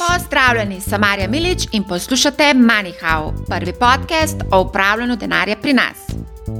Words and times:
Pozdravljeni, 0.00 0.80
sem 0.80 1.00
Marja 1.00 1.28
Milič 1.28 1.66
in 1.72 1.84
poslušate 1.84 2.42
MoneyHow, 2.54 3.32
prvi 3.48 3.72
podcast 3.72 4.36
o 4.52 4.60
upravljanju 4.60 5.16
denarja 5.16 5.56
pri 5.56 5.72
nas. 5.72 5.96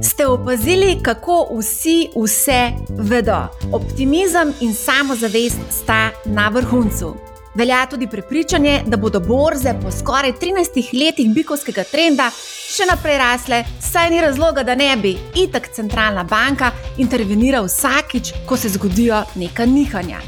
Ste 0.03 0.25
opazili, 0.25 0.99
kako 1.03 1.47
vsi 1.57 2.09
vse 2.15 2.71
vedo? 2.89 3.37
Optimizem 3.73 4.53
in 4.59 4.73
samozavest 4.73 5.57
sta 5.71 6.09
na 6.25 6.49
vrhuncu. 6.49 7.15
Velja 7.55 7.85
tudi 7.85 8.07
prepričanje, 8.07 8.83
da 8.85 8.97
bodo 8.97 9.19
borze 9.19 9.73
po 9.83 9.91
skoraj 9.91 10.31
13 10.31 11.05
letih 11.05 11.33
bikovskega 11.33 11.83
trenda 11.83 12.29
še 12.69 12.85
naprej 12.85 13.17
rasle, 13.17 13.63
saj 13.91 14.09
ni 14.09 14.21
razloga, 14.21 14.63
da 14.63 14.75
ne 14.75 14.95
bi 14.97 15.17
itak 15.35 15.69
centralna 15.73 16.23
banka 16.23 16.71
intervenirala 16.97 17.65
vsakič, 17.65 18.33
ko 18.45 18.57
se 18.57 18.69
zgodijo 18.69 19.23
neka 19.35 19.65
nihanja. 19.65 20.21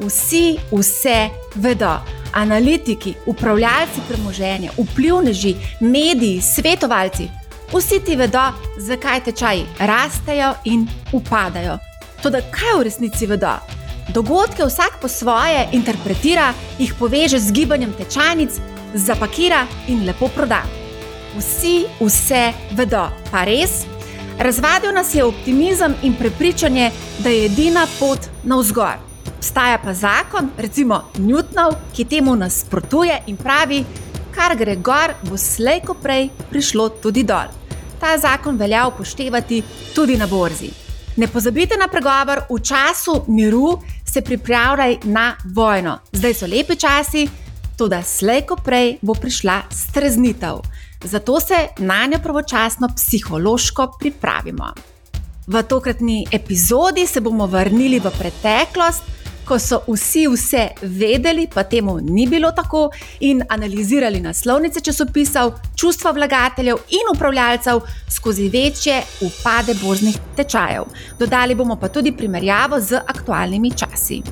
Vsi 0.00 0.56
vse 0.72 1.28
vedo. 1.54 2.23
Analitiki, 2.34 3.14
upravljalci 3.26 4.00
premoženja, 4.08 4.70
vplivneži, 4.78 5.54
mediji, 5.80 6.42
svetovalci, 6.42 7.28
vsi 7.72 8.00
ti 8.04 8.16
vedo, 8.16 8.42
zakaj 8.78 9.24
tečaji 9.24 9.66
rastejo 9.78 10.54
in 10.64 10.86
upadajo. 11.12 11.78
Toda 12.22 12.40
kaj 12.50 12.78
v 12.78 12.82
resnici 12.82 13.26
vedo? 13.26 13.54
Dogodke 14.08 14.64
vsak 14.64 14.98
po 15.00 15.08
svoje 15.08 15.68
interpretira, 15.72 16.52
jih 16.78 16.94
poveže 16.98 17.38
z 17.38 17.52
gibanjem 17.52 17.92
tečajnic, 17.92 18.50
zapakira 18.94 19.66
in 19.88 20.04
lepo 20.06 20.28
proda. 20.28 20.62
Vsi 21.38 21.84
vse 22.00 22.52
vedo, 22.72 23.08
pa 23.30 23.44
res? 23.44 23.84
Razvadil 24.38 24.92
nas 24.92 25.14
je 25.14 25.24
optimizem 25.24 25.94
in 26.02 26.14
prepričanje, 26.14 26.90
da 27.18 27.30
je 27.30 27.46
edina 27.46 27.86
pot 27.98 28.18
navzgor. 28.44 29.13
Obstaja 29.44 29.78
pa 29.78 29.92
zakon, 29.92 30.46
recimo 30.56 31.02
Newtonov, 31.20 31.74
ki 31.92 32.06
temu 32.08 32.32
nasprotuje 32.32 33.12
in 33.28 33.36
pravi, 33.36 33.82
kar 34.32 34.54
gre 34.56 34.78
gor, 34.80 35.12
bo 35.28 35.36
slej 35.36 35.82
ko 35.84 35.92
prej 36.00 36.30
prišlo 36.48 36.86
tudi 37.02 37.26
dol. 37.28 37.50
Ta 38.00 38.14
zakon 38.16 38.56
velja 38.56 38.86
upoštevati 38.88 39.58
tudi 39.92 40.16
na 40.16 40.24
borzi. 40.26 40.70
Ne 41.20 41.28
pozabite 41.28 41.76
na 41.76 41.90
pregovor, 41.92 42.46
v 42.48 42.56
času 42.56 43.18
miru 43.28 43.74
se 44.00 44.22
pripravljaj 44.24 44.96
na 45.12 45.34
vojno. 45.44 45.98
Zdaj 46.12 46.34
so 46.34 46.48
lepi 46.48 46.76
časi, 46.80 47.26
tudi 47.76 48.00
slej 48.00 48.46
ko 48.48 48.56
prej 48.56 48.96
bo 49.02 49.12
prišla 49.12 49.58
streznitev. 49.68 50.62
Zato 51.04 51.36
se 51.40 51.66
na 51.84 52.06
njo 52.06 52.22
pravočasno 52.22 52.88
psihološko 52.96 53.92
pripravimo. 54.00 54.72
V 55.46 55.62
tokratni 55.68 56.24
epizodi 56.32 57.06
se 57.06 57.20
bomo 57.20 57.46
vrnili 57.46 58.00
v 58.00 58.08
preteklost, 58.18 59.04
ko 59.44 59.58
so 59.58 59.80
vsi 59.88 60.26
vse 60.28 60.68
vedeli, 60.82 61.48
pa 61.54 61.62
temu 61.62 61.98
ni 62.00 62.26
bilo 62.26 62.50
tako, 62.52 62.90
in 63.20 63.42
analizirali 63.48 64.20
naslovnice 64.20 64.80
časopisov, 64.80 65.52
čustva 65.76 66.10
vlagateljev 66.10 66.76
in 66.88 67.16
upravljalcev 67.16 67.80
skozi 68.10 68.48
večje 68.48 69.02
upade 69.20 69.74
borznih 69.82 70.18
tečajev. 70.36 70.84
Dodali 71.18 71.54
bomo 71.54 71.76
pa 71.76 71.88
tudi 71.88 72.12
primerjavo 72.12 72.80
z 72.80 73.00
aktualnimi 73.06 73.70
časi. 73.70 74.22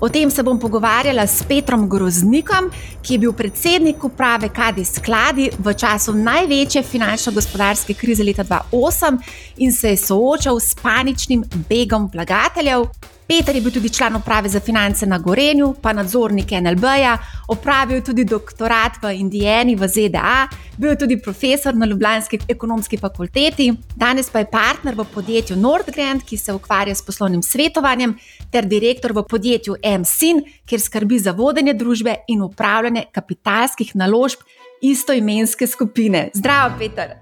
O 0.00 0.08
tem 0.08 0.30
se 0.30 0.42
bom 0.42 0.58
pogovarjala 0.58 1.26
s 1.26 1.42
Petrom 1.42 1.88
Groznikom, 1.88 2.70
ki 3.02 3.14
je 3.14 3.18
bil 3.18 3.32
predsednik 3.36 4.04
uprave 4.04 4.48
Kadi 4.48 4.84
Skladi 4.84 5.50
v 5.58 5.74
času 5.76 6.14
največje 6.16 6.82
finančno-gospodarske 6.82 7.94
krize 7.94 8.24
leta 8.24 8.44
2008 8.44 9.18
in 9.56 9.72
se 9.72 9.92
je 9.92 9.96
soočal 9.96 10.60
s 10.60 10.74
paničnim 10.74 11.44
begom 11.68 12.08
vlagateljev. 12.12 12.88
Peter 13.30 13.54
je 13.54 13.60
bil 13.62 13.70
tudi 13.70 13.88
član 13.94 14.16
uprave 14.16 14.48
za 14.48 14.60
finance 14.60 15.06
na 15.06 15.18
Gorenju, 15.18 15.74
pa 15.82 15.92
nadzornik 15.92 16.50
NLB-ja, 16.50 17.18
opravil 17.48 18.02
tudi 18.02 18.24
doktorat 18.24 18.98
v 19.02 19.12
Indijani 19.14 19.76
v 19.76 19.88
ZDA, 19.88 20.48
bil 20.76 20.90
je 20.90 20.98
tudi 20.98 21.18
profesor 21.22 21.74
na 21.74 21.86
Ljubljanski 21.86 22.40
ekonomski 22.48 22.96
fakulteti, 22.98 23.70
danes 23.96 24.30
pa 24.30 24.42
je 24.42 24.50
partner 24.50 24.98
v 24.98 25.06
podjetju 25.14 25.56
Nordgrand, 25.56 26.26
ki 26.26 26.36
se 26.36 26.52
ukvarja 26.52 26.94
s 26.94 27.06
poslovnim 27.06 27.42
svetovanjem, 27.42 28.18
ter 28.50 28.66
direktor 28.66 29.12
v 29.12 29.22
podjetju 29.22 29.78
MSIN, 30.00 30.42
kjer 30.66 30.80
skrbi 30.80 31.18
za 31.18 31.30
vodenje 31.30 31.74
družbe 31.74 32.16
in 32.28 32.42
upravljanje 32.42 33.06
kapitalskih 33.12 33.94
naložb 33.94 34.42
istoimenske 34.82 35.66
skupine. 35.66 36.30
Zdravo, 36.34 36.74
Peter! 36.78 37.14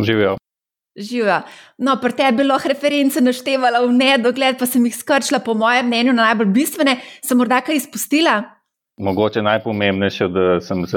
Živijo. 0.00 0.36
Živijo. 0.96 1.40
No, 1.78 1.96
pri 2.00 2.12
tebi 2.14 2.42
bi 2.42 2.44
lahko 2.46 2.70
reference 2.70 3.20
naštevala 3.20 3.82
v 3.82 3.94
nedogled, 3.96 4.58
pa 4.58 4.66
sem 4.66 4.84
jih 4.86 4.94
skrčila, 4.94 5.40
po 5.42 5.54
mojem 5.58 5.88
mnenju, 5.90 6.12
na 6.14 6.30
najbolj 6.30 6.52
bistvene, 6.54 7.00
sem 7.22 7.38
morda 7.38 7.58
kaj 7.66 7.82
izpustila. 7.82 8.42
Mogoče 9.02 9.42
najpomembnejše, 9.42 10.28
da 10.30 10.60
sem 10.62 10.84
s 10.86 10.94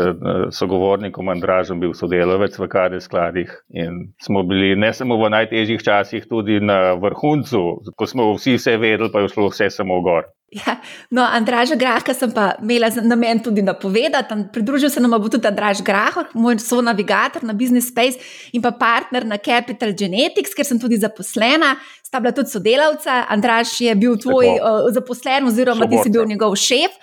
sogovornikom 0.53 1.29
Andražem 1.33 1.79
bil 1.81 1.95
sodelavec 1.97 2.53
v 2.59 2.67
kade 2.69 2.99
skladih 3.01 3.49
in 3.73 4.11
smo 4.21 4.43
bili 4.45 4.75
ne 4.77 4.91
samo 4.93 5.17
v 5.17 5.31
najtežjih 5.33 5.81
časih, 5.81 6.27
tudi 6.29 6.59
na 6.61 6.93
vrhuncu, 6.93 7.63
ko 7.97 8.05
smo 8.05 8.35
vsi 8.35 8.59
vse 8.59 8.77
vedeli, 8.77 9.09
pa 9.09 9.25
je 9.25 9.33
šlo 9.33 9.49
vse 9.49 9.71
samo 9.73 9.97
gor. 10.05 10.29
Ja, 10.47 10.77
no, 11.11 11.25
Andraža 11.27 11.75
Graha 11.75 12.13
sem 12.15 12.31
pa 12.31 12.53
imela 12.63 12.87
namen 13.03 13.41
tudi 13.43 13.61
napovedati. 13.61 14.35
Pridružil 14.53 14.89
se 14.89 15.01
nam 15.03 15.11
bo 15.11 15.27
tudi 15.29 15.47
Andraž 15.47 15.81
Grah, 15.83 16.15
moj 16.33 16.55
sonavigator 16.63 17.43
na 17.43 17.53
Business 17.53 17.89
Space 17.91 18.15
in 18.53 18.61
pa 18.61 18.71
partner 18.71 19.25
na 19.27 19.37
Capital 19.37 19.91
Genetics, 19.91 20.55
ker 20.55 20.63
sem 20.63 20.79
tudi 20.79 20.95
zaposlena, 20.97 21.75
sta 21.99 22.23
bila 22.23 22.31
tudi 22.31 22.53
sodelavca. 22.55 23.25
Andraž 23.27 23.75
je 23.81 23.95
bil 23.95 24.15
tvoj 24.15 24.55
uh, 24.55 24.87
zaposlen, 24.95 25.51
oziroma 25.51 25.83
Soborca. 25.83 25.97
ti 25.97 26.03
si 26.07 26.15
bil 26.15 26.23
njegov 26.31 26.55
šef. 26.55 26.95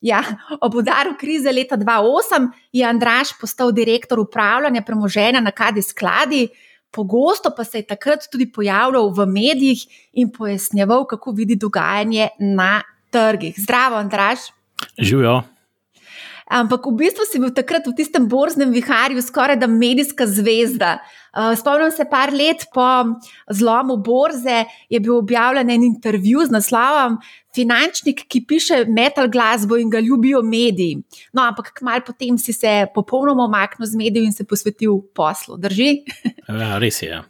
Ja, 0.00 0.22
ob 0.60 0.74
udaru 0.80 1.16
krize 1.20 1.52
leta 1.52 1.76
2008 1.76 2.48
je 2.72 2.84
Andraž 2.84 3.36
postal 3.40 3.72
direktor 3.76 4.20
upravljanja 4.20 4.82
premoženja 4.82 5.40
na 5.40 5.52
Kadi 5.52 5.82
skladi. 5.82 6.48
Pogosto 6.96 7.52
pa 7.56 7.64
se 7.64 7.78
je 7.78 7.86
takrat 7.86 8.24
tudi 8.32 8.46
pojavljal 8.52 9.10
v 9.12 9.26
medijih 9.26 9.82
in 10.12 10.30
pojasnjeval, 10.32 11.04
kako 11.04 11.34
vidi 11.36 11.56
dogajanje 11.56 12.28
na 12.40 12.80
trgih. 13.10 13.54
Zdravo, 13.58 13.96
Andraž. 13.96 14.38
Živijo. 14.98 15.42
Ampak 16.46 16.86
v 16.86 16.94
bistvu 16.94 17.24
si 17.26 17.40
bil 17.42 17.50
takrat 17.50 17.88
v 17.90 17.94
tistem 17.98 18.28
borznem 18.30 18.70
viharju 18.70 19.18
skoraj 19.22 19.58
da 19.58 19.66
medijska 19.66 20.28
zvezda. 20.30 21.00
Eh, 21.34 21.56
spomnim 21.58 21.90
se, 21.90 22.06
par 22.06 22.30
let 22.30 22.68
po 22.74 23.18
zlomu 23.50 23.96
borze 23.98 24.64
je 24.88 25.00
bil 25.00 25.16
objavljen 25.18 25.70
en 25.70 25.82
intervju 25.82 26.46
z 26.46 26.54
naslovom 26.54 27.18
Finančnik, 27.56 28.26
ki 28.28 28.44
piše 28.46 28.84
metal 28.88 29.30
glasbo 29.32 29.78
in 29.80 29.90
ga 29.90 29.98
ljubijo 30.00 30.42
mediji. 30.42 31.00
No, 31.32 31.42
ampak 31.42 31.72
kmalo 31.78 32.04
potem 32.06 32.38
si 32.38 32.52
se 32.52 32.86
popolnoma 32.94 33.46
omaknil 33.48 33.88
z 33.88 33.96
medijev 33.96 34.28
in 34.28 34.32
se 34.32 34.44
posvetil 34.44 35.00
poslu. 35.14 35.56
Drži? 35.58 36.04
Ja, 36.46 36.78
res 36.78 37.02
je. 37.02 37.10
Ja. 37.10 37.24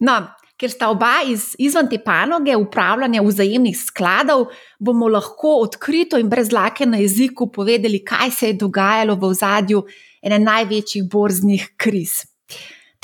no, 0.00 0.14
ker 0.60 0.70
sta 0.70 0.88
oba 0.92 1.22
iz, 1.26 1.52
izven 1.58 1.88
te 1.90 1.98
panoge 1.98 2.56
upravljanja 2.56 3.22
vzajemnih 3.22 3.76
skladov, 3.78 4.46
bomo 4.78 5.08
lahko 5.08 5.56
odkrito 5.64 6.18
in 6.18 6.28
brez 6.30 6.52
lake 6.52 6.86
na 6.86 7.00
jeziku 7.02 7.50
povedali, 7.52 8.04
kaj 8.04 8.30
se 8.30 8.52
je 8.52 8.60
dogajalo 8.62 9.16
v 9.18 9.32
zadju 9.34 9.82
ene 10.22 10.38
največjih 10.38 11.08
borznih 11.10 11.74
kriz. 11.76 12.22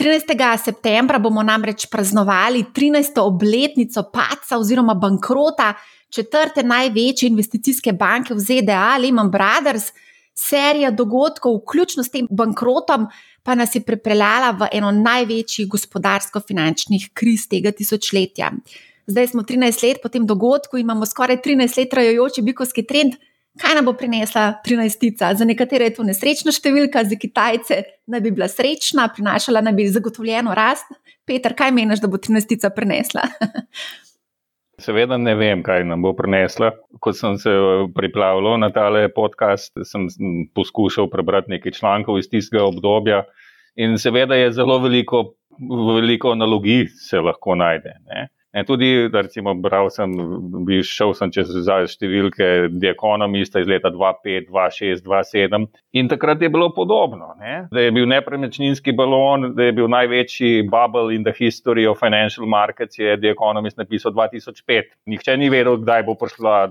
13. 0.00 0.32
septembra 0.64 1.18
bomo 1.18 1.42
namreč 1.42 1.84
praznovali 1.90 2.64
13. 2.74 3.18
obletnico 3.20 4.06
paca 4.12 4.58
oziroma 4.58 4.94
bankrota 4.94 5.74
četrte 6.10 6.62
največje 6.62 7.28
investicijske 7.28 7.92
banke 7.92 8.34
v 8.34 8.40
ZDA, 8.40 8.96
Lehman 8.98 9.30
Brothers. 9.30 9.92
Serija 10.34 10.90
dogodkov, 10.90 11.58
vključno 11.58 12.02
s 12.04 12.10
tem 12.10 12.26
bankrotom, 12.30 13.06
pa 13.42 13.54
nas 13.54 13.74
je 13.74 13.82
pripeljala 13.84 14.50
v 14.58 14.68
eno 14.72 14.90
največjih 14.94 15.68
gospodarsko-finančnih 15.68 17.10
kriz 17.14 17.46
tega 17.48 17.72
tisočletja. 17.72 18.52
Zdaj 19.10 19.32
smo 19.32 19.42
13 19.42 19.82
let 19.86 20.02
po 20.02 20.08
tem 20.08 20.26
dogodku, 20.26 20.78
imamo 20.78 21.06
skoraj 21.06 21.40
13 21.42 21.78
let 21.78 21.90
trajajoči 21.90 22.42
bikovski 22.42 22.86
trend. 22.86 23.16
Kaj 23.60 23.74
nam 23.74 23.88
bo 23.88 23.92
prinesla 23.98 24.60
13-tica? 24.66 25.32
Za 25.34 25.44
nekatere 25.44 25.88
je 25.88 25.96
to 25.96 26.04
nesrečna 26.06 26.52
številka, 26.54 27.02
za 27.04 27.18
Kitajce 27.18 27.80
naj 28.06 28.22
bi 28.22 28.30
bila 28.30 28.46
srečna, 28.48 29.08
prinašala 29.10 29.60
naj 29.66 29.74
bi 29.74 29.88
zagotovljeno 29.90 30.54
rast. 30.54 30.86
Peter, 31.26 31.56
kaj 31.58 31.74
meniš, 31.74 32.00
da 32.00 32.08
bo 32.08 32.20
13-tica 32.22 32.70
prinesla? 32.70 33.26
Seveda 34.80 35.18
ne 35.20 35.34
vem, 35.36 35.62
kaj 35.62 35.84
nam 35.88 36.02
bo 36.02 36.12
prinesla. 36.16 36.72
Ko 37.00 37.12
sem 37.16 37.36
se 37.40 37.52
pripravljal 37.94 38.58
na 38.60 38.70
tale 38.72 39.08
podcast, 39.12 39.72
sem 39.84 40.08
poskušal 40.56 41.10
prebrati 41.12 41.52
nekaj 41.56 41.76
člankov 41.78 42.18
iz 42.18 42.30
tistega 42.30 42.64
obdobja. 42.64 43.22
In 43.76 43.98
seveda 43.98 44.34
je 44.34 44.52
zelo 44.56 44.78
veliko, 44.82 45.24
veliko 45.96 46.32
analogij 46.32 46.86
se 46.96 47.20
lahko 47.20 47.54
najde. 47.54 47.94
Ne? 48.08 48.28
In 48.52 48.64
tudi, 48.66 49.08
recimo, 49.12 49.54
bral 49.54 49.90
sem, 49.94 50.10
bi 50.66 50.80
šel 50.82 51.12
sem 51.14 51.30
čez 51.30 51.52
številke 51.92 52.48
The 52.72 52.90
Economista 52.90 53.62
iz 53.62 53.68
leta 53.70 53.92
2005, 53.94 54.48
2006, 54.50 55.04
2007 55.06 55.68
in 55.92 56.08
takrat 56.10 56.42
je 56.42 56.48
bilo 56.50 56.70
podobno, 56.74 57.34
ne? 57.38 57.68
da 57.70 57.80
je 57.80 57.90
bil 57.94 58.06
nepremičninski 58.10 58.92
balon, 58.98 59.52
da 59.54 59.68
je 59.68 59.74
bil 59.74 59.88
največji 59.90 60.64
bubble 60.70 61.14
in 61.14 61.24
the 61.24 61.34
history 61.34 61.86
of 61.86 61.98
financial 61.98 62.46
markets, 62.46 62.98
je 62.98 63.16
The 63.22 63.30
Economist 63.30 63.78
napisal 63.78 64.12
2005. 64.12 64.94
Nihče 65.06 65.36
ni 65.38 65.50
vedel, 65.50 65.78
kdaj 65.82 66.04
bo, 66.06 66.16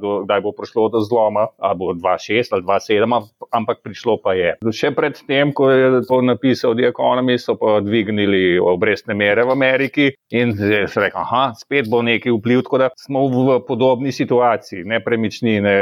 do, 0.01 0.13
kdaj 0.27 0.43
bo 0.43 0.53
prišlo 0.55 0.89
do 0.91 1.03
zloma, 1.03 1.47
ali 1.57 1.79
bo 1.79 1.93
2006 1.95 2.55
ali 2.55 2.67
2007, 2.67 3.31
ampak 3.55 3.83
prišlo 3.83 4.17
pa 4.23 4.35
je. 4.35 4.55
Še 4.71 4.91
pred 4.95 5.19
tem, 5.27 5.55
ko 5.55 5.71
je 5.71 6.03
to 6.07 6.21
napisal 6.23 6.75
The 6.75 6.91
Economist, 6.91 7.47
so 7.47 7.55
pa 7.59 7.79
dvignili 7.83 8.59
obrestne 8.59 9.15
mere 9.15 9.47
v 9.47 9.55
Ameriki 9.55 10.11
in 10.35 10.55
se 10.59 10.99
rekel, 10.99 11.23
aha, 11.23 11.51
spet 11.69 11.89
bo 11.89 12.01
nekaj 12.01 12.33
vpliv, 12.33 12.63
tako 12.65 12.77
da 12.81 12.89
smo 12.97 13.27
v 13.29 13.59
podobni 13.67 14.11
situaciji. 14.11 14.83
Nepremičnine 14.89 15.73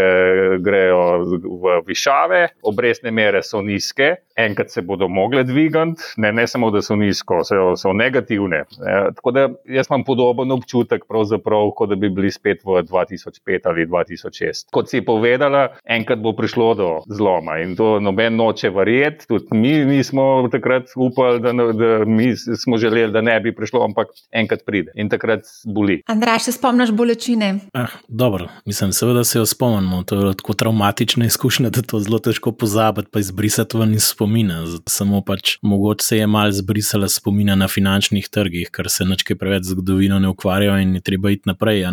grejo 0.60 1.24
v 1.64 1.80
višave, 1.88 2.48
obrestne 2.68 3.12
mere 3.12 3.40
so 3.44 3.62
nizke, 3.64 4.16
enkrat 4.36 4.72
se 4.72 4.82
bodo 4.82 5.08
mogle 5.08 5.44
dvigati, 5.48 5.96
ne, 6.18 6.32
ne 6.32 6.48
samo, 6.48 6.72
da 6.72 6.82
so 6.82 6.96
nizko, 7.00 7.40
so, 7.48 7.72
so 7.80 7.94
negativne. 7.94 8.66
E, 8.68 8.98
tako 9.16 9.32
da 9.32 9.48
jaz 9.66 9.88
imam 9.90 10.04
podoben 10.04 10.52
občutek, 10.52 11.06
kot 11.08 11.90
da 11.90 11.96
bi 11.96 12.10
bili 12.10 12.32
spet 12.32 12.66
v 12.66 12.84
2005 12.84 13.72
ali 13.72 13.88
2006. 13.88 14.68
Kot 14.72 14.92
si 14.92 15.02
povedala, 15.06 15.70
enkrat 15.86 16.20
bo 16.20 16.36
prišlo 16.36 16.74
do 16.76 16.90
zloma 17.08 17.62
in 17.64 17.76
to 17.80 18.00
noben 18.04 18.36
noče 18.36 18.70
verjeti, 18.76 19.28
tudi 19.28 19.56
mi 19.56 19.74
nismo 19.86 20.48
takrat 20.52 20.92
upali, 20.96 21.40
da, 21.40 21.54
da 21.54 21.92
mi 22.06 22.34
smo 22.36 22.78
želeli, 22.78 23.12
da 23.14 23.22
ne 23.22 23.40
bi 23.40 23.56
prišlo, 23.56 23.86
ampak 23.88 24.12
enkrat 24.32 24.66
pride 24.68 24.92
in 24.96 25.10
takrat 25.10 25.48
boli. 25.78 26.02
Andrej, 26.10 26.40
se 26.48 26.52
spomniš 26.52 26.92
bolečine? 26.92 27.60
Ah, 27.74 27.94
dobro, 28.08 28.48
mislim, 28.66 28.94
seveda 28.94 29.24
se 29.24 29.40
jo 29.40 29.46
spomnimo. 29.46 30.04
To 30.04 30.18
je 30.28 30.34
tako 30.38 30.54
traumatična 30.54 31.26
izkušnja, 31.26 31.70
da 31.70 31.82
to 31.82 32.00
zelo 32.00 32.20
težko 32.20 32.52
pozabiti, 32.52 33.10
pa 33.12 33.20
izbrisati 33.20 33.78
ven 33.78 33.94
iz 33.94 34.10
spomina. 34.10 34.64
Samo 34.90 35.22
pač 35.22 35.58
mogoče 35.62 36.06
se 36.06 36.18
je 36.18 36.28
mal 36.28 36.52
zbrisala 36.52 37.10
spomina 37.10 37.56
na 37.56 37.68
finančnih 37.68 38.30
trgih, 38.30 38.72
ker 38.74 38.90
se 38.90 39.06
nečke 39.06 39.36
preveč 39.36 39.70
zgodovino 39.72 40.20
ne 40.20 40.32
ukvarjajo 40.34 40.80
in 40.82 40.96
je 40.96 41.02
treba 41.02 41.32
iti 41.32 41.50
naprej. 41.50 41.86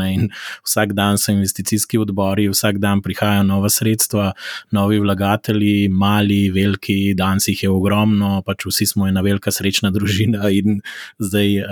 Vsak 0.65 0.93
dan 0.97 1.19
so 1.19 1.33
investicijski 1.33 1.99
odbori, 1.99 2.49
vsak 2.49 2.79
dan 2.79 3.03
prihajajo 3.03 3.43
nova 3.43 3.69
sredstva, 3.69 4.33
novi 4.71 4.99
vlagatelji, 5.03 5.89
mali, 5.89 6.49
veliki, 6.55 7.15
danes 7.19 7.49
jih 7.49 7.63
je 7.67 7.71
ogromno, 7.71 8.43
pač 8.47 8.67
vsi 8.67 8.87
smo 8.87 9.09
ena 9.09 9.21
velika 9.21 9.53
srečna 9.53 9.91
družina 9.91 10.49
in 10.51 10.81
zdaj 11.19 11.59
uh, 11.59 11.67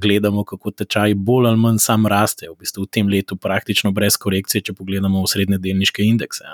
gledamo, 0.00 0.44
kako 0.44 0.70
tečaj 0.70 1.14
bolj 1.14 1.49
ali 1.50 1.60
manj 1.60 1.82
sam 1.82 2.06
raste, 2.10 2.48
v 2.48 2.56
bistvu 2.58 2.86
v 2.86 2.92
tem 2.96 3.08
letu 3.10 3.36
praktično 3.36 3.92
brez 3.92 4.16
korekcije, 4.20 4.70
če 4.70 4.76
pogledamo 4.78 5.22
v 5.22 5.30
srednje 5.30 5.58
delniške 5.62 6.06
indekse. 6.06 6.46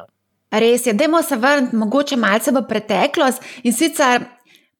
Res 0.57 0.87
je, 0.87 0.95
dajmo 0.95 1.23
se 1.23 1.37
vrniti 1.37 1.77
mogoče 1.77 2.17
malce 2.17 2.53
v 2.55 2.63
preteklost 2.69 3.43
in 3.67 3.75
sicer 3.75 4.25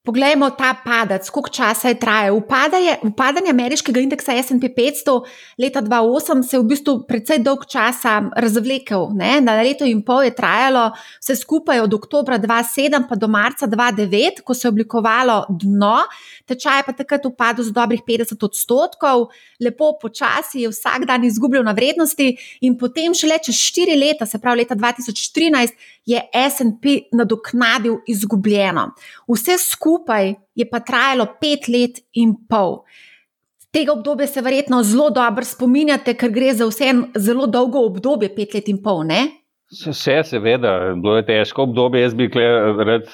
Poglejmo 0.07 0.51
ta 0.55 0.71
padec, 0.85 1.27
koliko 1.31 1.51
časa 1.51 1.89
je 1.89 1.99
trajal. 1.99 2.37
Upadanje, 2.37 2.95
upadanje 3.03 3.51
ameriškega 3.51 4.01
indeksa 4.01 4.37
SP 4.47 4.71
500 4.71 5.15
leta 5.59 5.83
2008 5.83 6.43
se 6.47 6.57
je 6.57 6.61
v 6.61 6.67
bistvu 6.71 6.95
precej 7.09 7.41
dolg 7.43 7.65
časa 7.67 8.21
razvlekel. 8.37 9.09
Ne? 9.19 9.41
Na 9.43 9.57
leto 9.59 9.85
in 9.85 10.05
pol 10.07 10.23
je 10.23 10.35
trajalo 10.35 10.93
vse 11.19 11.35
skupaj 11.37 11.81
od 11.83 11.95
oktobra 11.95 12.39
2007 12.39 13.09
pa 13.09 13.19
do 13.19 13.27
marca 13.29 13.67
2009, 13.67 14.45
ko 14.47 14.55
se 14.55 14.69
je 14.69 14.71
oblikovalo 14.71 15.41
dno. 15.51 15.99
Tečaj 16.47 16.79
je 16.79 16.87
pa 16.87 16.93
takrat 16.95 17.27
upadel 17.27 17.67
za 17.67 17.75
dobrih 17.75 18.07
50 18.07 18.45
odstotkov, 18.47 19.27
lepo 19.61 19.91
počasi 19.99 20.63
je 20.63 20.71
vsak 20.71 21.05
dan 21.11 21.25
izgubljal 21.25 21.65
na 21.67 21.73
vrednosti, 21.75 22.37
in 22.61 22.79
potem 22.79 23.15
šele 23.15 23.41
čez 23.43 23.59
4 23.75 23.99
leta, 23.99 24.27
se 24.27 24.39
pravi 24.39 24.63
leta 24.63 24.79
2013, 24.79 25.75
je 26.07 26.23
SP 26.55 27.11
nadoknadil 27.11 27.99
izgubljeno. 28.07 28.93
Vse 29.27 29.59
skupaj 29.59 29.96
skupaj 29.97 30.35
je 30.55 30.69
pa 30.71 30.81
trajalo 30.81 31.27
pet 31.41 31.69
let 31.69 32.05
in 32.15 32.35
pol. 32.49 32.85
Tega 33.73 33.93
obdobja 33.93 34.27
se 34.27 34.41
verjetno 34.41 34.83
zelo 34.83 35.11
dobro 35.11 35.45
spominjate, 35.45 36.15
ker 36.15 36.31
gre 36.31 36.53
za 36.55 36.67
vse 36.67 36.93
zelo 37.17 37.47
dolgo 37.47 37.85
obdobje, 37.87 38.35
pet 38.35 38.55
let 38.55 38.69
in 38.69 38.81
pol. 38.83 39.05
Ne? 39.05 39.27
Vse, 39.67 40.21
seveda, 40.23 40.95
bilo 40.95 41.17
je 41.17 41.25
težko 41.27 41.65
obdobje. 41.67 42.05
Jaz 42.05 42.15
bi 42.15 42.29
rad 42.87 43.09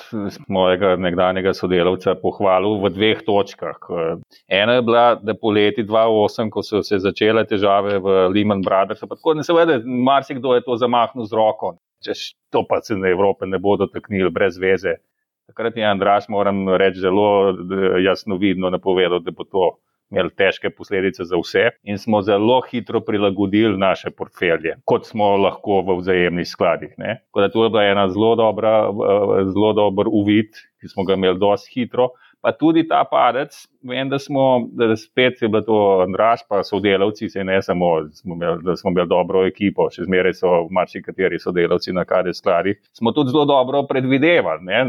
mojega 0.49 0.97
nekdanjega 1.01 1.55
sodelavca 1.57 2.15
pohvalil 2.21 2.77
v 2.83 2.91
dveh 2.93 3.23
točkah. 3.27 3.89
Ena 4.47 4.77
je 4.77 4.83
bila, 4.85 5.07
da 5.17 5.35
po 5.35 5.51
leti 5.51 5.83
2008, 5.83 6.51
ko 6.53 6.63
so 6.63 6.83
se 6.85 7.01
začele 7.01 7.47
težave 7.49 7.97
v 7.99 8.19
Lehman 8.35 8.63
Brothers, 8.63 9.01
pa 9.01 9.17
tako 9.17 9.35
ne 9.35 9.47
seveda, 9.49 9.81
marsikdo 9.83 10.53
je 10.55 10.67
to 10.69 10.77
zamahnil 10.77 11.25
z 11.25 11.41
roko. 11.41 11.79
Če 12.05 12.19
to 12.53 12.67
pa 12.69 12.83
se 12.85 12.99
na 12.99 13.09
Evrope 13.09 13.47
ne 13.49 13.59
bodo 13.59 13.89
taknili 13.89 14.31
brez 14.31 14.61
veze. 14.61 14.99
Takrat 15.47 15.77
je 15.77 15.85
Andraš, 15.85 16.29
moram 16.29 16.69
reči, 16.69 17.01
zelo 17.01 17.55
jasno 18.01 18.37
vidno 18.37 18.71
napovedal, 18.71 19.21
da 19.21 19.31
bo 19.31 19.45
to 19.45 19.71
imelo 20.13 20.29
težke 20.37 20.71
posledice 20.71 21.25
za 21.25 21.39
vse, 21.41 21.71
in 21.89 21.99
smo 21.99 22.21
zelo 22.23 22.61
hitro 22.71 23.01
prilagodili 23.01 23.79
naše 23.81 24.11
portfelje, 24.11 24.77
kot 24.85 25.07
smo 25.09 25.31
lahko 25.41 25.81
v 25.89 25.97
vzajemnih 26.03 26.49
skladih. 26.49 26.93
To 27.33 27.65
je 27.65 27.71
bila 27.71 27.85
ena 27.89 28.09
zelo 28.13 28.35
dobra, 28.37 28.75
zelo 29.49 29.73
dober 29.73 30.11
uvid, 30.13 30.53
ki 30.81 30.93
smo 30.93 31.07
ga 31.09 31.17
imeli 31.17 31.41
dosti 31.41 31.73
hitro. 31.75 32.11
Pa 32.43 32.51
tudi 32.59 32.83
ta 32.89 33.05
padec, 33.07 33.55
vem, 33.87 34.09
da 34.11 34.19
smo, 34.19 34.67
da 34.75 34.97
spet 34.97 35.43
je 35.43 35.49
bilo 35.49 35.63
to 35.63 35.79
Andraš, 36.03 36.41
pa 36.49 36.63
sodelavci, 36.67 37.29
se 37.31 37.45
ne 37.45 37.61
samo, 37.63 37.91
smo 38.13 38.35
imeli, 38.35 38.63
da 38.67 38.77
smo 38.77 38.91
imeli 38.91 39.09
dobro 39.09 39.45
ekipo, 39.47 39.87
še 39.95 40.09
zmeraj 40.09 40.35
so 40.41 40.51
marsikateri 40.75 41.39
sodelavci 41.39 41.95
na 41.95 42.03
kar 42.05 42.27
je 42.27 42.35
skladih. 42.35 42.81
Smo 42.99 43.13
tudi 43.15 43.31
zelo 43.31 43.45
dobro 43.47 43.85
predvidevali. 43.87 44.67
Ne? 44.67 44.83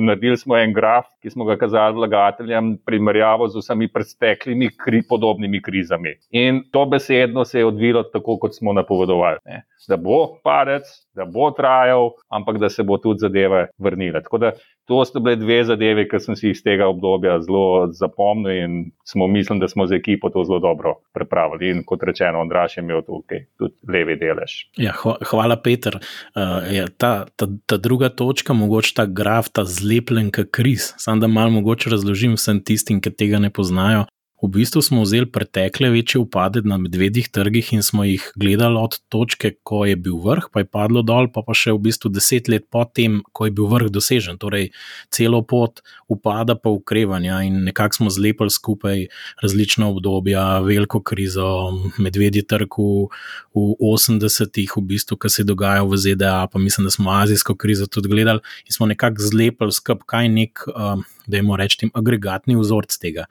Naredili 0.00 0.36
smo 0.36 0.58
en 0.58 0.74
graf, 0.76 1.08
ki 1.24 1.32
smo 1.32 1.48
ga 1.48 1.56
kazali 1.60 1.96
vlagateljem, 1.96 2.74
primerjavo 2.84 3.48
z 3.48 3.64
vsemi 3.64 3.88
preteklimi 3.88 4.68
kri, 4.76 5.00
podobnimi 5.08 5.62
krizami. 5.64 6.18
In 6.36 6.66
to 6.72 6.84
besedno 6.86 7.46
se 7.48 7.62
je 7.62 7.70
odvilo 7.70 8.04
tako, 8.12 8.36
kot 8.44 8.60
smo 8.60 8.76
napovedovali. 8.76 9.40
Ne? 9.48 9.62
Da 9.88 9.96
bo 9.96 10.20
padec, 10.44 10.84
da 11.16 11.24
bo 11.24 11.48
trajal, 11.56 12.12
ampak 12.28 12.60
da 12.60 12.68
se 12.68 12.84
bo 12.84 13.00
tudi 13.00 13.24
zadeve 13.24 13.70
vrnile. 13.78 14.20
Tako 14.22 14.38
da 14.38 14.52
to 14.90 15.04
sta 15.04 15.20
bile 15.22 15.36
dve 15.38 15.60
zadeve, 15.64 16.02
ki 16.10 16.18
sem 16.18 16.34
si 16.34 16.50
iz 16.50 16.64
tega 16.66 16.88
obdobja 16.90 17.36
zelo 17.46 17.86
zapomnil 17.94 18.56
in 18.58 18.72
smo 19.06 19.28
mislili, 19.30 19.62
da 19.62 19.68
smo 19.70 19.86
z 19.86 20.00
ekipo 20.00 20.32
to 20.34 20.42
zelo 20.44 20.58
dobro 20.58 20.96
pripravili. 21.14 21.70
In 21.70 21.84
kot 21.86 22.02
rečeno, 22.02 22.42
Andraš 22.42 22.76
je 22.76 22.82
imel 22.82 23.04
tukaj 23.06 23.44
tudi 23.54 23.74
levi 23.86 24.18
delež. 24.18 24.56
Ja, 24.82 24.96
hvala, 25.30 25.60
Peter. 25.62 26.00
Uh, 26.34 26.66
ja, 26.74 26.88
ta, 26.90 27.12
ta, 27.36 27.46
ta 27.70 27.78
druga 27.78 28.10
točka, 28.10 28.52
mogoče 28.52 28.96
ta 28.98 29.06
graf, 29.06 29.52
ta 29.54 29.62
zlepljen, 29.64 30.32
kot 30.34 30.50
kriz. 30.50 30.90
Sam 30.98 31.22
da 31.22 31.30
malo 31.30 31.54
mogoče 31.60 31.94
razložim 31.94 32.34
vsem 32.34 32.58
tistim, 32.58 32.98
ki 32.98 33.14
tega 33.14 33.38
ne 33.38 33.54
poznajo. 33.54 34.08
V 34.40 34.48
bistvu 34.48 34.80
smo 34.82 35.02
vzeli 35.02 35.26
pretekle 35.28 35.90
večje 35.90 36.20
upade 36.20 36.62
na 36.64 36.78
medvedjih 36.80 37.28
trgih 37.28 37.72
in 37.72 37.82
smo 37.82 38.04
jih 38.04 38.32
gledali 38.36 38.76
od 38.80 38.96
točke, 39.08 39.52
ko 39.62 39.84
je 39.84 39.96
bil 39.96 40.16
vrh, 40.16 40.48
pa 40.52 40.62
je 40.64 40.66
padlo 40.66 41.02
dol, 41.02 41.28
pa, 41.28 41.42
pa 41.44 41.52
še 41.52 41.74
v 41.76 41.82
bistvu 41.84 42.08
deset 42.08 42.48
let 42.48 42.64
potem, 42.72 43.20
ko 43.36 43.44
je 43.44 43.52
bil 43.52 43.68
vrh 43.68 43.90
dosežen. 43.92 44.40
Torej, 44.40 44.70
celo 45.12 45.42
pot 45.44 45.82
upada 46.08 46.56
pa 46.56 46.72
ukrevanja 46.72 47.42
in 47.44 47.60
nekako 47.68 48.00
smo 48.00 48.10
zlepili 48.10 48.50
skupaj 48.50 49.06
različna 49.44 49.90
obdobja, 49.92 50.46
veliko 50.64 51.02
krizo, 51.04 51.76
medvedji 52.00 52.46
trg 52.48 52.80
v, 52.80 53.12
v 53.52 53.76
80-ih, 53.92 54.72
v 54.72 54.86
bistvu, 54.94 55.20
kar 55.20 55.30
se 55.30 55.44
je 55.44 55.50
dogajalo 55.52 55.92
v 55.92 56.00
ZDA, 56.00 56.48
pa 56.48 56.58
mislim, 56.58 56.88
da 56.88 56.96
smo 56.96 57.12
azijsko 57.12 57.60
krizo 57.60 57.86
tudi 57.86 58.08
gledali 58.08 58.40
in 58.64 58.72
smo 58.72 58.88
nekako 58.88 59.20
zlepili 59.20 59.72
skup, 59.72 60.08
kaj 60.08 60.32
nek. 60.32 60.64
Uh, 60.72 61.04
da 61.30 61.40
imamo 61.40 61.56
reči, 61.60 61.88
agregatni 61.94 62.56
vzorec 62.58 62.96
tega. 63.00 63.26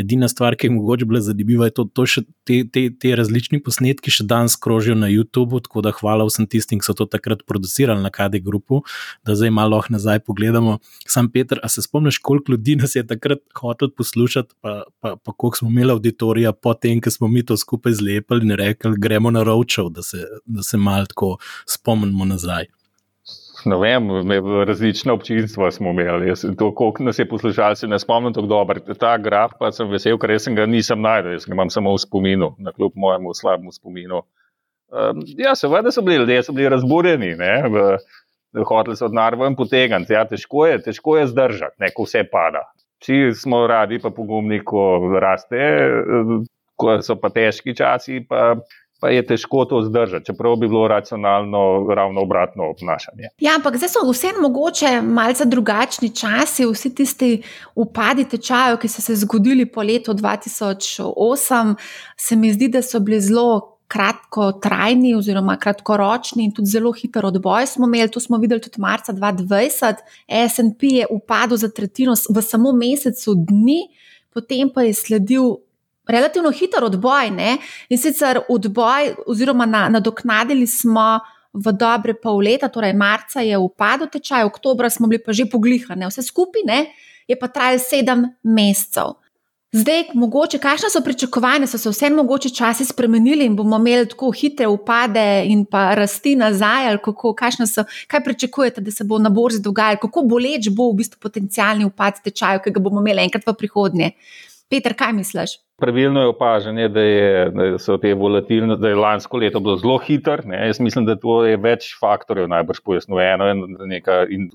Edina 0.00 0.28
stvar, 0.28 0.56
ki 0.56 0.66
je 0.66 0.74
mogoče 0.76 1.08
bila 1.08 1.20
zanimiva, 1.20 1.68
je 1.68 1.76
to, 1.78 1.84
da 1.84 2.06
te, 2.44 2.62
te, 2.72 2.84
te 3.00 3.14
različni 3.16 3.60
posnetki 3.62 4.12
še 4.14 4.26
danes 4.28 4.56
krožijo 4.56 4.96
na 4.98 5.10
YouTubu. 5.12 5.62
Tako 5.66 5.84
da 5.86 5.92
hvala 5.94 6.26
vsem 6.28 6.48
tistim, 6.50 6.80
ki 6.82 6.88
so 6.88 6.96
to 6.98 7.06
takrat 7.10 7.44
producirali 7.48 8.02
na 8.02 8.10
KD 8.12 8.42
grupu, 8.44 8.82
da 9.26 9.36
zdaj 9.38 9.52
malo 9.54 9.82
nazaj 9.92 10.22
pogledamo. 10.26 10.78
Sam 11.06 11.30
Peter, 11.32 11.60
a 11.62 11.68
se 11.68 11.82
spomniš, 11.82 12.18
koliko 12.18 12.52
ljudi 12.52 12.76
nas 12.80 12.96
je 12.96 13.06
takrat 13.06 13.42
hotel 13.58 13.90
poslušati, 13.96 14.54
pa, 14.60 14.82
pa, 15.00 15.16
pa 15.16 15.32
koliko 15.32 15.62
smo 15.62 15.70
imeli 15.70 15.92
auditorija, 15.92 16.52
potem, 16.52 17.00
ko 17.00 17.10
smo 17.10 17.28
mi 17.28 17.44
to 17.46 17.56
skupaj 17.56 17.98
zlepili 18.00 18.46
in 18.46 18.56
rekli, 18.58 18.94
gremo 18.98 19.30
na 19.30 19.42
ročov, 19.46 19.90
da 19.90 20.02
se, 20.02 20.24
se 20.62 20.76
malo 20.76 21.06
tako 21.06 21.36
spomnimo 21.66 22.24
nazaj 22.24 22.70
ne 23.66 23.76
vem, 23.78 24.08
različne 24.66 25.12
občinstva 25.12 25.70
smo 25.70 25.90
imeli. 25.90 26.28
Jaz, 26.28 26.44
to, 26.58 26.70
koliko 26.74 27.02
nas 27.02 27.18
je 27.18 27.28
poslušal, 27.28 27.74
se 27.74 27.88
ne 27.88 27.98
spomnim 27.98 28.34
tako 28.34 28.46
dobro. 28.46 28.80
Ta 29.00 29.16
graf 29.18 29.56
pa 29.60 29.72
sem 29.72 29.90
vesel, 29.90 30.18
ker 30.18 30.34
sem 30.40 30.56
ga 30.58 30.66
nisem 30.66 31.00
najdel, 31.02 31.36
jaz 31.36 31.46
ga 31.46 31.54
imam 31.54 31.70
samo 31.70 31.94
v 31.94 32.02
spominu, 32.02 32.52
na 32.58 32.72
kljub 32.72 32.92
mojemu 32.96 33.34
slabemu 33.34 33.72
spominu. 33.72 34.22
Um, 34.92 35.22
ja, 35.38 35.54
seveda 35.56 35.92
so 35.92 36.02
bili 36.02 36.20
ljudje, 36.20 36.42
so 36.42 36.52
bili 36.52 36.68
razburjeni, 36.68 37.34
hoteli 38.68 38.96
so 38.96 39.06
od 39.08 39.14
narva 39.16 39.48
in 39.48 39.56
potegniti. 39.56 40.12
Ja, 40.12 40.26
težko 40.28 40.66
je, 40.66 40.82
težko 40.82 41.16
je 41.16 41.26
zdržati, 41.30 41.76
ne, 41.80 41.92
ko 41.94 42.04
vse 42.04 42.26
pada. 42.32 42.66
Vsi 43.02 43.32
smo 43.40 43.66
radi, 43.66 43.98
pa 43.98 44.10
pogumni, 44.10 44.60
ko 44.64 45.00
raste. 45.20 45.62
ko 46.76 46.96
so 47.04 47.16
pa 47.20 47.30
težki 47.30 47.74
časi, 47.78 48.22
pa 48.28 48.56
pa 49.02 49.10
je 49.10 49.24
težko 49.26 49.64
to 49.64 49.80
zdržati, 49.82 50.26
čeprav 50.26 50.56
bi 50.56 50.68
bilo 50.68 50.88
racionalno 50.88 51.86
ravno 51.94 52.22
obratno 52.22 52.68
obnašanje. 52.70 53.32
Ja, 53.42 53.56
ampak 53.56 53.76
zdaj 53.76 53.88
so 53.90 54.04
vseeno 54.06 54.44
mogoče 54.44 55.00
malce 55.02 55.44
drugačni 55.44 56.12
časi, 56.14 56.68
vsi 56.70 56.92
tisti 56.94 57.30
upadi 57.74 58.28
tečajev, 58.30 58.78
ki 58.78 58.88
so 58.88 59.02
se 59.02 59.16
zgodili 59.24 59.66
po 59.66 59.82
letu 59.82 60.14
2008, 60.14 61.74
se 62.16 62.36
mi 62.36 62.52
zdi, 62.52 62.68
da 62.68 62.82
so 62.82 63.00
bili 63.00 63.20
zelo. 63.20 63.68
Kratko 63.92 64.46
trajni, 64.56 65.10
oziroma 65.14 65.58
kratkoročni, 65.60 66.46
in 66.46 66.52
tudi 66.56 66.70
zelo 66.72 66.94
hiter 66.96 67.26
odboj 67.28 67.66
smo 67.66 67.84
imeli. 67.84 68.08
To 68.10 68.20
smo 68.20 68.38
videli 68.40 68.60
tudi 68.64 68.80
marca 68.80 69.12
2020. 69.12 70.00
SP 70.54 70.94
je 70.94 71.06
upadel 71.10 71.60
za 71.60 71.68
tretjino 71.68 72.14
v 72.36 72.42
samo 72.42 72.72
mesecu 72.72 73.34
dni, 73.36 73.82
potem 74.32 74.70
pa 74.72 74.86
je 74.88 74.94
sledil 74.94 75.50
relativno 76.08 76.50
hiter 76.50 76.84
odboj. 76.84 77.30
Ne? 77.30 77.56
In 77.88 77.98
sicer 77.98 78.40
odboj, 78.48 79.14
oziroma 79.26 79.66
na, 79.66 79.88
nadoknadili 79.88 80.66
smo 80.66 81.20
v 81.52 81.72
dobre 81.76 82.14
pol 82.16 82.40
leta, 82.40 82.68
torej 82.72 82.94
marca 82.96 83.42
je 83.44 83.58
upadel 83.58 84.08
tečaj, 84.08 84.44
oktober 84.48 84.88
smo 84.90 85.06
bili 85.06 85.20
pa 85.22 85.32
že 85.36 85.44
poglihani, 85.44 86.08
vse 86.08 86.24
skupaj 86.24 86.64
ne? 86.64 86.86
je 87.28 87.36
pa 87.38 87.48
trajalo 87.48 87.78
sedem 87.78 88.24
mesecev. 88.42 89.18
Zdaj, 89.72 90.02
mogoče, 90.14 90.58
kakšne 90.60 90.90
so 90.92 91.00
pričakovanja, 91.00 91.66
so 91.66 91.78
se 91.80 91.88
vse 91.88 92.10
mogoče 92.12 92.50
časi 92.52 92.84
spremenili 92.84 93.46
in 93.48 93.54
bomo 93.56 93.78
imeli 93.80 94.08
tako 94.08 94.28
hitre 94.36 94.66
upade 94.68 95.44
in 95.48 95.64
pa 95.64 95.94
rasti 95.94 96.34
nazaj, 96.36 96.88
ali 96.88 96.98
kako, 97.04 97.34
so, 97.66 97.84
kaj 98.06 98.24
pričakujete, 98.24 98.80
da 98.80 98.90
se 98.90 99.04
bo 99.04 99.18
na 99.18 99.30
borzi 99.30 99.62
dogajalo, 99.62 99.98
kako 100.02 100.22
boleč 100.22 100.68
bo 100.68 100.90
v 100.90 100.96
bistvu 100.96 101.20
potencijalni 101.20 101.84
upad 101.84 102.20
tečajev, 102.24 102.60
ki 102.60 102.70
ga 102.70 102.80
bomo 102.80 103.00
imeli 103.00 103.24
enkrat 103.24 103.46
v 103.46 103.54
prihodnje. 103.54 104.10
Peter, 104.68 104.94
kaj 104.94 105.12
misliš? 105.12 105.56
Pravilno 105.82 106.20
je 106.20 106.26
opažanje, 106.26 106.88
da, 106.88 107.00
je, 107.00 107.50
da 107.50 107.64
so 107.82 107.96
te 107.98 108.12
volatilne, 108.14 108.76
da 108.78 108.88
je 108.88 108.94
lansko 108.94 109.40
leto 109.42 109.60
bilo 109.60 109.74
zelo 109.76 109.96
hitro. 109.98 110.36
Jaz 110.46 110.78
mislim, 110.80 111.08
da 111.08 111.16
to 111.18 111.40
je 111.42 111.56
več 111.58 111.88
faktorjev 112.00 112.46
najbrž 112.52 112.78
pojasnjeno. 112.86 113.18
Eno 113.20 113.48
je 113.90 114.02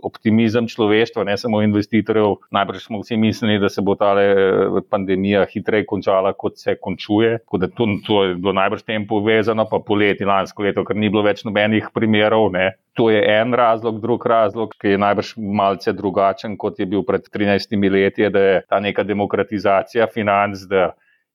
optimizem 0.08 0.70
človeštva, 0.72 1.26
ne 1.28 1.36
samo 1.38 1.60
investitorjev. 1.66 2.38
Najbrž 2.56 2.86
smo 2.86 3.02
vsi 3.02 3.18
mislili, 3.20 3.60
da 3.60 3.68
se 3.70 3.84
bo 3.84 3.98
ta 4.00 4.14
eh, 4.22 4.80
pandemija 4.90 5.44
hitreje 5.52 5.84
končala, 5.90 6.32
kot 6.32 6.62
se 6.64 6.78
končuje. 6.80 7.42
To, 7.52 7.88
to 8.08 8.24
je 8.24 8.36
bilo 8.36 8.54
najbrž 8.56 8.86
tem 8.88 9.08
povezano, 9.08 9.68
pa 9.68 9.82
poleti 9.84 10.24
lansko 10.26 10.64
leto, 10.64 10.86
ker 10.88 10.96
ni 10.96 11.10
bilo 11.12 11.26
več 11.28 11.44
nobenih 11.44 11.90
primerov. 11.94 12.54
Ne. 12.56 12.70
To 12.96 13.10
je 13.12 13.20
en 13.34 13.52
razlog, 13.54 14.00
drug 14.00 14.24
razlog, 14.32 14.78
ki 14.80 14.96
je 14.96 15.02
najbrž 15.04 15.34
malce 15.60 15.92
drugačen, 15.94 16.56
kot 16.56 16.80
je 16.80 16.88
bil 16.88 17.04
pred 17.04 17.28
13 17.36 17.76
leti, 17.92 18.32
da 18.32 18.46
je 18.46 18.64
ta 18.70 18.80
neka 18.80 19.04
demokratizacija 19.04 20.08
financ 20.16 20.64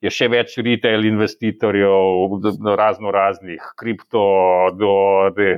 je 0.03 0.11
še 0.11 0.29
več 0.33 0.57
retail 0.59 1.07
investitorjev, 1.07 2.39
razno 2.79 3.15
raznih 3.15 3.63
kripto, 3.79 4.23
do, 4.79 4.93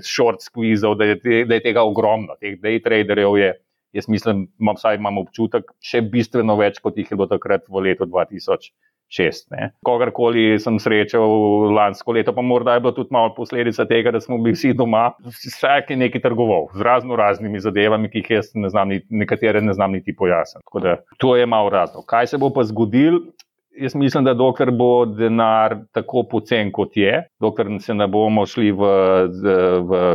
short 0.04 0.44
squeezov, 0.44 0.98
da, 1.00 1.14
da 1.16 1.58
je 1.58 1.64
tega 1.64 1.84
ogromno, 1.84 2.36
teh 2.40 2.58
day 2.60 2.82
traderjev 2.84 3.38
je. 3.40 3.52
Jaz 3.94 4.08
mislim, 4.10 4.48
imam, 4.58 4.74
vsaj 4.74 4.98
imam 4.98 5.20
občutek, 5.22 5.68
še 5.78 6.02
bistveno 6.10 6.58
več, 6.58 6.80
kot 6.82 6.98
jih 6.98 7.12
je 7.12 7.16
bilo 7.16 7.28
takrat 7.30 7.62
v 7.70 7.84
letu 7.86 8.08
2006. 8.10 9.44
Ne. 9.54 9.68
Kogarkoli 9.86 10.56
sem 10.58 10.80
srečal 10.82 11.70
lansko 11.76 12.16
leto, 12.16 12.34
pa 12.34 12.42
morda 12.42 12.74
je 12.74 12.82
bilo 12.82 12.90
tudi 12.96 13.14
malo 13.14 13.30
posledica 13.36 13.86
tega, 13.86 14.10
da 14.10 14.18
smo 14.20 14.40
bili 14.42 14.56
vsi 14.58 14.72
doma, 14.74 15.04
vsak 15.22 15.94
je 15.94 16.00
nekaj 16.02 16.24
trgoval 16.26 16.66
z 16.74 16.82
razno 16.82 17.14
raznimi 17.20 17.62
zadevami, 17.62 18.10
ki 18.10 18.24
jih 18.24 18.32
jaz 18.40 18.50
ne 18.58 18.72
znam, 18.74 18.96
nekatere 19.14 19.62
ne 19.62 19.78
znam 19.78 19.94
niti 19.94 20.16
pojasniti. 20.16 20.98
To 21.22 21.36
je 21.38 21.46
malo 21.46 21.70
razlog. 21.70 22.02
Kaj 22.10 22.34
se 22.34 22.42
bo 22.42 22.50
pa 22.50 22.66
zgodil? 22.66 23.22
Jaz 23.74 23.94
mislim, 23.98 24.24
da 24.24 24.34
dokler 24.38 24.70
bo 24.70 25.04
denar 25.06 25.74
tako 25.92 26.22
pocen, 26.30 26.70
kot 26.72 26.96
je, 26.96 27.24
dokler 27.42 27.72
se 27.82 27.94
ne 27.94 28.06
bomo 28.06 28.44
šli 28.46 28.70
v, 28.70 28.90
v, 29.42 29.56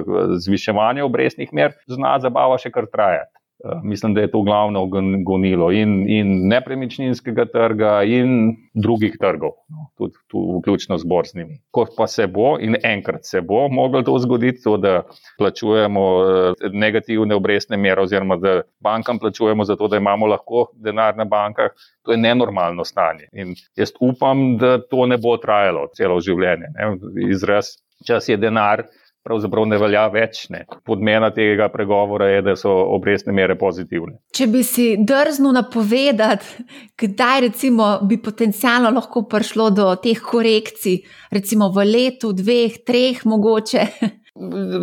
v 0.07 0.23
zviševanje 0.45 1.03
obrestnih 1.03 1.51
mer, 1.53 1.75
zna 1.91 2.15
zabava 2.23 2.55
še 2.61 2.71
kar 2.71 2.87
trajati. 2.87 3.38
Eh, 3.65 3.79
mislim, 3.83 4.13
da 4.13 4.21
je 4.21 4.31
to 4.31 4.41
glavno 4.41 4.85
gonilo 5.25 5.71
in, 5.71 6.09
in 6.09 6.47
nepremičninskega 6.47 7.45
trga, 7.45 8.03
in 8.03 8.55
drugih 8.73 9.17
trgov, 9.19 9.51
no, 9.67 9.89
tudi 9.97 10.13
tu, 10.27 10.43
vključno 10.59 10.97
z 10.97 11.03
borznimi. 11.05 11.57
Ko 11.71 11.85
pa 11.97 12.07
se 12.07 12.27
bo 12.27 12.53
in 12.59 12.77
enkrat 12.83 13.25
se 13.25 13.41
bo 13.41 13.67
moglo 13.67 14.01
to 14.01 14.15
zgoditi, 14.19 14.63
to, 14.63 14.77
da 14.77 15.01
plačujemo 15.37 16.05
eh, 16.21 16.69
negativne 16.71 17.35
obrestne 17.35 17.77
mere, 17.77 18.01
oziroma 18.01 18.37
da 18.37 18.61
bankam 18.79 19.19
plačujemo 19.19 19.63
za 19.63 19.75
to, 19.75 19.87
da 19.87 19.97
imamo 19.97 20.27
lahko 20.27 20.69
denar 20.73 21.17
na 21.17 21.25
bankah, 21.25 21.75
to 22.05 22.11
je 22.11 22.17
nenormalno 22.17 22.85
stanje. 22.85 23.27
In 23.33 23.55
jaz 23.75 23.91
upam, 23.99 24.57
da 24.57 24.77
to 24.81 25.05
ne 25.05 25.17
bo 25.17 25.35
trajalo 25.37 25.89
celo 25.97 26.21
življenje. 26.23 26.71
Ne. 26.77 26.95
Izraz 27.27 27.75
čas 28.07 28.29
je 28.29 28.37
denar 28.37 28.87
pravzaprav 29.25 29.67
ne 29.69 29.77
velja 29.81 30.05
več. 30.13 30.45
Ne. 30.53 30.63
Podmena 30.88 31.29
tega 31.35 31.69
pregovora 31.73 32.29
je, 32.31 32.41
da 32.45 32.55
so 32.59 32.71
obrestne 32.95 33.33
mere 33.35 33.57
pozitivne. 33.59 34.19
Če 34.35 34.47
bi 34.51 34.63
si 34.65 34.88
drznil 34.99 35.55
napovedati, 35.57 36.65
kdaj 36.99 37.43
recimo, 37.47 37.89
bi 38.07 38.19
potencialno 38.21 38.91
lahko 38.95 39.25
prišlo 39.29 39.69
do 39.75 39.89
teh 40.01 40.21
korekcij, 40.23 41.01
recimo 41.35 41.71
v 41.75 41.88
letu, 41.89 42.33
dveh, 42.35 42.81
treh, 42.88 43.23
mogoče. 43.25 43.85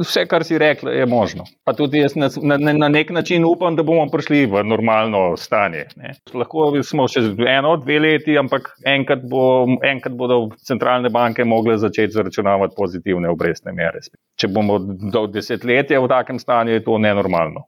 Vse, 0.00 0.26
kar 0.28 0.44
si 0.44 0.58
rekla, 0.58 0.92
je 0.92 1.06
možno. 1.06 1.44
Pa 1.64 1.72
tudi 1.72 2.02
jaz 2.02 2.16
na, 2.16 2.28
na, 2.42 2.72
na 2.72 2.88
nek 2.88 3.10
način 3.10 3.44
upam, 3.44 3.76
da 3.76 3.82
bomo 3.82 4.06
prišli 4.12 4.44
v 4.52 4.64
normalno 4.64 5.36
stanje. 5.36 5.86
Ne. 5.96 6.12
Lahko 6.34 6.68
smo 6.84 7.06
še 7.08 7.22
eno, 7.48 7.76
dve 7.80 7.98
leti, 8.04 8.36
ampak 8.38 8.74
enkrat, 8.84 9.24
bo, 9.24 9.64
enkrat 9.84 10.16
bodo 10.16 10.42
centralne 10.68 11.08
banke 11.12 11.44
mogle 11.44 11.78
začeti 11.80 12.18
zaračunavati 12.18 12.76
pozitivne 12.76 13.32
obrestne 13.32 13.72
mere. 13.72 14.04
Če 14.36 14.52
bomo 14.52 14.78
do 14.82 15.26
desetletja 15.32 16.02
v 16.04 16.12
takem 16.12 16.42
stanju, 16.42 16.76
je 16.76 16.84
to 16.84 16.98
nenormalno 17.00 17.64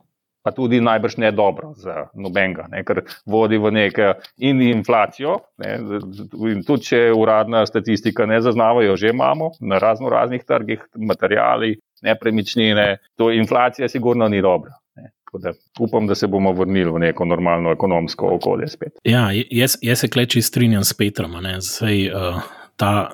pa 0.49 0.55
tudi 0.57 0.81
najbrž 0.81 1.17
ne 1.17 1.31
dobro 1.33 1.75
za 1.77 2.07
nobenega, 2.15 2.69
ne, 2.73 2.81
ker 2.85 3.03
vodi 3.27 3.59
v 3.61 3.73
neko 3.77 4.15
in 4.39 4.63
inflacijo. 4.65 5.39
Ne, 5.61 5.77
in 6.49 6.65
tudi, 6.65 6.89
če 6.89 7.03
uradna 7.13 7.67
statistika 7.69 8.27
ne 8.27 8.41
zaznava, 8.41 8.85
jo 8.87 8.97
že 8.97 9.13
imamo 9.13 9.53
na 9.61 9.79
razno 9.79 10.09
raznih 10.09 10.45
trgih, 10.49 10.87
materijali, 10.97 11.77
nepremičnine, 12.03 12.97
to 13.17 13.31
inflacija 13.35 13.89
sigurno 13.89 14.29
ni 14.29 14.43
dobra. 14.43 14.73
Da 15.39 15.53
upam, 15.79 16.07
da 16.09 16.15
se 16.17 16.27
bomo 16.27 16.55
vrnili 16.57 16.91
v 16.91 16.99
neko 17.03 17.27
normalno 17.29 17.71
ekonomsko 17.77 18.31
okolje 18.39 18.71
spet. 18.73 18.95
Ja, 19.05 19.29
jaz, 19.51 19.77
jaz 19.85 20.01
se 20.01 20.09
kleči 20.09 20.41
strinjam 20.43 20.85
s 20.85 20.97
Petrom. 20.97 21.37
Zdaj, 21.61 22.07
uh, 22.09 22.41
ta, 22.79 23.11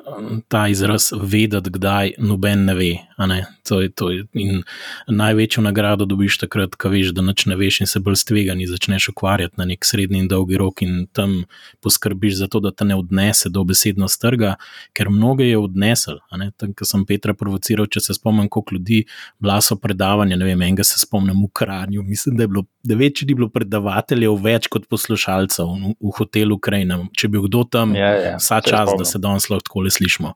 ta 0.49 0.68
izraz 0.68 1.09
vedeti, 1.23 1.71
kdaj 1.73 2.12
noben 2.18 2.66
ne 2.68 2.75
ve. 2.75 2.90
Ne? 3.18 3.47
To 3.68 3.80
je, 3.80 3.88
to 3.88 4.11
je. 4.11 4.25
In 4.37 4.62
največjo 5.09 5.62
nagrado 5.64 6.04
dobiš 6.04 6.37
takrat, 6.42 6.76
ko 6.76 6.90
veš, 6.92 7.14
da 7.16 7.25
nič 7.25 7.47
ne 7.49 7.56
veš 7.56 7.80
in 7.80 7.88
se 7.88 8.02
bolj 8.04 8.18
stvegani 8.21 8.68
začneš 8.68 9.09
ukvarjati 9.14 9.56
na 9.56 9.64
nek 9.71 9.88
srednji 9.88 10.21
in 10.21 10.28
dolgi 10.28 10.61
rok 10.61 10.83
in 10.85 11.06
tam 11.16 11.47
poskrbiš 11.80 12.37
za 12.42 12.50
to, 12.52 12.61
da 12.61 12.75
te 12.76 12.85
ne 12.85 12.99
odnese 13.00 13.49
do 13.49 13.64
besedno 13.64 14.09
strga, 14.09 14.59
ker 14.92 15.09
mnoge 15.09 15.49
je 15.49 15.59
odnesel. 15.59 16.21
Tam, 16.61 16.76
ko 16.76 16.85
sem 16.85 17.09
Petra 17.09 17.33
provociral, 17.33 17.88
če 17.88 18.04
se 18.04 18.18
spomnim, 18.21 18.52
koliko 18.52 18.76
ljudi 18.76 19.00
bila 19.40 19.62
so 19.64 19.80
predavanja, 19.80 20.37
ne 20.37 20.44
vem, 20.44 20.68
enega 20.68 20.85
se 20.85 21.00
spomnim 21.00 21.40
v 21.40 21.49
Kranju, 21.56 22.04
mislim, 22.04 22.37
da 22.37 22.44
je 22.44 22.52
bilo, 22.52 22.68
da 22.85 22.95
večji 22.95 23.29
je 23.29 23.35
bilo 23.35 23.49
predavateljev 23.49 24.37
več 24.45 24.69
kot 24.73 24.87
poslušalcev 24.93 25.71
v, 25.71 25.95
v 26.00 26.12
hotelu 26.19 26.59
Krajina. 26.61 27.00
Če 27.17 27.31
bi 27.33 27.41
kdo 27.47 27.64
tam, 27.64 27.95
ja, 27.97 28.12
ja, 28.21 28.37
vsa 28.37 28.61
čas, 28.64 28.93
da 28.99 29.09
se 29.09 29.21
danes 29.23 29.49
lahko 29.50 29.69
tako 29.71 29.87
le 29.87 29.93
slišimo. 29.95 30.35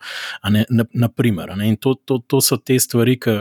Ne, 0.55 0.65
na, 0.71 0.89
naprimer, 1.07 1.53
ne, 1.59 1.69
in 1.69 1.77
to, 1.77 1.95
to, 2.09 2.23
to 2.25 2.41
so 2.45 2.57
te 2.57 2.79
stvari, 2.81 3.19
ki 3.21 3.41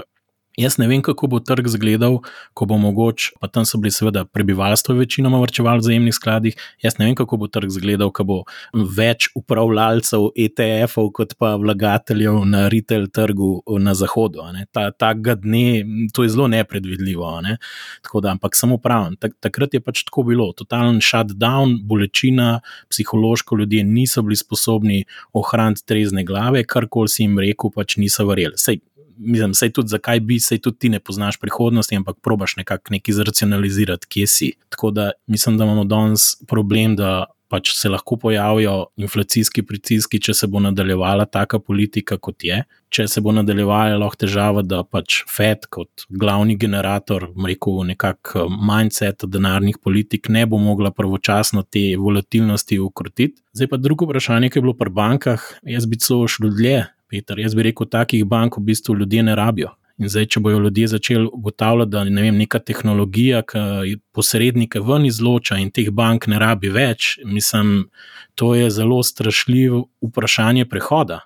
Jaz 0.58 0.80
ne 0.82 0.88
vem, 0.90 1.04
kako 1.06 1.28
bo 1.30 1.38
trg 1.40 1.68
izgledal, 1.70 2.16
ko 2.58 2.66
bo 2.66 2.80
mogoče, 2.82 3.36
pa 3.38 3.46
tam 3.48 3.66
so 3.70 3.78
bili 3.78 3.92
seveda 3.94 4.24
prebivalstvo 4.26 4.96
večinoma 4.98 5.38
vrčevali 5.44 5.84
v 5.84 5.86
zajemnih 5.86 6.16
skladih. 6.18 6.56
Jaz 6.82 6.98
ne 6.98 7.06
vem, 7.06 7.16
kako 7.20 7.38
bo 7.38 7.48
trg 7.48 7.70
izgledal, 7.70 8.10
ko 8.10 8.26
bo 8.26 8.38
več 8.74 9.28
upravljalcev 9.38 10.32
ETF-ov 10.34 11.12
kot 11.14 11.36
pa 11.38 11.52
vlagateljev 11.62 12.40
na 12.50 12.64
retail 12.74 13.06
trgu 13.14 13.52
na 13.86 13.94
zahodu. 13.94 14.50
Ta, 14.74 14.88
ta 14.90 15.14
dne, 15.14 15.86
to 16.10 16.26
je 16.26 16.34
zelo 16.34 16.50
nepredvidljivo. 16.50 17.36
Ne? 17.46 17.60
Da, 18.10 18.34
ampak 18.34 18.58
samo 18.58 18.82
pravim, 18.82 19.14
tak, 19.22 19.38
takrat 19.38 19.78
je 19.78 19.86
pač 19.86 20.08
tako 20.10 20.26
bilo. 20.32 20.50
Totalen 20.58 21.04
shutdown, 21.06 21.84
bolečina, 21.86 22.64
psihološko 22.90 23.62
ljudje 23.62 23.86
niso 23.86 24.26
bili 24.26 24.42
sposobni 24.42 25.04
ohraniti 25.38 25.86
trezne 25.86 26.26
glave, 26.26 26.66
karkoli 26.66 27.14
si 27.14 27.28
jim 27.28 27.38
rekel, 27.46 27.70
pač 27.78 28.00
niso 28.02 28.26
verjeli. 28.26 28.58
Sej, 28.58 28.82
mislim, 29.17 29.53
sej 29.53 29.71
tudi 29.74 29.93
zakaj 29.93 30.19
bi, 30.19 30.39
sej 30.39 30.62
tudi 30.62 30.77
ti 30.77 30.89
ne 30.89 31.00
poznaš 31.00 31.39
prihodnosti, 31.39 31.95
ampak 31.95 32.17
probaš 32.24 32.55
nekako 32.57 32.93
nekaj 32.93 33.13
zracionalizirati, 33.13 34.07
kje 34.09 34.27
si. 34.27 34.51
Tako 34.69 34.91
da 34.91 35.12
mislim, 35.27 35.57
da 35.57 35.65
imamo 35.65 35.83
danes 35.83 36.36
problem, 36.47 36.95
da 36.95 37.25
pač 37.47 37.71
se 37.77 37.89
lahko 37.89 38.17
pojavijo 38.19 38.88
inflacijski 39.00 39.63
pritiski, 39.63 40.19
če 40.19 40.33
se 40.36 40.47
bo 40.51 40.59
nadaljevala 40.59 41.25
taka 41.25 41.59
politika, 41.59 42.17
kot 42.17 42.43
je. 42.43 42.59
Če 42.93 43.07
se 43.12 43.21
bo 43.24 43.33
nadaljevala, 43.36 43.97
lahko 44.00 44.19
težava, 44.24 44.63
da 44.63 44.81
pač 44.83 45.21
FED 45.31 45.67
kot 45.71 46.07
glavni 46.09 46.57
generator, 46.59 47.29
rekel 47.47 47.81
nekako 47.88 48.47
mindset 48.51 49.25
denarnih 49.31 49.79
politik, 49.83 50.29
ne 50.33 50.45
bo 50.47 50.59
mogla 50.62 50.91
pravočasno 50.95 51.63
te 51.63 51.89
volatilnosti 52.00 52.79
ukrotiti. 52.83 53.39
Zdaj 53.55 53.71
pa 53.71 53.81
drugo 53.81 54.07
vprašanje, 54.07 54.51
ki 54.51 54.59
je 54.59 54.67
bilo 54.67 54.75
pri 54.77 54.93
bankah, 54.93 55.47
jaz 55.67 55.88
bi 55.89 56.00
celo 56.03 56.27
šel 56.31 56.51
dlje. 56.51 56.83
Peter, 57.08 57.40
jaz 57.40 57.56
bi 57.56 57.70
rekel, 57.70 57.88
takih 57.90 58.26
bank 58.26 58.58
v 58.58 58.66
bistvu 58.72 58.96
ljudje 58.96 59.24
ne 59.24 59.36
rabijo. 59.36 59.74
In 59.98 60.12
zdaj, 60.14 60.28
če 60.30 60.42
bodo 60.46 60.60
ljudje 60.62 60.88
začeli 60.92 61.30
ugotavljati, 61.34 61.92
da 61.92 62.04
ne 62.06 62.22
vem, 62.22 62.38
neka 62.38 62.60
tehnologija, 62.62 63.42
ki 63.50 63.96
posrednike 64.14 64.82
ven 64.86 65.08
izloča 65.10 65.58
in 65.58 65.72
teh 65.74 65.90
bank 65.90 66.28
ne 66.30 66.38
rabi 66.40 66.70
več, 66.70 67.16
mislim, 67.26 67.88
to 68.38 68.56
je 68.56 68.70
zelo 68.70 69.03
strašljivo 69.03 69.86
vprašanje 70.01 70.65
prehoda. 70.65 71.20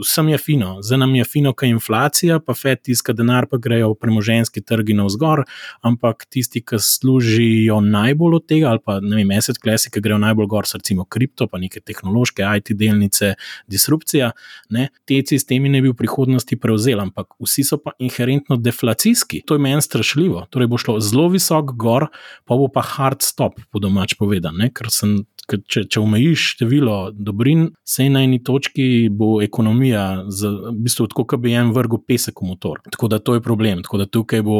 Vsem 0.00 0.28
je 0.28 0.38
fino, 0.38 0.82
zdaj 0.82 0.98
nam 0.98 1.14
je 1.14 1.24
fino, 1.24 1.52
kaj 1.52 1.68
je 1.68 1.70
inflacija, 1.70 2.38
pa 2.40 2.54
FED 2.54 2.82
tiska 2.82 3.12
denar, 3.12 3.46
pa 3.50 3.56
grejo 3.56 3.94
premoženski 3.94 4.60
trgi 4.64 4.94
navzgor, 4.96 5.42
ampak 5.80 6.24
tisti, 6.28 6.60
ki 6.64 6.76
služijo 6.80 7.80
najbolj 7.80 8.36
od 8.36 8.46
tega, 8.48 8.70
ali 8.70 8.80
pa 8.84 8.98
ne 9.00 9.16
vem, 9.16 9.32
asset 9.36 9.58
klasi, 9.60 9.90
ki 9.92 10.00
grejo 10.00 10.18
najbolj 10.18 10.48
gor, 10.52 10.68
recimo 10.74 11.04
kripto, 11.04 11.48
pa 11.52 11.60
neke 11.60 11.80
tehnološke 11.80 12.44
IT 12.60 12.72
delnice, 12.80 13.34
disrupcija, 13.66 14.30
ne, 14.76 14.88
te 15.04 15.20
sistemi 15.28 15.72
ne 15.72 15.80
bi 15.84 15.92
v 15.92 15.96
prihodnosti 15.96 16.60
prevzeli, 16.60 17.00
ampak 17.00 17.36
vsi 17.40 17.64
so 17.64 17.80
pa 17.80 17.92
inherentno 17.98 18.56
deflacijski. 18.56 19.42
To 19.48 19.56
je 19.56 19.64
meni 19.68 19.84
strašljivo. 19.84 20.46
Torej 20.50 20.68
bo 20.68 20.80
šlo 20.80 21.00
zelo 21.00 21.28
visok 21.32 21.76
gor, 21.76 22.08
pa 22.44 22.56
bo 22.56 22.68
pa 22.72 22.84
hard 22.84 23.24
stop, 23.24 23.60
po 23.72 23.84
domač 23.84 24.16
povedano, 24.16 24.68
ker 24.72 24.92
sem 24.92 25.18
če, 25.46 25.84
če 25.90 26.00
omejiš 26.00 26.44
število 26.54 26.96
dobrin, 27.14 27.68
se 27.86 28.08
na 28.10 28.22
eni 28.26 28.38
točki 28.44 29.08
bo 29.12 29.36
ekonomija, 29.44 30.26
z, 30.32 30.50
v 30.68 30.74
bistvu, 30.86 31.08
tako 31.12 31.26
kot 31.32 31.42
bi 31.44 31.54
en 31.56 31.72
vrgel 31.76 32.00
pesek 32.06 32.42
v 32.42 32.50
motor. 32.50 32.82
Tako 32.90 33.10
da 33.12 33.20
to 33.22 33.36
je 33.36 33.44
problem. 33.44 33.82
Tako 33.86 34.02
da 34.02 34.08
tukaj 34.10 34.42
bo 34.46 34.58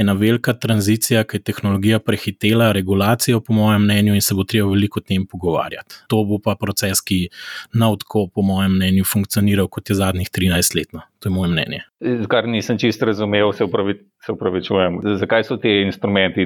ena 0.00 0.16
velika 0.18 0.56
tranzicija, 0.58 1.24
ki 1.28 1.38
je 1.38 1.46
tehnologija 1.50 2.00
prehitela 2.02 2.72
regulacijo, 2.74 3.40
po 3.44 3.56
mojem 3.56 3.86
mnenju, 3.86 4.18
in 4.18 4.24
se 4.24 4.34
bo 4.34 4.44
treba 4.44 4.70
veliko 4.72 5.02
o 5.02 5.06
tem 5.06 5.26
pogovarjati. 5.26 6.04
To 6.12 6.24
bo 6.28 6.40
pa 6.42 6.56
proces, 6.60 7.02
ki 7.04 7.28
navtko, 7.74 8.28
po 8.34 8.42
mojem 8.42 8.78
mnenju, 8.78 9.06
funkcioniral 9.08 9.68
kot 9.68 9.90
je 9.90 9.98
zadnjih 10.00 10.30
13 10.30 10.78
let. 10.78 10.94
To 11.24 11.28
je 11.28 11.32
moje 11.32 11.50
mnenje. 11.50 11.80
Kar 12.28 12.44
nisem 12.48 12.78
čisto 12.78 13.06
razumel, 13.06 13.52
se, 13.52 13.64
upravi, 13.64 13.94
se 14.26 14.32
upravičujem. 14.32 14.98
Zakaj 15.16 15.44
so 15.44 15.56
ti 15.56 15.70
instrumenti 15.86 16.44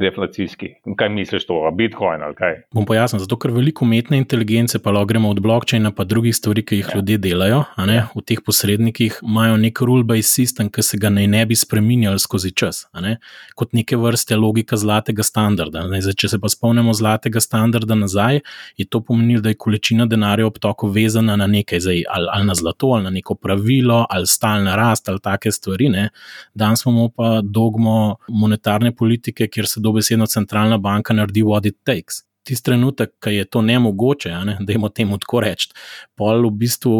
deflacijski? 0.00 0.66
Kaj 0.96 1.08
misliš 1.08 1.46
to, 1.46 1.70
Bitcoin 1.74 2.22
ali 2.22 2.34
kaj? 2.34 2.56
Bom 2.74 2.86
pojasnil. 2.86 3.22
Zato, 3.22 3.38
ker 3.38 3.52
veliko 3.54 3.84
umetne 3.86 4.18
inteligence, 4.18 4.80
pa 4.82 4.90
lahko 4.90 5.12
gremo 5.12 5.30
od 5.30 5.40
blockchaina 5.40 5.92
pa 5.94 6.04
drugih 6.04 6.34
stvari, 6.36 6.64
ki 6.66 6.80
jih 6.80 6.88
ja. 6.90 6.96
ljudje 6.96 7.18
delajo, 7.18 7.60
ne, 7.86 8.00
v 8.16 8.24
teh 8.26 8.42
posrednikih, 8.46 9.20
imajo 9.22 9.60
nek 9.62 9.78
rule-based 9.78 10.34
system, 10.34 10.72
ki 10.74 10.82
se 10.82 10.98
ga 10.98 11.14
naj 11.14 11.30
ne 11.30 11.44
bi 11.46 11.54
spremenjali 11.54 12.18
skozi 12.18 12.50
čas. 12.50 12.88
Ne, 12.98 13.20
kot 13.54 13.78
neke 13.78 13.96
vrste 13.96 14.36
logika 14.36 14.76
zlatega 14.76 15.22
standarda. 15.22 15.86
Ne, 15.86 16.02
zdaj, 16.02 16.18
če 16.18 16.32
se 16.34 16.42
pa 16.42 16.50
spomnimo 16.50 16.96
zlatega 16.98 17.38
standarda 17.38 17.94
nazaj, 17.94 18.42
je 18.74 18.90
to 18.90 19.04
pomenilo, 19.06 19.46
da 19.46 19.54
je 19.54 19.60
količina 19.62 20.10
denarja 20.10 20.48
v 20.48 20.56
obtoku 20.56 20.90
vezana 20.90 21.38
na 21.38 21.46
nekaj, 21.46 21.86
zdaj, 21.86 22.02
ali, 22.10 22.32
ali 22.34 22.50
na 22.50 22.58
zlato, 22.58 22.90
ali 22.98 23.06
na 23.06 23.14
neko 23.14 23.38
pravilo 23.38 23.67
pravilo 23.68 24.06
ali 24.10 24.26
stalna 24.26 24.76
rast 24.76 25.08
ali 25.08 25.18
take 25.20 25.52
stvari. 25.52 25.88
Ne. 25.88 26.08
Danes 26.54 26.84
imamo 26.86 27.08
pa 27.08 27.40
dogmo 27.42 28.16
monetarne 28.28 28.94
politike, 28.94 29.48
kjer 29.48 29.66
se 29.66 29.80
dobesedno 29.80 30.26
centralna 30.26 30.78
banka 30.78 31.14
naredi 31.14 31.42
what 31.42 31.66
it 31.66 31.76
takes. 31.84 32.24
Tisti 32.44 32.64
trenutek, 32.64 33.10
ki 33.20 33.30
je 33.30 33.44
to 33.44 33.60
nemogoče, 33.62 34.30
ne, 34.44 34.56
da 34.60 34.72
jim 34.72 34.84
o 34.84 34.88
tem 34.88 35.10
tako 35.20 35.40
rečem. 35.40 35.72
Pol 36.16 36.46
v 36.46 36.50
bistvu, 36.50 36.92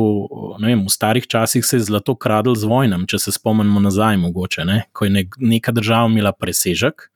vem, 0.60 0.82
v 0.84 0.92
starih 0.92 1.26
časih 1.26 1.64
se 1.64 1.76
je 1.76 1.87
zlato 1.87 2.14
kradlo 2.14 2.54
z 2.54 2.68
vojnami, 2.68 3.06
če 3.08 3.18
se 3.18 3.32
spomnimo 3.32 3.80
nazaj, 3.80 4.18
mogoče, 4.20 4.64
ne, 4.68 4.82
ko 4.92 5.08
je 5.08 5.25
neka 5.38 5.72
država 5.72 6.10
imela 6.10 6.32
presežek 6.32 7.08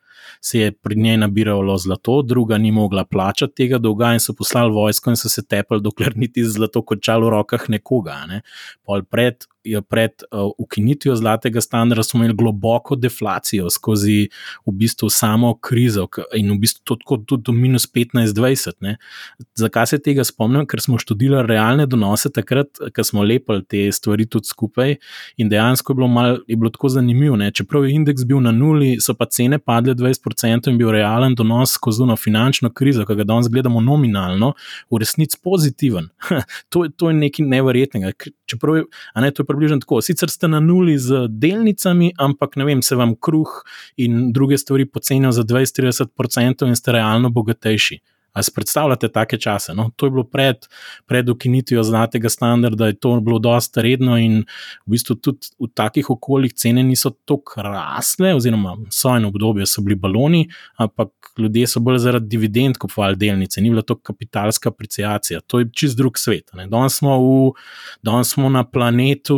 se 0.43 0.59
je 0.59 0.73
pri 0.73 0.97
njej 0.97 1.17
nabiralo 1.23 1.77
zlato, 1.79 2.23
druga 2.23 2.59
ni 2.59 2.73
mogla 2.73 3.05
plačati 3.05 3.55
tega 3.55 3.79
dolga 3.79 4.13
in 4.13 4.21
so 4.21 4.35
poslali 4.35 4.75
vojsko 4.75 5.11
in 5.11 5.17
so 5.17 5.31
se 5.31 5.45
tepali, 5.47 5.83
dokler 5.83 6.17
niti 6.17 6.45
zlato 6.45 6.83
končalo 6.83 7.29
v 7.29 7.35
rokah 7.37 7.69
nekoga. 7.71 8.17
Ne. 8.27 8.41
Pol 8.83 9.05
pred 9.07 9.47
je 9.65 9.83
pred 9.83 10.11
uh, 10.31 10.51
ukinitvijo 10.59 11.17
zlatega 11.17 11.61
standarda 11.61 12.03
smo 12.03 12.19
imeli 12.19 12.35
globoko 12.35 12.97
deflacijo 12.97 13.71
skozi 13.71 14.29
v 14.67 14.73
bistvu 14.73 15.11
samo 15.11 15.55
krizo 15.55 16.09
in 16.35 16.51
v 16.53 16.59
bistvu 16.59 16.83
tudi 16.85 17.25
do, 17.29 17.37
do 17.37 17.53
minus 17.53 17.87
15-20. 17.95 18.97
Zakaj 19.55 19.87
se 19.87 19.99
tega 19.99 20.25
spomnim? 20.25 20.67
Ker 20.67 20.81
smo 20.81 20.99
študirali 20.99 21.49
realne 21.49 21.87
donose 21.87 22.31
takrat, 22.33 22.79
ko 22.95 23.05
smo 23.05 23.23
lepili 23.23 23.65
te 23.65 23.85
stvari 23.93 24.27
tudi 24.27 24.51
skupaj 24.51 24.97
in 25.37 25.49
dejansko 25.49 25.93
je 25.93 25.97
bilo, 25.97 26.09
mal, 26.09 26.39
je 26.49 26.57
bilo 26.57 26.71
tako 26.71 26.89
zanimivo. 26.89 27.37
Ne? 27.37 27.51
Čeprav 27.51 27.85
je 27.85 27.95
indeks 27.95 28.25
bil 28.25 28.41
na 28.41 28.53
nuli, 28.53 28.97
so 29.01 29.15
pa 29.15 29.27
cene 29.27 29.59
padle 29.59 29.95
20% 29.95 30.71
in 30.71 30.79
bil 30.79 30.91
realen 30.91 31.35
donos 31.35 31.73
skozi 31.79 32.03
eno 32.03 32.17
finančno 32.17 32.71
krizo, 32.71 33.07
ki 33.07 33.15
ga 33.15 33.25
danes 33.25 33.49
gledamo 33.53 33.81
nominalno, 33.81 34.53
v 34.91 35.03
resnici 35.03 35.39
pozitiven. 35.43 36.09
to, 36.73 36.87
to 36.97 37.11
je 37.11 37.19
nekaj 37.19 37.47
nevrjetnega. 37.47 38.13
Čeprav 38.53 38.77
je, 38.77 38.85
ne, 39.25 39.33
to 39.33 39.43
je 39.43 39.49
približno 39.49 39.81
tako. 39.83 40.01
Sicer 40.05 40.31
ste 40.33 40.51
na 40.53 40.61
nuli 40.61 40.99
z 41.01 41.27
delnicami, 41.29 42.13
ampak 42.21 42.57
ne 42.61 42.69
vem, 42.69 42.83
se 42.85 42.99
vam 42.99 43.17
kruh 43.17 43.63
in 43.97 44.33
druge 44.33 44.59
stvari 44.61 44.87
pocenijo 44.87 45.33
za 45.33 45.47
20-30% 45.49 46.69
in 46.69 46.77
ste 46.77 46.99
realno 46.99 47.33
bogatejši. 47.33 48.03
Ali 48.33 48.45
si 48.45 48.53
predstavljate 48.55 49.09
take 49.13 49.39
čase? 49.39 49.75
No? 49.75 49.91
To 49.97 50.07
je 50.07 50.11
bilo 50.11 50.25
pred, 50.25 50.57
pred 51.07 51.29
ukinitvijo 51.29 51.83
zlatega 51.83 52.29
standarda, 52.29 52.87
je 52.87 52.99
to 52.99 53.21
bilo 53.21 53.39
dosta 53.39 53.83
redno 53.83 54.17
in 54.19 54.39
v 54.87 54.95
bistvu 54.95 55.17
tudi 55.21 55.53
v 55.61 55.69
takih 55.75 56.11
okoljih 56.11 56.55
cene 56.55 56.83
niso 56.83 57.11
tako 57.11 57.63
rasle, 57.63 58.35
oziroma 58.35 58.77
so 58.91 59.17
eno 59.17 59.29
obdobje, 59.29 59.67
so 59.67 59.83
bili 59.83 59.97
baloni, 60.01 60.47
ampak 60.77 61.33
ljudje 61.39 61.67
so 61.67 61.81
bolj 61.81 61.99
zaradi 61.99 62.29
dividend 62.29 62.79
kupovali 62.79 63.17
delnice, 63.17 63.61
ni 63.61 63.71
bila 63.71 63.83
to 63.83 63.97
kapitalska 63.97 64.69
apreciacija. 64.69 65.41
To 65.41 65.61
je 65.61 65.69
čist 65.73 65.97
drug 65.97 66.19
svet. 66.19 66.51
Danes 66.69 66.97
smo, 66.99 67.19
v, 67.21 67.53
danes 68.03 68.33
smo 68.33 68.49
na 68.49 68.65
planetu, 68.65 69.37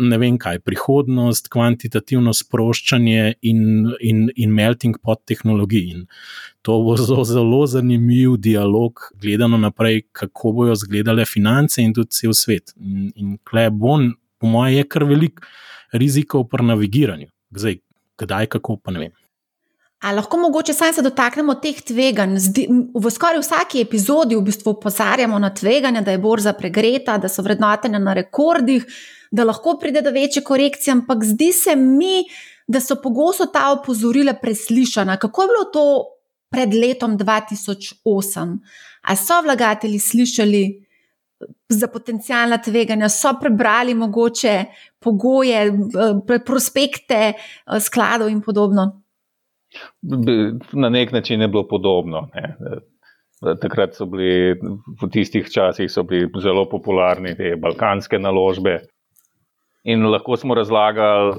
ne 0.00 0.18
vem 0.18 0.38
kaj, 0.38 0.58
prihodnost, 0.66 1.48
kvantitativno 1.52 2.34
sproščanje 2.34 3.34
in, 3.42 3.62
in, 4.00 4.28
in 4.36 4.54
melting 4.54 4.98
pot 5.02 5.22
tehnologij. 5.26 5.90
In 5.94 6.06
to 6.62 6.78
bo 6.82 6.96
zelo, 6.96 7.24
zelo 7.24 7.66
zanimiv 7.66 8.36
dialog, 8.36 9.00
gledano 9.14 9.58
naprej, 9.58 10.02
kako 10.12 10.52
bodo 10.52 10.72
izgledale 10.72 11.24
finance 11.24 11.82
in 11.82 11.94
tudi 11.94 12.10
cel 12.10 12.34
svet. 12.34 12.74
In, 12.76 13.12
in 13.16 13.38
klej 13.44 13.70
bo, 13.70 13.98
po 14.38 14.46
mojem, 14.46 14.76
je 14.76 14.88
kar 14.88 15.04
velik 15.04 15.40
rizikov 15.92 16.48
pri 16.48 16.66
navigiranju. 16.72 17.30
Zdaj, 17.50 17.80
kdaj, 18.18 18.46
kako 18.46 18.76
pa 18.76 18.92
ne 18.92 19.06
vem. 19.06 19.16
A 19.98 20.12
lahko 20.14 20.38
mogoče 20.38 20.74
sami 20.74 20.94
se 20.94 21.02
dotaknemo 21.02 21.56
teh 21.58 21.80
tveganj? 21.82 22.36
V 22.94 23.10
skoraj 23.10 23.40
vsaki 23.42 23.80
epizodi 23.82 24.36
v 24.38 24.44
bistvu 24.46 24.76
opozarjamo 24.76 25.38
na 25.42 25.50
tveganja, 25.54 26.04
da 26.06 26.14
je 26.14 26.20
borza 26.22 26.52
pregreta, 26.54 27.16
da 27.18 27.28
so 27.28 27.42
vrednotenja 27.42 27.98
na 27.98 28.14
rekordih, 28.14 28.86
da 29.30 29.44
lahko 29.44 29.74
pride 29.80 30.02
do 30.02 30.12
večje 30.14 30.44
korekcije, 30.44 30.92
ampak 30.92 31.24
zdi 31.26 31.50
se 31.52 31.74
mi, 31.76 32.28
da 32.68 32.80
so 32.80 33.00
pogosto 33.02 33.48
ta 33.50 33.72
opozorila 33.72 34.36
preslišana. 34.38 35.16
Kako 35.16 35.42
je 35.42 35.48
bilo 35.48 35.64
to 35.72 35.84
pred 36.50 36.74
letom 36.74 37.16
2008. 37.18 38.58
A 39.02 39.16
so 39.16 39.42
vlagatelji 39.44 39.98
slišali 39.98 40.62
za 41.68 41.88
potencijalna 41.88 42.58
tveganja, 42.58 43.08
so 43.08 43.34
prebrali 43.40 43.94
mogoče 43.94 44.64
pogoje, 44.98 45.66
eh, 45.66 46.38
prospekte 46.46 47.32
eh, 47.32 47.80
skladov 47.80 48.28
in 48.28 48.40
podobno? 48.42 49.02
Na 50.72 50.88
nek 50.88 51.12
način 51.12 51.40
je 51.40 51.48
bilo 51.48 51.68
podobno. 51.68 52.28
Ne. 52.34 52.56
Takrat 53.60 53.94
so 53.94 54.06
bili, 54.06 54.56
v 55.02 55.08
tistih 55.12 55.46
časih, 55.50 55.90
bili 56.08 56.30
zelo 56.42 56.64
popularni 56.68 57.36
te 57.36 57.52
balkanske 57.56 58.18
naložbe, 58.18 58.80
In 59.88 60.04
lahko 60.12 60.36
smo 60.36 60.56
razlagali 60.58 61.38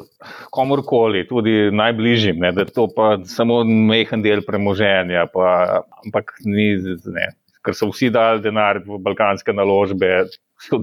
komorkoli, 0.55 1.27
tudi 1.29 1.69
najbližjim, 1.75 2.39
ne, 2.41 2.51
da 2.55 2.65
je 2.65 2.73
to 2.73 2.87
pa 2.95 3.11
samo 3.29 3.61
mehen 3.63 4.23
del 4.25 4.41
premoženja, 4.47 5.27
pa, 5.33 5.49
ampak 6.05 6.33
ni, 6.45 6.71
ne, 7.13 7.27
ker 7.65 7.77
so 7.77 7.91
vsi 7.91 8.09
dali 8.13 8.41
denar 8.41 8.81
v 8.87 8.97
balkanske 9.05 9.53
naložbe, 9.53 10.09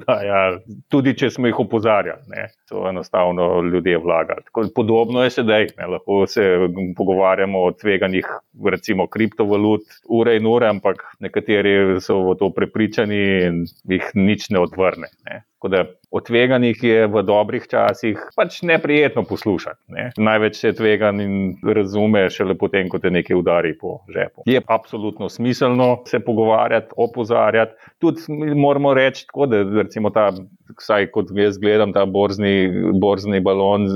dajali, 0.07 0.61
tudi 0.89 1.13
če 1.19 1.31
smo 1.35 1.51
jih 1.51 1.59
opozarjali, 1.67 2.23
ne, 2.33 2.47
so 2.69 2.87
enostavno 2.89 3.49
ljudje 3.67 3.99
vlagali. 3.99 4.45
Tako, 4.49 4.67
podobno 4.77 5.25
je 5.25 5.35
sedaj, 5.35 5.69
ne, 5.79 5.89
lahko 5.97 6.23
se 6.31 6.45
pogovarjamo 6.97 7.65
o 7.67 7.73
tveganjih, 7.73 8.31
recimo 8.73 9.07
kriptovalut, 9.13 9.85
ure 10.09 10.37
in 10.39 10.47
ure, 10.47 10.71
ampak 10.73 11.05
nekateri 11.21 12.01
so 12.01 12.23
v 12.31 12.39
to 12.41 12.51
prepričani 12.57 13.21
in 13.49 13.65
jih 13.91 14.11
nič 14.15 14.49
ne 14.55 14.65
odvrne. 14.65 15.13
Ne. 15.29 15.43
Tako 15.67 15.83
da 15.83 15.85
o 16.11 16.21
tveganjih 16.21 16.83
je 16.83 17.07
v 17.07 17.23
dobrih 17.27 17.65
časih 17.67 18.21
pač 18.37 18.61
neprijetno 18.63 19.25
poslušati. 19.27 19.81
Ne. 19.89 20.11
Največ 20.17 20.61
se 20.61 20.73
tvegan 20.73 21.21
in 21.21 21.57
razume 21.67 22.29
šele 22.31 22.55
potem, 22.55 22.89
ko 22.89 23.01
te 23.03 23.11
nekaj 23.11 23.37
udari 23.37 23.75
po 23.79 23.99
žepu. 24.15 24.47
Je 24.47 24.63
absolutno 24.67 25.29
smiselno 25.29 26.05
se 26.07 26.21
pogovarjati, 26.21 26.95
opozarjati. 26.97 27.75
Tudi 27.99 28.21
moramo 28.55 28.95
reči, 28.95 29.25
tako, 29.27 29.47
da 29.49 29.63
recimo 29.83 30.11
ta, 30.13 30.29
vsaj 30.77 31.07
kot 31.15 31.31
jaz 31.35 31.59
gledam, 31.59 31.93
ta 31.97 32.05
borzni, 32.07 32.69
borzni 33.01 33.41
balon, 33.41 33.87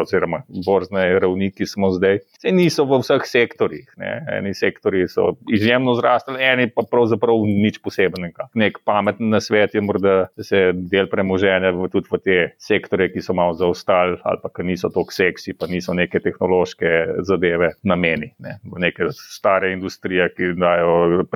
oziroma 0.00 0.42
borzne 0.66 1.04
ravni, 1.20 1.50
ki 1.52 1.66
smo 1.68 1.90
zdaj, 1.92 2.22
se 2.40 2.52
niso 2.54 2.86
v 2.88 3.00
vseh 3.02 3.26
sektorjih. 3.28 3.90
Ne. 4.00 4.12
Eni 4.38 4.54
sektori 4.56 5.04
so 5.10 5.34
izjemno 5.52 5.94
zrastli, 5.98 6.38
eni 6.42 6.68
pa 6.72 6.84
pravzaprav 6.88 7.44
nič 7.48 7.80
posebnega. 7.84 8.48
Nek 8.58 8.80
pameten 8.88 9.30
nasvet 9.34 9.76
je 9.76 9.82
morda, 9.84 10.16
da 10.36 10.46
se 10.46 10.62
del 10.72 11.10
premoženja 11.12 11.74
tudi 11.92 12.08
v 12.10 12.20
te 12.22 12.38
sektore, 12.62 13.10
ki 13.12 13.22
so 13.24 13.36
malo 13.36 13.56
zaostali 13.58 14.18
ali 14.28 14.40
pa 14.42 14.50
ki 14.52 14.66
niso 14.66 14.90
tako 14.92 15.12
seksi, 15.14 15.56
pa 15.58 15.68
niso 15.70 15.94
neke 15.96 16.20
tehnološke 16.24 17.22
zadeve 17.28 17.74
nameni. 17.84 18.32
Ne. 18.42 18.56
V 18.64 18.80
neke 18.82 19.10
stare 19.12 19.72
industrije, 19.76 20.30
ki 20.36 20.54
dajo 20.58 21.26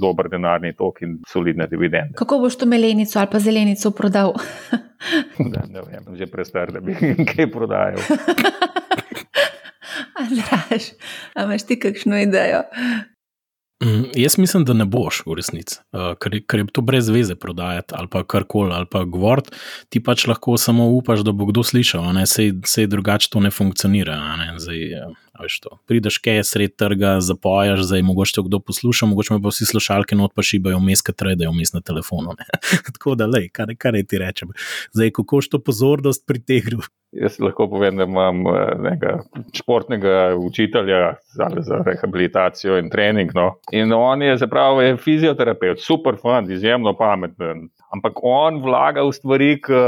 dober 0.00 0.30
denarni 0.32 0.72
tok 0.78 1.02
in 1.04 1.18
solidne 1.42 1.66
dividende. 1.66 2.14
Kako 2.14 2.38
boš 2.38 2.58
to 2.58 2.66
melenico 2.66 3.18
ali 3.18 3.28
pa 3.32 3.38
zelenico 3.38 3.90
prodal? 3.90 4.34
da, 5.52 5.62
ne 5.68 5.80
vem, 5.82 6.16
že 6.16 6.26
prestar, 6.26 6.72
da 6.72 6.80
bi 6.80 6.94
kaj 7.34 7.50
prodajal. 7.50 7.98
Andraš, 10.22 10.92
imaš 11.36 11.66
ti 11.66 11.80
kakšno 11.80 12.20
idejo? 12.22 12.62
Mm, 13.82 14.04
jaz 14.14 14.38
mislim, 14.38 14.64
da 14.64 14.72
ne 14.72 14.84
boš 14.84 15.24
v 15.26 15.34
resnici, 15.34 15.80
uh, 15.92 16.12
ker, 16.22 16.38
ker 16.46 16.62
je 16.62 16.66
to 16.72 16.84
brez 16.86 17.08
veze 17.10 17.34
prodajati 17.34 17.94
ali 17.98 18.08
pa 18.08 18.22
karkoli 18.24 18.70
ali 18.74 18.86
pa 18.90 19.02
govoriti. 19.04 19.50
Ti 19.88 20.02
pač 20.02 20.26
lahko 20.30 20.56
samo 20.56 20.86
upaš, 20.86 21.24
da 21.26 21.32
bo 21.32 21.48
kdo 21.50 21.64
slišal, 21.66 22.14
se 22.66 22.86
drugače 22.86 23.30
to 23.32 23.40
ne 23.40 23.50
funkcionira. 23.50 24.36
Ne? 24.36 24.54
Zdaj, 24.58 24.78
Prideš 25.88 26.18
kaj 26.22 26.42
sred 26.44 26.74
trga, 26.76 27.16
zapojaš, 27.24 27.86
zdaj 27.88 28.02
mogoče 28.04 28.44
kdo 28.46 28.60
posluša, 28.60 29.06
mogoče 29.10 29.38
pa 29.42 29.52
vsi 29.52 29.66
slušalke 29.70 30.18
not 30.18 30.34
pa 30.36 30.44
šibajo 30.44 30.80
vmes, 30.82 31.02
kaj 31.02 31.16
tredajo 31.24 31.52
vmes 31.54 31.72
na 31.72 31.80
telefonu. 31.80 32.36
Tako 32.94 33.16
da, 33.16 33.26
lej, 33.26 33.48
kar, 33.52 33.72
kar 33.78 33.96
ti 34.08 34.20
rečem. 34.20 34.52
Zdaj, 34.92 35.14
kako 35.16 35.40
to 35.50 35.62
pozornost 35.62 36.26
pritegnil, 36.26 36.84
Jaz 37.12 37.34
lahko 37.44 37.66
povem, 37.68 37.98
da 38.00 38.06
imam 38.08 38.38
eh, 38.48 38.70
nekega 38.80 39.18
športnega 39.52 40.32
učitelja 40.40 41.14
za 41.36 41.82
rehabilitacijo 41.84 42.78
in 42.80 42.88
trening. 42.90 43.34
No. 43.36 43.50
In 43.72 43.92
on 43.92 44.22
je 44.22 44.36
zapravo 44.40 44.80
je 44.82 44.96
fizioterapeut, 44.96 45.80
super 45.80 46.16
fund, 46.22 46.50
izjemno 46.50 46.96
pameten. 46.96 47.68
Ampak 47.92 48.22
on 48.22 48.62
vlaga 48.64 49.04
v 49.04 49.12
stvari, 49.12 49.50
ki 49.60 49.82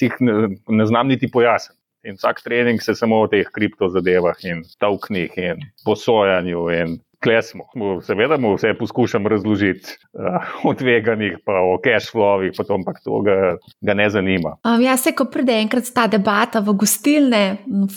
jih 0.00 0.16
ne, 0.24 0.54
ne 0.68 0.86
znam 0.88 1.12
niti 1.12 1.28
pojasniti. 1.28 1.83
In 2.04 2.18
vsak 2.18 2.42
trening 2.44 2.82
se 2.82 2.94
samo 2.94 3.22
o 3.24 3.28
teh 3.32 3.48
kriptozadevah 3.48 4.44
in 4.44 4.62
tavknih 4.78 5.38
in 5.40 5.64
posojanju 5.84 6.68
in 6.76 6.98
klesmo. 7.24 7.64
Seveda 8.06 8.36
mu 8.36 8.54
vse 8.54 8.74
poskušam 8.78 9.26
razložiti 9.26 9.96
uh, 10.12 10.68
o 10.68 10.74
tveganjih, 10.74 11.38
pa 11.46 11.52
o 11.52 11.78
cash 11.84 12.12
flowih, 12.12 12.52
pa 12.56 12.64
to, 12.64 12.74
ampak 12.74 13.00
to 13.04 13.20
ga, 13.24 13.36
ga 13.80 13.94
ne 13.94 14.10
zanima. 14.10 14.56
Um, 14.64 14.82
ja, 14.84 14.96
se, 15.00 15.14
ko 15.16 15.24
pride 15.32 15.56
enkrat 15.62 15.88
ta 15.94 16.06
debata 16.10 16.60
v 16.60 16.76
gostilne, 16.84 17.42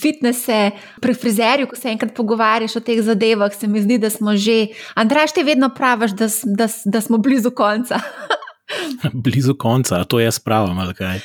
fitnese, 0.01 0.71
pri 1.03 1.13
frizerju, 1.13 1.67
ko 1.67 1.75
se 1.75 1.91
enkrat 1.91 2.15
pogovarjaš 2.15 2.79
o 2.79 2.85
teh 2.87 3.03
zadevah, 3.03 3.51
se 3.53 3.67
mi 3.67 3.83
zdi, 3.83 3.99
da 3.99 4.09
smo 4.13 4.37
že, 4.39 4.71
Andraš, 4.95 5.35
ti 5.35 5.43
vedno 5.43 5.73
praviš, 5.75 6.15
da, 6.15 6.31
da, 6.63 6.71
da 6.85 7.01
smo 7.03 7.19
blizu 7.19 7.51
konca. 7.51 7.99
Blizu 9.13 9.55
konca, 9.55 10.03
to 10.03 10.19
jaz 10.19 10.39
pravim, 10.39 10.79
ali 10.79 10.93
kaj. 10.93 11.19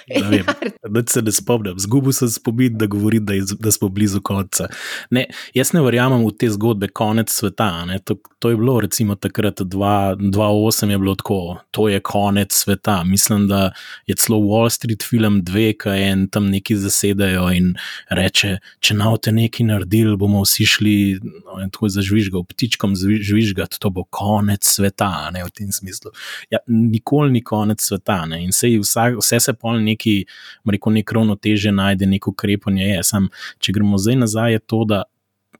Da 0.88 1.02
se 1.09 1.22
ne 1.22 1.33
spomnim, 1.33 1.78
zgubil 1.78 2.12
sem 2.12 2.28
spomin, 2.28 2.78
da 2.78 2.87
govorim, 2.87 3.26
da, 3.26 3.35
da 3.61 3.72
smo 3.72 3.88
blizu 3.88 4.20
konca. 4.20 4.68
Ne, 5.11 5.26
jaz 5.55 5.72
ne 5.72 5.83
verjamem 5.83 6.24
v 6.26 6.33
te 6.38 6.50
zgodbe, 6.50 6.88
konec 6.88 7.31
sveta. 7.31 7.70
To, 8.05 8.16
to 8.38 8.50
je 8.50 8.57
bilo, 8.57 8.81
recimo, 8.81 9.14
takrat 9.14 9.61
2008 9.61 10.90
je 10.90 10.98
bilo 10.98 11.14
tako, 11.14 11.57
to 11.70 11.88
je 11.88 12.00
konec 12.00 12.52
sveta. 12.52 13.05
Mislim, 13.05 13.48
da 13.48 13.72
je 14.07 14.14
celo 14.14 14.38
Wall 14.38 14.70
Street 14.70 15.02
film 15.02 15.42
2, 15.42 15.72
ki 15.83 15.96
en 16.11 16.26
tam 16.28 16.50
neki 16.50 16.76
zasedajo 16.76 17.48
in 17.55 17.74
reče: 18.11 18.57
če 18.81 18.94
na 18.98 19.16
te 19.16 19.33
nekaj 19.33 19.66
naredili, 19.66 20.16
bomo 20.16 20.42
vsi 20.42 20.66
šli 20.66 20.96
no, 21.22 21.59
tako 21.72 21.88
zažvižgal, 21.88 22.44
ptičkom 22.48 22.96
zvižgati, 22.96 23.81
to 23.81 23.90
bo 23.90 24.05
konec 24.05 24.66
sveta, 24.66 25.31
ne 25.35 25.44
v 25.44 25.50
tem 25.50 25.72
smislu. 25.72 26.12
Ja, 26.50 26.59
nikoli 26.66 27.32
ni 27.33 27.42
konec 27.45 27.83
sveta. 27.83 28.23
Ne? 28.27 28.42
In 28.45 28.53
se 28.53 28.71
vsa, 28.79 29.09
vse 29.18 29.40
se 29.40 29.55
pol 29.55 29.81
neki, 29.83 30.23
rekel, 30.68 30.99
nek 30.99 31.12
ravnoteže 31.12 31.73
najde, 31.73 32.07
neko 32.07 32.35
ukrepanje 32.37 32.85
je. 32.85 33.03
Sam, 33.07 33.29
če 33.59 33.75
gremo 33.77 33.99
zdaj 33.99 34.21
nazaj, 34.25 34.53
je 34.53 34.62
to, 34.66 34.85
da 34.88 35.03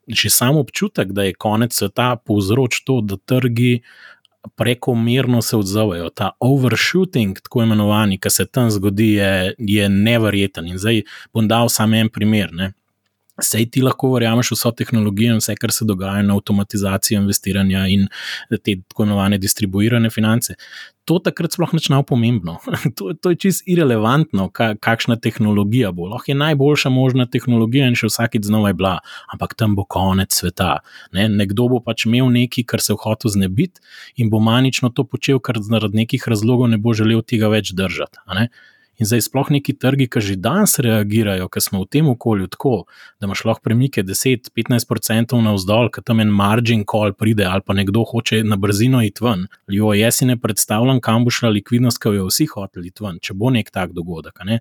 že 0.09 0.31
samo 0.35 0.61
občutek, 0.61 1.13
da 1.15 1.23
je 1.29 1.35
konec 1.39 1.75
sveta, 1.75 2.17
povzroča 2.27 2.83
to, 2.87 3.01
da 3.01 3.17
trgi. 3.17 3.83
Prekomerno 4.59 5.39
se 5.43 5.55
odzovejo, 5.57 6.09
ta 6.11 6.33
overshooting, 6.43 7.39
tako 7.41 7.63
imenovani, 7.63 8.17
ki 8.19 8.31
se 8.31 8.47
tam 8.47 8.71
zgodi, 8.75 9.13
je, 9.13 9.55
je 9.59 9.89
nevreten. 9.89 10.67
In 10.67 10.81
zdaj 10.83 11.05
bom 11.33 11.47
dal 11.49 11.71
samo 11.71 11.97
en 11.97 12.11
primer. 12.11 12.51
Ne. 12.53 12.73
Sej 13.41 13.71
ti 13.73 13.81
lahko 13.81 14.11
verjameš 14.13 14.51
vso 14.53 14.71
tehnologijo 14.77 15.33
in 15.33 15.41
vse, 15.41 15.55
kar 15.57 15.73
se 15.73 15.87
dogaja 15.89 16.23
na 16.23 16.35
avtomatizaciji 16.37 17.17
investiranja 17.17 17.87
in 17.89 18.07
te 18.51 18.75
tako 18.89 19.07
imenovane 19.07 19.39
distribuirane 19.41 20.11
finance. 20.11 20.55
To 21.09 21.17
takrat 21.19 21.57
sploh 21.57 21.73
ne 21.73 21.97
bo 21.97 22.03
pomembno. 22.13 22.59
to, 22.97 23.15
to 23.15 23.33
je 23.33 23.39
čist 23.47 23.65
irrelevantno, 23.67 24.51
ka, 24.53 24.75
kakšna 24.75 25.17
tehnologija 25.17 25.93
bo. 25.93 26.11
Lahko 26.13 26.31
je 26.31 26.35
najboljša 26.35 26.93
možna 26.93 27.27
tehnologija 27.27 27.89
in 27.89 27.97
še 27.97 28.11
vsakeč 28.13 28.45
znova 28.51 28.69
je 28.69 28.79
bila, 28.83 28.99
ampak 29.33 29.57
tam 29.57 29.75
bo 29.77 29.85
konec 29.89 30.37
sveta. 30.37 30.83
Ne? 31.17 31.29
Nekdo 31.33 31.71
bo 31.73 31.81
pač 31.81 32.05
imel 32.07 32.29
nekaj, 32.37 32.69
kar 32.69 32.85
se 32.85 32.93
je 32.93 33.01
hotel 33.01 33.33
znebiti 33.33 33.81
in 34.17 34.29
bo 34.31 34.45
manično 34.45 34.93
to 34.93 35.09
počel, 35.09 35.41
ker 35.41 35.57
zaradi 35.65 36.05
nekih 36.05 36.29
razlogov 36.29 36.69
ne 36.69 36.79
bo 36.79 36.93
želel 36.93 37.25
tega 37.25 37.49
več 37.49 37.73
držati. 37.73 38.21
In 39.03 39.07
zdaj 39.11 39.25
sploh 39.27 39.49
neki 39.51 39.73
trgi, 39.83 40.07
ki 40.07 40.21
že 40.23 40.35
danes 40.39 40.77
reagirajo, 40.79 41.49
ker 41.51 41.63
smo 41.65 41.81
v 41.83 41.89
tem 41.91 42.07
okolju 42.07 42.47
tako, 42.55 42.85
da 43.19 43.27
imaš 43.27 43.41
lahko 43.49 43.65
premike 43.67 44.05
10-15% 44.07 45.41
navzdol, 45.43 45.89
ker 45.91 46.05
tam 46.07 46.21
en 46.23 46.31
margin 46.31 46.85
call 46.87 47.11
pride 47.19 47.43
ali 47.43 47.67
pa 47.67 47.75
nekdo 47.75 48.05
hoče 48.07 48.45
na 48.47 48.55
brzino 48.63 49.01
iti 49.03 49.25
ven. 49.25 49.49
Jo, 49.67 49.91
jaz 49.99 50.21
si 50.21 50.29
ne 50.29 50.37
predstavljam, 50.39 51.01
kam 51.03 51.27
bo 51.27 51.35
šla 51.35 51.51
likvidnost, 51.57 51.99
ki 51.99 52.13
jo 52.15 52.29
vsi 52.29 52.47
hoteli 52.53 52.93
iti 52.93 53.03
ven, 53.03 53.19
če 53.19 53.35
bo 53.35 53.51
nek 53.51 53.73
tak 53.75 53.91
dogodek. 53.97 54.39
Ne? 54.47 54.61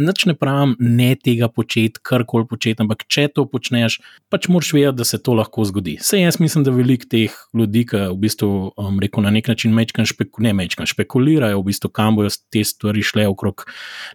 Nič 0.00 0.24
ne 0.30 0.36
pravim, 0.40 0.72
ne 0.80 1.10
tega 1.20 1.50
početi, 1.52 2.00
karkoli 2.00 2.48
početi, 2.48 2.80
ampak 2.80 3.04
če 3.12 3.26
to 3.36 3.44
počneš, 3.44 3.98
pač 4.32 4.48
moraš 4.48 4.72
vedeti, 4.72 5.02
da 5.02 5.08
se 5.08 5.20
to 5.20 5.36
lahko 5.36 5.66
zgodi. 5.68 5.98
Vse 6.00 6.22
jaz 6.22 6.40
mislim, 6.40 6.64
da 6.64 6.72
velik 6.72 7.04
teh 7.12 7.36
ljudi, 7.52 7.84
ki 7.92 8.06
v 8.06 8.18
bistvu 8.24 8.50
um, 8.72 8.96
rekel, 9.04 9.28
na 9.28 9.36
nek 9.36 9.52
način 9.52 9.76
mečkan, 9.76 10.08
špeku, 10.08 10.40
ne 10.48 10.56
mečkan, 10.56 10.88
špekulirajo, 10.88 11.60
v 11.60 11.68
bistvu, 11.68 11.92
kam 11.92 12.16
bojo 12.16 12.32
te 12.48 12.64
stvari 12.64 13.04
šle 13.04 13.28
okrog 13.28 13.66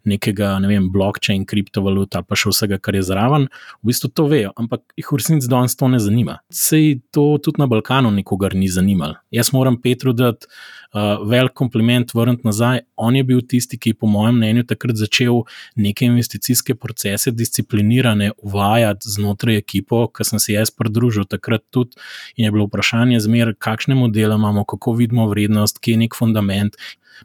nekega, 0.07 0.55
ne 0.63 0.71
vem, 0.71 0.89
blockchain, 0.93 1.45
kriptovalut 1.45 2.15
ali 2.15 2.27
pa 2.27 2.37
še 2.39 2.53
vsega, 2.53 2.79
kar 2.81 2.97
je 2.97 3.03
zraven, 3.07 3.47
v 3.81 3.91
bistvu 3.91 4.11
to 4.13 4.27
vejo, 4.31 4.53
ampak 4.59 4.83
jih 4.99 5.11
v 5.11 5.21
resnici 5.21 5.51
danes 5.51 5.77
to 5.77 5.89
ne 5.91 6.01
zanima. 6.03 6.39
Sej 6.53 6.99
to 7.15 7.29
tudi 7.43 7.61
na 7.61 7.69
Balkanu 7.69 8.11
nikogar 8.13 8.55
ni 8.55 8.69
zanimalo. 8.71 9.19
Jaz 9.31 9.53
moram 9.55 9.79
Petru 9.81 10.13
dati 10.13 10.47
uh, 10.93 11.29
velik 11.29 11.53
kompliment, 11.53 12.13
vrniti 12.13 12.47
nazaj. 12.47 12.79
On 12.95 13.15
je 13.15 13.23
bil 13.23 13.41
tisti, 13.41 13.77
ki 13.77 13.93
je, 13.93 13.97
po 13.99 14.07
mojem 14.11 14.37
mnenju, 14.39 14.65
takrat 14.67 14.99
začel 14.99 15.43
neke 15.75 16.05
investicijske 16.07 16.75
procese 16.75 17.31
disciplinirane 17.31 18.31
uvajati 18.37 19.11
znotraj 19.17 19.59
ekipo, 19.61 20.05
ki 20.07 20.27
sem 20.27 20.41
se 20.43 20.55
jaz 20.55 20.71
pridružil 20.71 21.27
takrat 21.29 21.65
tudi. 21.71 21.97
In 22.37 22.47
je 22.47 22.53
bilo 22.55 22.67
vprašanje, 22.69 23.19
zmer, 23.25 23.53
kakšne 23.59 23.95
modele 23.95 24.35
imamo, 24.35 24.65
kako 24.65 24.97
vidimo 24.99 25.27
vrednost, 25.29 25.79
kje 25.79 25.97
je 25.97 26.05
nek 26.05 26.17
fundament 26.17 26.79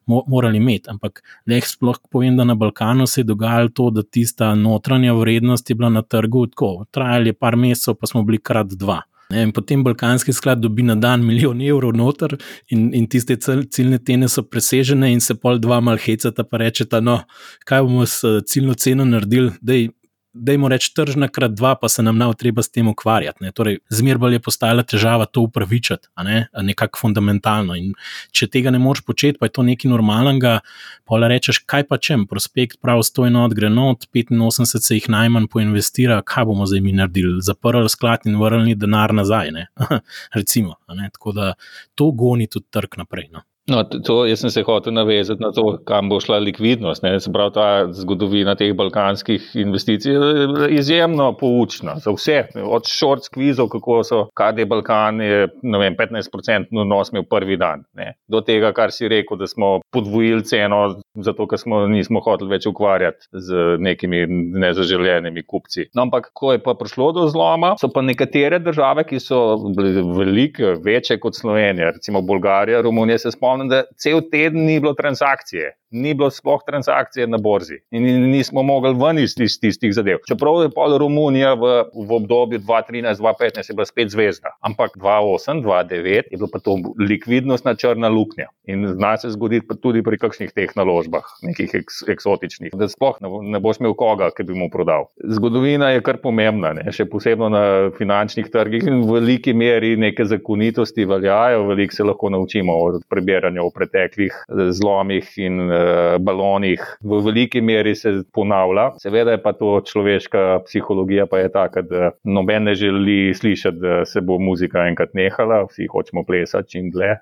morali 0.06 0.56
imeti. 0.56 0.90
Ampak 0.90 1.22
le 1.46 1.60
sploh 1.60 1.98
povem, 2.10 2.36
da 2.36 2.44
na 2.44 2.54
Balkanu 2.54 3.06
se 3.06 3.20
je 3.20 3.24
dogajalo 3.24 3.68
to, 3.68 3.90
da 3.90 4.02
tista 4.02 4.54
notranja 4.54 5.14
vrednost 5.14 5.70
je 5.70 5.74
bila 5.74 5.90
na 5.90 6.02
trgu 6.02 6.46
tako. 6.46 6.84
Trajali 6.90 7.28
je 7.28 7.32
par 7.32 7.56
mesecev, 7.56 7.94
pa 7.94 8.06
smo 8.06 8.22
bili 8.22 8.38
krat 8.38 8.66
dva. 8.66 9.02
Ne, 9.32 9.46
potem 9.52 9.84
Balkanski 9.84 10.32
sklad 10.32 10.60
dobi 10.60 10.82
na 10.82 10.94
dan 10.94 11.24
milijon 11.24 11.62
evrov 11.62 11.94
noter, 11.96 12.36
in, 12.68 12.90
in 12.94 13.06
tiste 13.08 13.38
ciljne 13.40 13.98
cene 14.06 14.28
so 14.28 14.42
presežene, 14.44 15.08
in 15.12 15.20
se 15.24 15.34
pol 15.40 15.60
dva 15.62 15.80
malhecata 15.80 16.44
pa 16.44 16.60
rečeta, 16.60 17.00
no, 17.00 17.22
kaj 17.64 17.82
bomo 17.86 18.04
s 18.06 18.24
ciljno 18.46 18.74
ceno 18.74 19.08
naredili, 19.08 19.54
da 19.60 19.72
da 19.72 20.01
jim 20.32 20.66
reč 20.66 20.88
tržna 20.96 21.28
krat 21.28 21.52
dva, 21.54 21.74
pa 21.76 21.88
se 21.88 22.02
nam 22.02 22.18
nav 22.18 22.34
treba 22.40 22.62
s 22.62 22.70
tem 22.70 22.88
ukvarjati. 22.88 23.50
Torej, 23.54 23.78
Zmeraj 23.92 24.32
je 24.32 24.40
postajala 24.40 24.82
težava 24.82 25.26
to 25.26 25.44
upravičiti, 25.44 26.08
ne? 26.24 26.46
nekako 26.62 26.98
fundamentalno. 26.98 27.76
In 27.76 27.92
če 28.32 28.48
tega 28.52 28.72
ne 28.72 28.80
moreš 28.82 29.04
početi, 29.04 29.38
pa 29.38 29.46
je 29.46 29.54
to 29.58 29.66
nekaj 29.66 29.90
normalnega, 29.92 30.58
pa 31.04 31.20
le 31.20 31.28
rečeš, 31.34 31.62
kaj 31.68 31.86
pa 31.90 31.98
čem, 31.98 32.26
prospekt 32.26 32.80
prav 32.80 33.02
stojno 33.04 33.44
odgre 33.44 33.70
not, 33.70 34.08
85 34.14 34.80
se 34.80 34.96
jih 34.96 35.08
najmanj 35.12 35.50
poinvestira, 35.52 36.22
kaj 36.24 36.48
bomo 36.48 36.66
zdaj 36.66 36.80
mi 36.80 36.96
naredili, 36.96 37.42
zaprli 37.42 37.88
sklad 37.92 38.26
in 38.26 38.40
vrnili 38.40 38.74
denar 38.74 39.14
nazaj. 39.14 39.52
Recimo, 40.38 40.76
Tako 41.12 41.32
da 41.32 41.54
to 41.94 42.10
goni 42.10 42.46
tudi 42.46 42.66
trg 42.70 42.96
naprej. 42.96 43.28
No? 43.32 43.42
No, 43.72 43.82
to, 43.84 44.22
jaz 44.28 44.42
sem 44.42 44.50
se 44.52 44.62
hotel 44.66 44.92
navezati 44.92 45.40
na 45.40 45.48
to, 45.52 45.78
kam 45.88 46.10
bo 46.12 46.18
šla 46.20 46.38
likvidnost. 46.44 47.04
Prav 47.32 47.52
ta 47.54 47.66
zgodovina 47.96 48.54
teh 48.58 48.74
balkanskih 48.76 49.54
investicij 49.56 50.12
je 50.12 50.68
izjemno 50.76 51.30
poučna 51.40 51.94
za 52.02 52.12
vse. 52.12 52.38
Od 52.64 52.88
short 52.88 53.24
squeezov, 53.28 53.70
kako 53.72 54.02
so 54.04 54.18
KD 54.36 54.66
Balkan, 54.68 55.20
je 55.24 55.46
vem, 55.62 55.96
15% 55.96 56.68
nos 56.84 57.12
imel 57.12 57.24
prvi 57.30 57.56
dan. 57.56 57.86
Ne. 57.96 58.12
Do 58.28 58.42
tega, 58.44 58.72
kar 58.76 58.92
si 58.92 59.08
rekel, 59.08 59.40
da 59.40 59.48
smo 59.48 59.78
podvojili 59.92 60.44
ceno, 60.44 60.82
zato 61.24 61.46
ker 61.48 61.60
smo 61.60 61.86
nismo 61.88 62.20
hoteli 62.24 62.52
več 62.52 62.68
ukvarjati 62.68 63.30
z 63.32 63.78
nekimi 63.80 64.26
nezaželjenimi 64.60 65.46
kupci. 65.48 65.88
No, 65.94 66.06
ampak, 66.06 66.30
ko 66.36 66.52
je 66.52 66.62
pa 66.62 66.76
prišlo 66.78 67.12
do 67.16 67.26
zloma, 67.32 67.74
so 67.80 67.88
pa 67.92 68.04
nekatere 68.04 68.60
države, 68.60 69.06
ki 69.08 69.20
so 69.22 69.40
velike, 70.16 70.76
večje 70.84 71.18
kot 71.22 71.38
Slovenija, 71.38 71.92
recimo 71.96 72.22
Bolgarija, 72.22 72.82
Romunija, 72.84 73.18
se 73.22 73.32
spomnim 73.32 73.61
spomnim, 73.62 73.68
da 73.68 73.84
cel 73.96 74.20
teden 74.30 74.64
ni 74.66 74.80
bilo 74.80 74.94
transakcije, 74.94 75.76
ni 75.92 76.14
bilo 76.14 76.30
sploh 76.30 76.62
transakcije 76.66 77.26
na 77.26 77.38
borzi 77.38 77.80
in 77.90 78.30
nismo 78.30 78.62
mogli 78.62 78.94
ven 78.98 79.18
iz 79.22 79.36
tistih, 79.36 79.72
tistih 79.72 79.94
zadev. 79.94 80.22
Čeprav 80.28 80.62
je 80.62 80.70
pol 80.74 80.96
Romunija 80.98 81.54
v, 81.54 81.72
v 81.94 82.16
obdobju 82.18 82.60
2013-2015 82.60 83.74
bila 83.74 83.86
spet 83.86 84.12
zvezda, 84.12 84.54
ampak 84.60 84.96
2008-2009 84.96 86.32
je 86.32 86.38
bila 86.38 86.48
pa 86.52 86.58
to 86.58 86.76
likvidnostna 86.98 87.74
črna 87.74 88.08
luknja. 88.08 88.48
In 88.66 88.86
zna 88.94 89.16
se 89.16 89.30
zgoditi 89.30 89.66
tudi 89.82 90.02
pri 90.02 90.18
kakšnih 90.18 90.52
teh 90.54 90.70
naložbah, 90.76 91.26
nekih 91.42 91.74
eks, 91.82 92.02
eksotičnih, 92.08 92.74
da 92.78 92.88
sploh 92.88 93.18
ne, 93.24 93.30
ne 93.56 93.60
boš 93.62 93.80
imel 93.80 93.96
koga, 93.98 94.30
ki 94.36 94.46
bi 94.48 94.56
mu 94.58 94.68
prodal. 94.70 95.08
Zgodovina 95.18 95.92
je 95.92 96.02
kar 96.04 96.20
pomembna, 96.22 96.72
ne? 96.76 96.86
še 96.92 97.08
posebej 97.10 97.50
na 97.52 97.64
finančnih 97.96 98.50
trgih 98.52 98.86
in 98.86 99.02
v 99.06 99.18
veliki 99.18 99.54
meri 99.56 99.94
neke 99.98 100.26
zakonitosti 100.28 101.06
veljajo, 101.08 101.66
veliko 101.72 101.96
se 101.96 102.06
lahko 102.06 102.30
naučimo 102.30 102.76
od 102.86 103.02
prebiranja 103.10 103.64
o 103.64 103.70
preteklih 103.74 104.32
eh, 104.32 104.70
zlomih 104.76 105.32
in 105.42 105.60
uh, 105.66 105.81
balonih 106.20 106.80
v 107.00 107.20
veliki 107.24 107.60
meri 107.60 107.94
se 107.96 108.12
ponavlja. 108.32 108.90
Seveda 109.02 109.36
je 109.36 109.42
pa 109.42 109.52
to 109.52 109.80
človeška 109.86 110.62
psihologija, 110.66 111.26
pa 111.26 111.38
je 111.38 111.52
taka, 111.52 111.82
da 111.82 112.10
noben 112.24 112.64
ne 112.64 112.74
želi 112.74 113.34
slišati, 113.34 113.78
da 113.78 114.04
se 114.04 114.20
bo 114.20 114.38
muzika 114.38 114.86
enkrat 114.88 115.14
nehala, 115.14 115.62
vsi 115.70 115.86
hočemo 115.92 116.24
plesati 116.26 116.70
čim 116.70 116.90
dlje. 116.90 117.16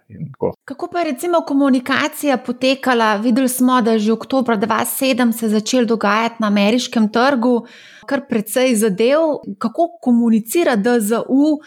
Kako 0.65 0.89
pa 0.93 0.99
je 0.99 1.13
recimo 1.13 1.41
komunikacija 1.47 2.37
potekala? 2.37 3.17
Videli 3.17 3.49
smo, 3.49 3.81
da 3.83 3.93
je 3.93 3.99
že 3.99 4.13
oktober 4.13 4.57
2007 4.57 5.33
se 5.33 5.49
začel 5.49 5.85
dogajati 5.87 6.37
na 6.39 6.47
ameriškem 6.47 7.09
trgu. 7.13 7.67
Kar 8.07 8.21
precej 8.29 8.75
zadev, 8.75 9.21
kako 9.59 9.89
komunicira 10.03 10.77
DZU, 10.77 11.61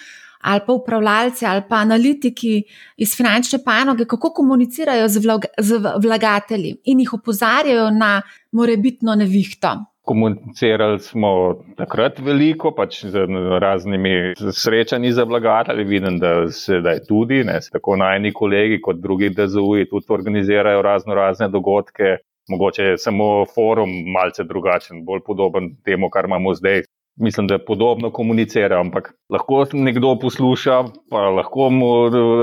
ali 0.43 0.61
pa 0.67 0.73
upravljalci 0.73 1.45
ali 1.45 1.61
pa 1.69 1.75
analitiki 1.75 2.63
iz 2.97 3.15
finančne 3.17 3.59
panoge, 3.65 4.05
kako 4.05 4.33
komunicirajo 4.33 5.07
z, 5.07 5.23
vlog, 5.25 5.45
z 5.57 5.79
vlagatelji 6.03 6.75
in 6.83 6.99
jih 6.99 7.13
opozarjajo 7.13 7.89
na 7.89 8.21
morebitno 8.51 9.15
nevihto. 9.15 9.75
Komunicirali 10.03 10.99
smo 10.99 11.29
takrat 11.77 12.17
veliko, 12.19 12.73
pač 12.75 13.05
z 13.05 13.21
raznimi 13.63 14.33
srečanji 14.51 15.13
za 15.15 15.23
vlagatelje. 15.23 15.83
Vidim, 15.87 16.17
da 16.19 16.51
se 16.51 16.81
da 16.83 16.97
tudi, 17.07 17.43
ne, 17.47 17.59
tako 17.71 17.95
najni 17.95 18.33
kolegi, 18.33 18.81
kot 18.81 18.99
drugi 18.99 19.29
DZU-ji 19.29 19.87
tudi 19.89 20.05
organizirajo 20.09 20.81
razno 20.81 21.15
razne 21.15 21.47
dogodke. 21.49 22.17
Mogoče 22.51 22.83
je 22.83 22.97
samo 22.97 23.45
forum 23.55 23.89
malce 24.11 24.43
drugačen, 24.43 25.05
bolj 25.05 25.23
podoben 25.25 25.71
temu, 25.85 26.09
kar 26.11 26.25
imamo 26.27 26.53
zdaj, 26.53 26.83
mislim, 27.15 27.47
da 27.47 27.59
podobno 27.59 28.11
komunicira, 28.11 28.79
ampak 28.79 29.13
lahko 29.29 29.65
nekdo 29.73 30.15
posluša, 30.21 30.83
pa 31.09 31.17
lahko 31.17 31.69
mu 31.69 31.89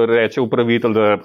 reče 0.07 0.41
upravitelj, 0.41 0.93
da 0.93 1.19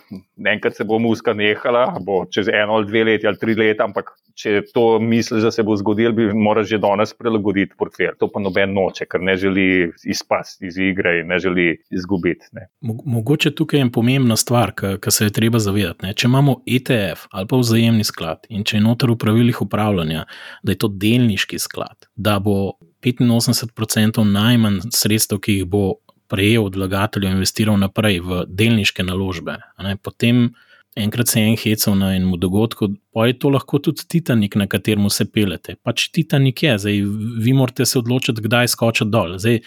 enkrat 0.51 0.75
se 0.75 0.83
bo 0.83 0.99
muska 0.99 1.33
nehala, 1.33 1.97
bo 2.05 2.25
čez 2.25 2.47
eno 2.47 2.73
ali 2.73 2.87
dve 2.87 3.03
leti 3.03 3.27
ali 3.27 3.37
tri 3.41 3.55
leta, 3.55 3.83
ampak 3.83 4.11
če 4.35 4.61
to 4.73 4.99
misliš, 4.99 5.43
da 5.43 5.51
se 5.51 5.63
bo 5.63 5.75
zgodil, 5.79 6.11
bi 6.15 6.27
moral 6.33 6.65
že 6.67 6.79
danes 6.81 7.13
prilagoditi 7.13 7.77
portfelj. 7.79 8.17
To 8.19 8.27
pa 8.31 8.41
noben 8.43 8.73
noče, 8.75 9.07
ker 9.09 9.23
ne 9.23 9.37
želi 9.39 9.91
izpasti 10.03 10.67
iz 10.67 10.79
igre 10.81 11.19
in 11.21 11.29
ne 11.31 11.39
želi 11.39 11.69
izgubiti. 11.91 12.49
Ne. 12.57 12.67
Mogoče 12.81 13.53
tukaj 13.55 13.79
je 13.79 13.91
pomembna 13.91 14.35
stvar, 14.35 14.73
ki 14.75 15.11
se 15.11 15.29
je 15.29 15.35
treba 15.35 15.59
zavedati. 15.59 16.05
Ne. 16.05 16.13
Če 16.13 16.27
imamo 16.27 16.59
ETF 16.65 17.29
ali 17.31 17.47
pa 17.47 17.61
vzajemni 17.61 18.03
sklad 18.03 18.49
in 18.49 18.65
če 18.67 18.77
je 18.77 18.83
noter 18.83 19.13
v 19.13 19.19
pravilih 19.21 19.61
upravljanja, 19.61 20.25
da 20.63 20.75
je 20.75 20.81
to 20.83 20.91
delniški 20.91 21.59
sklad, 21.61 22.09
da 22.15 22.39
bo 22.43 22.75
85% 23.05 24.23
najmanj 24.23 24.79
sredstev, 24.93 25.39
ki 25.39 25.59
jih 25.59 25.65
bo 25.65 25.85
prejel 26.27 26.65
od 26.65 26.75
vlagateljev, 26.75 27.35
investiral 27.37 27.77
naprej 27.77 28.19
v 28.25 28.43
delniške 28.49 29.03
naložbe. 29.03 29.59
Potem 30.01 30.49
enkrat 30.95 31.27
se 31.27 31.39
je 31.41 31.47
en 31.47 31.57
hecal 31.59 31.97
na 31.99 32.13
enem 32.15 32.39
dogodku, 32.39 32.89
pa 33.13 33.27
je 33.27 33.39
to 33.39 33.49
lahko 33.49 33.79
tudi 33.79 34.07
Titanik, 34.07 34.55
na 34.55 34.67
katerem 34.67 35.09
se 35.09 35.25
pelete. 35.25 35.75
Pač 35.83 36.09
Titanik 36.09 36.63
je, 36.63 36.77
zdaj 36.79 37.01
vi 37.43 37.53
morate 37.53 37.85
se 37.85 37.99
odločiti, 37.99 38.41
kdaj 38.41 38.71
skočiti 38.73 39.11
dol. 39.11 39.37
Zdaj, 39.37 39.59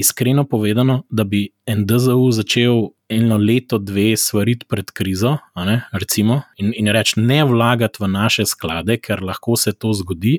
iskreno 0.00 0.46
povedano, 0.48 1.02
da 1.10 1.24
bi 1.24 1.48
NDZU 1.68 2.30
začel 2.32 2.88
eno 3.10 3.36
leto, 3.36 3.78
dve 3.78 4.16
svariti 4.16 4.66
pred 4.68 4.90
krizo, 4.94 5.36
ne, 5.56 5.80
recimo, 5.92 6.42
in, 6.56 6.72
in 6.76 6.88
reči 6.94 7.20
ne 7.20 7.42
vlagati 7.44 8.02
v 8.02 8.08
naše 8.08 8.46
sklade, 8.46 9.00
ker 9.02 9.22
lahko 9.22 9.56
se 9.56 9.72
to 9.72 9.92
zgodi. 9.92 10.38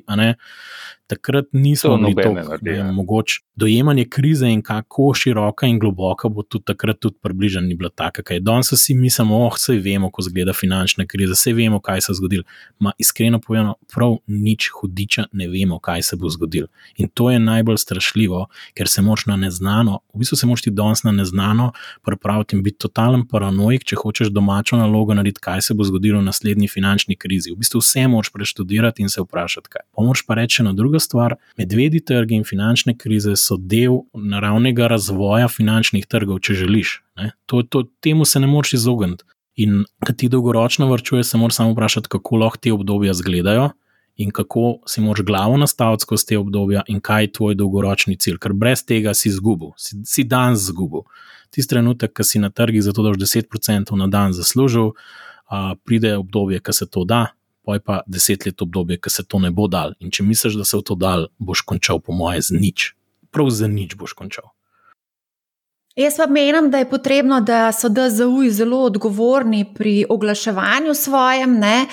Takrat 1.12 1.50
nismo 1.52 1.98
imeli 1.98 2.76
ja. 2.76 2.92
mogoče 2.92 3.42
dojemanje 3.56 4.04
krize 4.04 4.48
in 4.48 4.62
kako 4.62 5.14
široka 5.14 5.66
in 5.66 5.78
globoka 5.78 6.28
bo 6.28 6.42
tudi 6.42 6.64
takrat 6.64 7.00
tudi 7.00 7.16
približena, 7.22 7.66
ni 7.66 7.74
bila 7.74 7.90
taka, 7.90 8.22
kaj 8.22 8.40
danes 8.40 8.72
vsi 8.72 8.94
mislimo, 8.94 9.36
oh, 9.46 9.52
vse 9.54 9.76
vemo, 9.84 10.08
kako 10.10 10.22
izgleda 10.22 10.52
finančna 10.52 11.06
kriza, 11.06 11.36
vse 11.36 11.52
vemo, 11.52 11.80
kaj 11.80 12.00
se 12.00 12.12
je 12.12 12.16
zgodilo. 12.16 12.44
Ma 12.78 12.92
iskreno 12.98 13.40
povedano, 13.40 13.74
prav 13.94 14.16
nič 14.26 14.70
hudiča 14.80 15.26
ne 15.32 15.48
vemo, 15.48 15.78
kaj 15.78 16.02
se 16.02 16.16
bo 16.16 16.30
zgodilo. 16.30 16.68
In 16.96 17.08
to 17.08 17.30
je 17.30 17.38
najbolj 17.38 17.76
strašljivo, 17.76 18.46
ker 18.74 18.88
se 18.88 19.02
moč 19.02 19.26
na 19.26 19.36
neznano, 19.36 20.00
v 20.14 20.24
bistvu 20.24 20.36
se 20.36 20.46
moč 20.46 20.62
ti 20.62 20.70
danes 20.70 21.04
na 21.04 21.12
neznano 21.12 21.72
pripraviti 22.02 22.56
in 22.62 22.64
biti 22.64 22.78
totalen 22.86 23.24
paranoik, 23.26 23.84
če 23.84 23.98
hočeš 23.98 24.30
domačo 24.30 24.78
nalogo 24.78 25.14
narediti, 25.14 25.42
kaj 25.42 25.62
se 25.66 25.74
bo 25.74 25.84
zgodilo 25.84 26.20
v 26.20 26.28
naslednji 26.28 26.68
finančni 26.70 27.16
krizi. 27.18 27.50
V 27.50 27.58
bistvu 27.58 27.82
vse 27.82 28.06
moč 28.08 28.30
preštudirati 28.30 29.02
in 29.02 29.10
se 29.10 29.22
vprašati, 29.22 29.68
kaj. 29.72 29.82
Pomoč 29.96 30.22
pa 30.26 30.38
reče 30.38 30.62
na 30.62 30.72
druga 30.72 31.00
stvar, 31.02 31.36
medvedji 31.58 32.00
trgi 32.06 32.38
in 32.38 32.46
finančne 32.46 32.94
krize 32.98 33.34
so 33.36 33.58
del 33.58 34.04
naravnega 34.14 34.86
razvoja 34.92 35.50
finančnih 35.50 36.06
trgov, 36.06 36.40
če 36.46 36.54
želiš. 36.62 37.00
To, 37.46 37.62
to, 37.62 37.84
temu 38.00 38.24
se 38.24 38.40
ne 38.40 38.46
moreš 38.46 38.78
izogniti. 38.78 39.26
In 39.60 39.82
kad 40.06 40.16
ti 40.16 40.30
dolgoročno 40.32 40.88
vrčuješ, 40.88 41.26
se 41.34 41.38
moraš 41.38 41.60
samo 41.60 41.74
vprašati, 41.74 42.08
kako 42.08 42.36
lahko 42.40 42.62
te 42.62 42.72
obdobja 42.72 43.10
izgledajo 43.12 43.72
in 44.16 44.30
kako 44.30 44.78
si 44.86 45.00
moraš 45.00 45.24
glavo 45.24 45.56
nastaviti 45.56 46.02
skozi 46.02 46.26
te 46.26 46.38
obdobja 46.38 46.82
in 46.88 47.00
kaj 47.00 47.24
je 47.24 47.32
tvoj 47.32 47.54
dolgoročni 47.54 48.16
cilj. 48.16 48.38
Ker 48.40 48.52
brez 48.52 48.84
tega 48.84 49.14
si 49.14 49.28
izgubil, 49.28 49.72
si, 49.76 49.96
si 50.04 50.24
dan 50.24 50.56
izgubil. 50.56 51.04
Tisti 51.52 51.74
trenutek, 51.74 52.14
ko 52.16 52.24
si 52.24 52.40
na 52.40 52.50
trgih 52.50 52.82
za 52.82 52.94
to, 52.96 53.04
da 53.04 53.12
boš 53.12 53.20
10% 53.20 53.96
na 54.00 54.08
dan 54.08 54.32
zaslužil, 54.32 54.94
a, 55.46 55.74
pride 55.84 56.16
obdobje, 56.16 56.62
ko 56.64 56.72
se 56.72 56.88
to 56.88 57.04
da, 57.04 57.26
pa 57.62 58.00
deset 58.06 58.46
let 58.46 58.62
obdobje, 58.62 58.96
ko 58.98 59.10
se 59.10 59.22
to 59.24 59.38
ne 59.38 59.50
bo 59.50 59.68
dal. 59.68 59.92
In 60.00 60.10
če 60.10 60.24
misliš, 60.24 60.56
da 60.58 60.64
se 60.64 60.80
v 60.80 60.86
to 60.88 60.96
dal, 60.96 61.28
boš 61.38 61.62
končal, 61.68 62.00
po 62.00 62.16
moje, 62.16 62.42
z 62.48 62.58
nič. 62.58 62.88
Prav 63.30 63.52
za 63.52 63.68
nič 63.68 63.94
boš 64.00 64.16
končal. 64.16 64.50
Jaz 65.96 66.14
pa 66.16 66.26
menim, 66.26 66.70
da 66.70 66.78
je 66.78 66.88
potrebno, 66.88 67.40
da 67.40 67.72
so 67.72 67.88
DZU 67.88 68.50
zelo 68.50 68.78
odgovorni 68.82 69.74
pri 69.74 70.04
oglaševanju 70.08 70.94
svojem, 70.94 71.58
ne? 71.58 71.86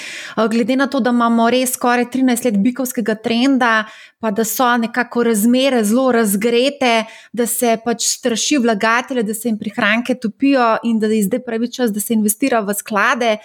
glede 0.51 0.75
na 0.75 0.87
to, 0.87 0.99
da 0.99 1.09
imamo 1.09 1.49
res 1.49 1.73
skoraj 1.73 2.05
13 2.05 2.45
let 2.45 2.57
bikovskega 2.57 3.15
trenda, 3.15 3.83
pa 4.19 4.31
da 4.31 4.45
so 4.45 4.77
nekako 4.77 5.23
razmere 5.23 5.83
zelo 5.83 6.11
razgrete, 6.11 7.03
da 7.33 7.45
se 7.45 7.77
pač 7.85 8.07
straši 8.07 8.57
vlagatelje, 8.57 9.23
da 9.23 9.33
se 9.33 9.49
jim 9.49 9.57
prihranke 9.59 10.15
topijo 10.15 10.77
in 10.83 10.99
da 10.99 11.07
je 11.07 11.23
zdaj 11.23 11.43
pravi 11.43 11.71
čas, 11.71 11.91
da 11.91 11.99
se 11.99 12.13
investira 12.13 12.59
v 12.59 12.73
sklade. 12.73 13.37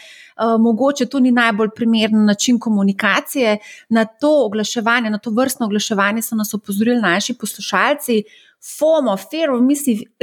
Mogoče 0.61 1.07
to 1.07 1.21
ni 1.21 1.31
najbolj 1.31 1.69
primeren 1.75 2.25
način 2.25 2.59
komunikacije. 2.59 3.59
Na 3.88 4.05
to 4.05 4.47
oglaševanje, 4.47 5.11
na 5.11 5.19
to 5.19 5.31
vrstno 5.31 5.67
oglaševanje 5.67 6.23
so 6.23 6.35
nas 6.35 6.55
opozorili 6.55 7.01
naši 7.01 7.35
poslušalci. 7.35 8.23
FOMO, 8.64 9.16
Fear 9.16 9.50
of 9.50 9.61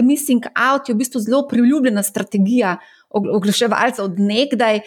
Missing 0.01 0.43
Out, 0.55 0.89
je 0.89 0.95
v 0.95 0.97
bistvu 0.97 1.21
zelo 1.21 1.47
priljubljena 1.47 2.03
strategija 2.03 2.77
oglaševalcev 3.09 4.05
od 4.05 4.19
nekdaj. 4.19 4.81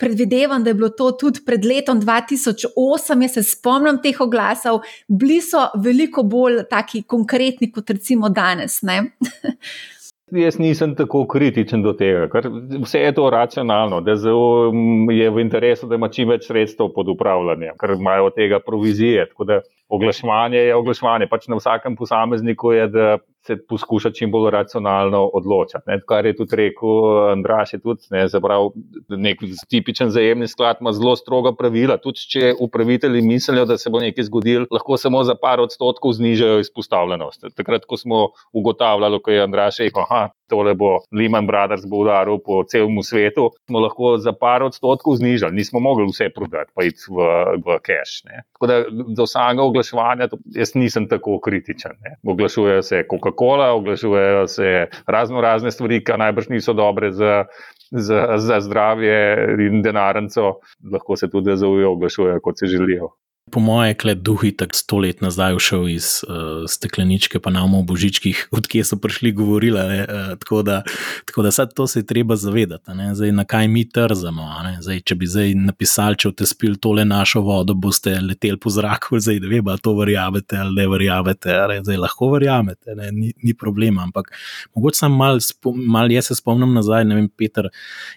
Predvidevam, 0.00 0.62
da 0.64 0.70
je 0.70 0.74
bilo 0.74 0.88
to 0.88 1.10
tudi 1.12 1.42
pred 1.46 1.64
letom 1.64 2.00
2008, 2.00 3.22
jaz 3.22 3.32
se 3.32 3.42
spomnim 3.42 3.98
teh 4.02 4.20
oglasov, 4.20 4.78
bili 5.08 5.42
so 5.44 5.66
veliko 5.76 6.22
bolj 6.22 6.62
taki 6.70 7.02
konkretni 7.02 7.68
kot 7.72 7.90
recimo 7.90 8.28
danes. 8.28 8.78
Jaz 10.30 10.58
nisem 10.58 10.94
tako 10.94 11.24
kritičen 11.26 11.82
do 11.82 11.92
tega, 11.98 12.28
ker 12.30 12.46
vse 12.84 13.00
je 13.02 13.14
to 13.14 13.26
racionalno, 13.30 13.98
da 14.00 14.14
je 15.12 15.30
v 15.30 15.40
interesu, 15.42 15.88
da 15.90 15.98
ima 15.98 16.08
čim 16.08 16.30
več 16.30 16.46
sredstev 16.46 16.92
pod 16.94 17.08
upravljanjem, 17.10 17.74
ker 17.80 17.96
imajo 17.98 18.30
od 18.30 18.36
tega 18.38 18.60
provizije. 18.66 19.26
Oglaševanje 19.90 20.58
je 20.58 20.76
oglaševanje, 20.76 21.26
pač 21.26 21.48
na 21.50 21.58
vsakem 21.58 21.96
posamezniku 21.98 22.72
je, 22.72 22.86
da 22.88 23.06
se 23.46 23.56
poskuša 23.68 24.10
čim 24.10 24.30
bolj 24.30 24.50
racionalno 24.50 25.22
odločati. 25.34 25.84
Ne. 25.86 26.00
Kar 26.08 26.26
je 26.26 26.36
tudi 26.36 26.56
rekel 26.56 27.30
Andraš, 27.32 27.72
je 27.72 27.80
tudi 27.80 28.10
ne, 28.10 28.26
zaprav, 28.28 28.70
nek 29.08 29.40
tipičen 29.68 30.10
zajemni 30.10 30.48
sklad, 30.48 30.80
ima 30.80 30.92
zelo 30.92 31.16
stroga 31.16 31.52
pravila. 31.56 31.96
Tudi 32.02 32.26
če 32.32 32.52
upravitelji 32.60 33.22
mislijo, 33.22 33.64
da 33.64 33.78
se 33.78 33.90
bo 33.90 34.00
nekaj 34.00 34.28
zgodilo, 34.28 34.66
lahko 34.70 34.96
samo 35.00 35.24
za 35.24 35.34
par 35.40 35.60
odstotkov 35.60 36.12
znižajo 36.18 36.60
izpostavljenost. 36.64 37.48
Takrat, 37.56 37.88
ko 37.88 37.96
smo 37.96 38.28
ugotavljali, 38.52 39.22
ko 39.22 39.30
je 39.30 39.42
Andraš 39.42 39.80
rekel, 39.86 40.04
da 40.10 40.28
tole 40.50 40.74
bo 40.74 40.98
Lehman 41.14 41.46
Brothers 41.46 41.86
bo 41.86 42.02
udaril 42.04 42.40
po 42.44 42.64
celem 42.68 42.98
svetu, 43.06 43.50
smo 43.70 43.80
lahko 43.84 44.16
za 44.18 44.32
par 44.34 44.64
odstotkov 44.66 45.16
znižali, 45.20 45.54
nismo 45.54 45.80
mogli 45.80 46.08
vse 46.10 46.30
prodati, 46.34 46.72
pa 46.74 46.84
iti 46.84 47.06
v, 47.08 47.28
v 47.62 47.78
cash. 47.86 48.24
Ne. 48.26 48.42
Tako 48.56 48.70
da 48.70 48.80
do 48.90 49.26
samega 49.30 49.62
oglaševanja 49.62 50.30
jaz 50.56 50.74
nisem 50.74 51.06
tako 51.08 51.38
kritičen. 51.44 51.96
Ne. 52.04 52.16
Oglašujejo 52.26 52.82
se 52.82 53.04
Coca-Cola, 53.10 53.29
oglašujejo 53.72 54.46
se 54.46 54.86
razno 55.06 55.40
razne 55.40 55.70
stvari, 55.70 56.02
ki 56.04 56.18
najbrž 56.18 56.48
niso 56.48 56.72
dobre 56.72 57.12
za. 57.12 57.44
Za, 57.90 58.36
za 58.38 58.60
zdravje 58.62 59.14
in 59.66 59.80
denarnico, 59.82 60.60
lahko 60.92 61.16
se 61.18 61.26
tudi 61.30 61.56
zaujo, 61.58 61.90
oglašujejo, 61.96 62.38
kot 62.42 62.62
se 62.62 62.68
želijo 62.70 63.08
po 63.50 63.60
moje, 63.60 63.94
kle 63.94 64.14
duhi 64.14 64.52
tako 64.56 64.76
sto 64.76 64.98
let 64.98 65.20
nazaj 65.20 65.58
šel 65.58 65.88
iz 65.88 66.08
uh, 66.28 66.64
stekleničke, 66.70 67.40
pa 67.42 67.50
nam 67.50 67.74
v 67.74 67.82
božičkih, 67.86 68.48
odkje 68.58 68.84
so 68.84 68.96
prišli 68.96 69.32
govorili. 69.32 69.80
Uh, 69.80 70.34
tako 70.38 70.62
da, 70.62 70.82
tako 71.26 71.42
da 71.42 71.66
to 71.66 71.86
se 71.86 71.98
je 71.98 72.06
treba 72.06 72.36
zavedati, 72.36 72.90
zdaj, 73.14 73.32
na 73.32 73.44
kaj 73.44 73.68
mi 73.68 73.84
trzamo. 73.88 74.46
Zdaj, 74.80 75.00
če 75.00 75.14
bi 75.14 75.26
zdaj 75.26 75.54
napisali, 75.54 76.16
če 76.16 76.30
boste 76.30 76.46
spili 76.46 76.78
tole 76.78 77.04
našo 77.04 77.40
vodo, 77.40 77.74
boste 77.74 78.14
leteli 78.20 78.58
po 78.60 78.70
zraku, 78.70 79.18
zdaj 79.20 79.40
ne 79.40 79.48
vem, 79.48 79.68
ali 79.68 79.82
to 79.82 79.94
verjamete 79.98 80.56
ali 80.56 80.74
ne 80.74 80.86
verjamete. 80.88 81.56
Zdaj, 81.82 81.96
lahko 81.96 82.30
verjamete, 82.34 82.94
ne? 82.96 83.10
ni, 83.12 83.32
ni 83.42 83.54
problema. 83.54 84.02
Ampak 84.06 84.30
mogoče 84.74 85.04
sem 85.04 85.16
mal, 85.16 85.40
mal 85.74 86.12
jaz 86.12 86.30
se 86.30 86.38
spomnim 86.38 86.74
nazaj, 86.74 87.04
ne 87.04 87.18
vem, 87.18 87.28
Peter. 87.28 87.68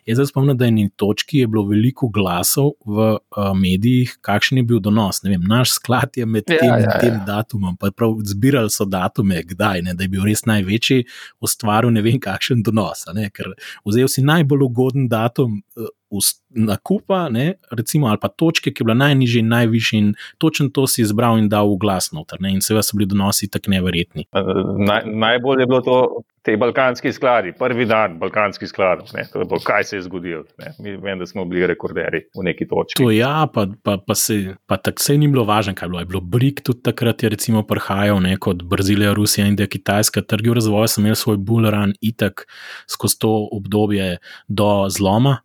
Jaz 0.06 0.22
se 0.22 0.30
spomnim, 0.30 0.58
da 0.58 0.70
je 0.70 0.76
na 0.78 0.90
točki 0.96 1.44
je 1.44 1.48
bilo 1.48 1.66
veliko 1.68 2.08
glasov 2.14 2.74
v 2.86 3.14
uh, 3.16 3.52
medijih, 3.58 4.18
kakšen 4.22 4.62
je 4.62 4.68
bil 4.68 4.82
donos 4.84 5.13
vem, 5.24 5.42
naš 5.48 5.76
sklad 5.78 6.18
je 6.18 6.26
med 6.26 6.48
ja, 6.48 6.60
tem 6.60 6.74
in 6.74 6.86
ja, 6.88 7.00
tem 7.02 7.14
ja. 7.14 7.24
datumom, 7.28 7.78
pa 7.80 7.92
prav 7.92 8.18
zbirali 8.28 8.72
so 8.74 8.88
datume, 8.90 9.44
kdaj, 9.48 9.84
ne, 9.86 9.94
da 9.98 10.06
je 10.06 10.12
bil 10.14 10.26
res 10.26 10.46
največji, 10.50 11.06
ustvaril 11.44 11.94
ne 11.94 12.04
vem 12.06 12.20
kakšen 12.24 12.64
donos. 12.66 13.06
Ne, 13.14 13.30
ker 13.34 13.54
vzel 13.86 14.10
si 14.12 14.26
najbolj 14.26 14.66
ugoden 14.70 15.10
datum. 15.12 15.62
Nakupa, 16.54 17.30
ne, 17.34 17.56
recimo, 17.72 18.08
ali 18.08 18.20
pa 18.22 18.30
točke, 18.30 18.70
ki 18.70 18.84
je 18.84 18.86
bila 18.86 18.96
najnižja 19.00 19.42
in 19.42 19.48
najvišja, 19.50 20.00
in 20.00 20.12
točno 20.38 20.70
to 20.70 20.86
si 20.88 21.02
izbral 21.02 21.40
in 21.42 21.48
dal 21.50 21.72
v 21.72 21.80
glas 21.82 22.12
noter. 22.14 22.38
Ne, 22.46 22.52
in 22.54 22.62
seveda 22.62 22.86
so 22.86 22.98
bili 22.98 23.10
donosi 23.10 23.50
tako 23.50 23.74
neverjetni. 23.74 24.28
Naj, 24.34 25.08
najbolj 25.10 25.66
je 25.66 25.68
bilo 25.72 25.82
to, 25.82 25.98
te 26.44 26.58
balkanski 26.58 27.12
skladi, 27.12 27.54
prvi 27.60 27.86
dan 27.88 28.18
balkanskih 28.20 28.68
skladov. 28.68 29.08
Bo, 29.48 29.60
kaj 29.64 29.84
se 29.84 29.98
je 29.98 30.02
zgodilo? 30.02 30.44
Ne. 30.60 30.74
Mi 30.80 30.96
vem, 31.00 31.20
da 31.20 31.26
smo 31.26 31.46
bili 31.46 31.68
rekorderji 31.68 32.26
v 32.36 32.44
neki 32.44 32.68
točki. 32.68 33.04
To 33.04 33.12
ja, 33.12 33.48
pa, 33.54 33.66
pa, 33.84 33.98
pa, 33.98 34.16
se, 34.16 34.56
pa 34.68 34.78
tako 34.78 35.02
se 35.02 35.18
ni 35.18 35.28
bilo 35.32 35.46
važno, 35.48 35.74
kaj 35.76 35.88
je 35.88 35.90
bilo. 35.90 36.02
Je 36.04 36.10
bilo 36.12 36.22
Brik 36.22 36.60
tudi 36.64 36.84
takrat, 36.84 37.24
je 37.24 37.32
recimo 37.32 37.64
prihajal 37.68 38.20
kot 38.40 38.64
Brazilija, 38.64 39.14
Rusija 39.14 39.48
in 39.48 39.56
Kitajska. 39.56 40.22
Trgi 40.22 40.52
v 40.52 40.58
razvoju 40.60 40.92
so 40.92 41.02
imeli 41.02 41.16
svoj 41.16 41.38
bullrun 41.38 41.96
itak 42.02 42.46
skozi 42.92 43.20
to 43.20 43.32
obdobje 43.52 44.18
do 44.48 44.90
zloma. 44.90 45.38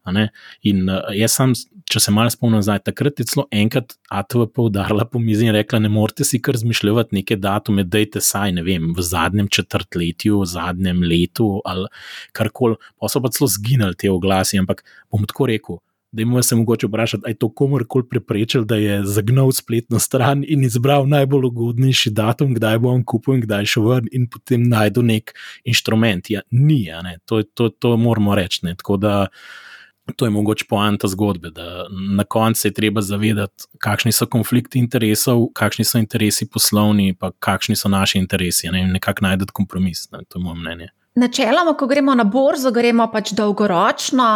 In 0.67 0.89
uh, 0.91 1.13
jaz 1.15 1.37
sem, 1.39 1.53
če 1.89 2.01
se 2.03 2.13
malo 2.15 2.31
spomnim 2.33 2.59
nazaj, 2.59 2.81
takrat 2.89 3.21
je 3.21 3.27
celo 3.31 3.45
enkrat 3.55 3.95
ATV 4.11 4.49
poudarila 4.55 5.07
po 5.07 5.21
mizi 5.23 5.47
in 5.47 5.55
rekla: 5.55 5.79
ne 5.85 5.91
morete 5.93 6.27
si 6.27 6.41
kar 6.43 6.59
zmišljati 6.59 7.15
neke 7.21 7.39
datume, 7.39 7.85
dajte 7.87 8.23
saj, 8.25 8.57
ne 8.59 8.65
vem, 8.67 8.91
v 8.97 9.05
zadnjem 9.07 9.51
četrtletju, 9.55 10.43
v 10.43 10.49
zadnjem 10.51 11.05
letu 11.07 11.59
ali 11.65 11.87
karkoli. 12.35 12.79
Pa 12.99 13.11
so 13.13 13.23
pa 13.23 13.31
celo 13.35 13.51
zginili 13.55 13.95
te 13.95 14.11
oglasi, 14.11 14.59
ampak 14.59 14.83
bom 15.13 15.27
tako 15.29 15.47
rekel. 15.53 15.79
Da 16.11 16.23
jim 16.25 16.43
se 16.43 16.57
mogoče 16.57 16.89
vprašati, 16.89 17.23
ali 17.27 17.35
je 17.35 17.39
to 17.39 17.51
komorkoli 17.53 18.07
preprečil, 18.09 18.63
da 18.65 18.79
je 18.81 19.03
zagnal 19.05 19.53
spletno 19.53 19.99
stran 20.01 20.41
in 20.49 20.65
izbral 20.65 21.05
najbolj 21.07 21.45
ugodnejši 21.51 22.11
datum, 22.17 22.55
kdaj 22.57 22.79
bo 22.81 22.95
on 22.97 23.03
kupil 23.05 23.37
in 23.37 23.43
kdaj 23.45 23.69
šel 23.69 23.89
ven, 23.91 24.09
in 24.13 24.25
potem 24.27 24.65
najdu 24.73 25.05
nek 25.05 25.35
inštrument. 25.69 26.31
Ja, 26.33 26.41
ni, 26.51 26.87
ja, 26.87 27.03
to, 27.29 27.43
to, 27.43 27.69
to 27.69 27.97
moramo 28.01 28.35
reči. 28.35 28.65
Tako 28.81 28.97
da 28.97 29.27
To 30.17 30.27
je 30.27 30.31
mogoče 30.31 30.65
poanta 30.69 31.09
zgodbe, 31.09 31.51
da 31.51 31.87
na 32.17 32.25
koncu 32.25 32.69
je 32.69 32.73
treba 32.73 33.01
zavedati, 33.01 33.65
kakšni 33.79 34.13
so 34.13 34.27
konflikti 34.27 34.79
interesov, 34.79 35.47
kakšni 35.55 35.85
so 35.85 35.99
interesi 35.99 36.49
poslovni, 36.49 37.15
pa 37.15 37.31
kakšni 37.39 37.77
so 37.77 37.89
naši 37.89 38.19
interesi. 38.19 38.71
Ne? 38.73 38.87
Nekako 38.87 39.25
najdete 39.25 39.53
kompromis, 39.53 40.11
ne? 40.11 40.25
to 40.29 40.39
je 40.39 40.43
moje 40.43 40.61
mnenje. 40.61 40.89
Načeloma, 41.19 41.75
ko 41.75 41.87
gremo 41.87 42.15
na 42.15 42.25
borzo, 42.25 42.71
gremo 42.71 43.09
pač 43.11 43.33
dolgoročno. 43.35 44.29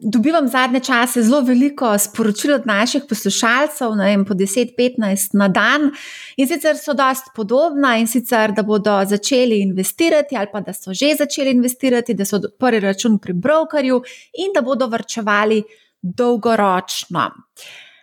Dobivam 0.00 0.46
zadnje 0.48 0.80
čase 0.86 1.22
zelo 1.26 1.40
veliko 1.44 1.90
sporočil 1.98 2.54
od 2.54 2.68
naših 2.68 3.04
poslušalcev, 3.08 3.96
ne 3.98 4.06
vem, 4.12 4.22
po 4.24 4.36
10-15 4.38 5.34
na 5.40 5.48
dan. 5.48 5.90
In 6.36 6.48
sicer 6.48 6.78
so 6.78 6.94
dost 6.96 7.32
podobna, 7.36 7.96
in 7.98 8.06
sicer, 8.08 8.54
da 8.56 8.62
bodo 8.62 9.00
začeli 9.04 9.60
investirati, 9.64 10.38
ali 10.38 10.48
pa 10.52 10.62
da 10.64 10.72
so 10.72 10.94
že 10.94 11.12
začeli 11.18 11.50
investirati, 11.50 12.14
da 12.14 12.24
so 12.24 12.38
odprli 12.38 12.80
račun 12.80 13.18
pri 13.18 13.32
brokerju 13.32 14.02
in 14.44 14.54
da 14.54 14.62
bodo 14.62 14.86
vrčevali 14.86 15.62
dolgoročno. 16.02 17.30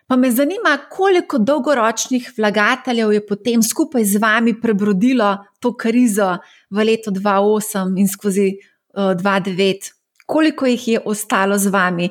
Pa 0.07 0.15
me 0.15 0.31
zanima, 0.31 0.77
koliko 0.89 1.37
dolgoročnih 1.37 2.31
vlagateljev 2.37 3.11
je 3.13 3.25
potem 3.27 3.63
skupaj 3.63 4.05
z 4.07 4.21
vami 4.23 4.53
prebrodilo 4.61 5.33
to 5.59 5.73
krizo 5.75 6.37
v 6.71 6.85
letu 6.87 7.11
2008 7.11 7.99
in 7.99 8.07
skozi 8.07 8.47
uh, 8.95 9.11
eh, 9.11 9.15
2009. 9.19 9.91
Koliko 10.27 10.65
jih 10.65 10.87
je 10.87 10.99
ostalo 11.05 11.55
z 11.55 11.71
vami? 11.71 12.07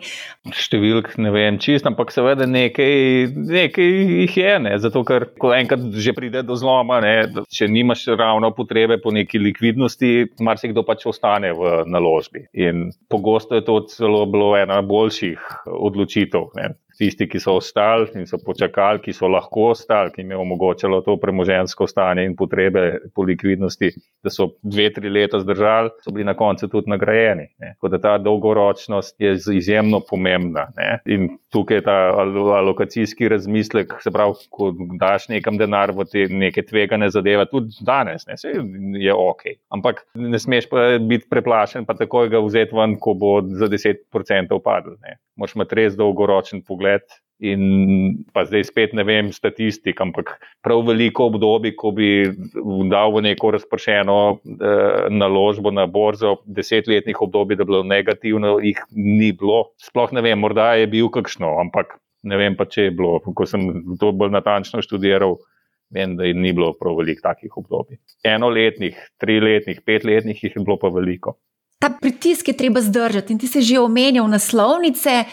Številk 0.48 1.18
ne 1.20 1.32
vem, 1.32 1.58
čist, 1.60 1.84
ampak 1.88 2.12
seveda 2.12 2.46
nekaj, 2.48 3.28
nekaj 3.32 3.90
jih 4.12 4.36
je. 4.40 4.54
Ne? 4.64 4.72
Zato, 4.80 5.02
ker 5.04 5.30
ko 5.36 5.52
enkrat 5.52 5.84
že 5.92 6.14
pride 6.16 6.40
do 6.44 6.56
zloma, 6.56 7.02
ne? 7.04 7.44
če 7.52 7.68
nimaš 7.68 8.06
ravno 8.16 8.54
potrebe 8.56 8.96
po 9.00 9.12
neki 9.12 9.40
likvidnosti, 9.40 10.32
marsikdo 10.40 10.84
pač 10.84 11.04
ostane 11.08 11.52
v 11.56 11.84
naložbi. 11.92 12.46
In 12.56 12.88
pogosto 13.12 13.56
je 13.56 13.64
to 13.68 13.82
celo 13.92 14.24
bilo 14.28 14.54
ena 14.56 14.80
boljših 14.80 15.68
odločitev. 15.68 16.52
Ne? 16.56 16.72
Tisti, 16.98 17.28
ki 17.28 17.40
so 17.40 17.56
ostali 17.60 18.08
in 18.16 18.26
so 18.26 18.38
počakali, 18.42 19.00
ki 19.04 19.12
so 19.16 19.28
lahko 19.30 19.70
ostali, 19.72 20.12
ki 20.14 20.22
jim 20.22 20.32
je 20.34 20.40
omogočalo 20.40 21.00
to 21.04 21.16
premožensko 21.20 21.86
stanje 21.86 22.24
in 22.26 22.36
potrebe 22.36 22.86
po 23.14 23.26
likvidnosti, 23.28 23.90
da 24.24 24.32
so 24.32 24.50
dve, 24.62 24.88
tri 24.94 25.10
leta 25.12 25.40
zdržali, 25.42 25.92
so 26.04 26.14
bili 26.14 26.26
na 26.26 26.34
koncu 26.38 26.68
tudi 26.72 26.90
nagrajeni. 26.90 27.48
Tako 27.60 27.92
da 27.92 28.00
ta 28.02 28.16
dolgoročnost 28.18 29.16
je 29.20 29.34
izjemno 29.56 30.00
pomembna. 30.08 30.68
Ne? 30.76 30.98
In 31.12 31.28
tukaj 31.52 31.80
je 31.80 31.86
ta 31.86 31.96
alokacijski 32.58 33.28
razmislek, 33.28 33.94
se 34.02 34.10
pravi, 34.12 34.48
ko 34.50 34.72
daš 35.00 35.28
nekam 35.32 35.58
denar 35.58 35.92
v 35.96 36.08
te 36.10 36.26
neke 36.30 36.64
tvegane 36.66 37.10
zadeve, 37.10 37.46
tudi 37.50 37.76
danes, 37.86 38.26
ne? 38.26 38.38
je 39.00 39.14
ok. 39.14 39.46
Ampak 39.74 40.04
ne 40.14 40.38
smeš 40.38 40.68
pa 40.70 40.88
biti 41.00 41.28
preplašen, 41.30 41.86
pa 41.86 41.96
takoj 41.98 42.30
ga 42.32 42.40
vzeti 42.44 42.76
ven, 42.76 42.96
ko 43.00 43.14
bo 43.14 43.38
za 43.46 43.68
10% 43.72 44.60
padel. 44.64 44.96
Moš 45.36 45.54
imeti 45.56 45.76
res 45.78 45.96
dolgoročen 45.98 46.62
pogled. 46.66 47.04
In 47.44 48.24
pa 48.32 48.46
zdaj 48.48 48.62
spet 48.64 48.94
ne 48.96 49.04
vem 49.04 49.26
statistik, 49.28 49.98
ampak 50.00 50.30
prav 50.64 50.80
veliko 50.86 51.26
obdobij, 51.28 51.74
ko 51.76 51.90
bi 51.92 52.08
dal 52.88 53.12
v 53.12 53.22
neko 53.26 53.50
razpršeno 53.52 54.16
eh, 54.32 55.10
naložbo 55.12 55.68
na 55.68 55.84
borzo, 55.84 56.38
desetletnih 56.48 57.20
obdobij, 57.20 57.58
da 57.60 57.66
bi 57.66 57.74
bilo 57.74 57.82
negativno, 57.84 58.56
jih 58.64 58.80
ni 58.96 59.34
bilo. 59.36 59.66
Sploh 59.76 60.16
ne 60.16 60.24
vem, 60.24 60.40
morda 60.40 60.72
je 60.80 60.88
bil 60.88 61.12
kakšno, 61.12 61.58
ampak 61.60 61.98
ne 62.24 62.40
vem 62.40 62.56
pa, 62.56 62.64
če 62.64 62.88
je 62.88 62.96
bilo. 62.96 63.20
Ko 63.20 63.44
sem 63.44 63.68
to 64.00 64.14
bolj 64.16 64.32
natančno 64.32 64.80
študiral, 64.80 65.36
vem, 65.92 66.16
da 66.16 66.24
ni 66.24 66.56
bilo 66.56 66.72
prav 66.80 66.96
veliko 67.02 67.28
takih 67.28 67.52
obdobij. 67.60 68.00
Enoletnih, 68.24 68.96
triletnih, 69.20 69.84
petletnih 69.84 70.40
jih 70.40 70.56
je 70.56 70.64
bilo 70.64 70.80
pa 70.80 70.88
veliko 70.88 71.36
ta 71.78 71.90
pritisk 72.00 72.48
je 72.48 72.56
treba 72.56 72.80
zdržati. 72.80 73.32
In 73.32 73.38
ti 73.38 73.46
si 73.46 73.62
že 73.62 73.78
omenjal 73.80 74.28
naslovnice. 74.28 75.24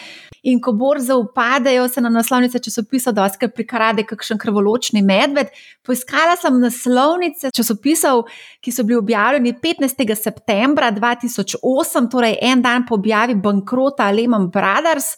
In 0.44 0.60
ko 0.60 0.72
borze 0.72 1.14
upadajo, 1.14 1.88
se 1.88 2.00
na 2.00 2.08
naslovnice 2.08 2.58
časopisa 2.58 3.12
dosti 3.16 3.48
prikrade 3.48 4.04
kakšen 4.04 4.36
krvoločni 4.38 5.00
medved. 5.02 5.48
Poiskala 5.80 6.36
sem 6.36 6.58
naslovnice 6.60 7.48
časopisov, 7.48 8.26
ki 8.60 8.72
so 8.72 8.84
bili 8.84 8.98
objavljeni 8.98 9.54
15. 9.62 10.04
septembra 10.20 10.90
2008, 10.92 12.10
torej 12.12 12.36
en 12.42 12.60
dan 12.60 12.84
po 12.84 12.98
objavi 13.00 13.34
bankrota 13.34 14.10
Lehman 14.12 14.50
Brothers. 14.52 15.16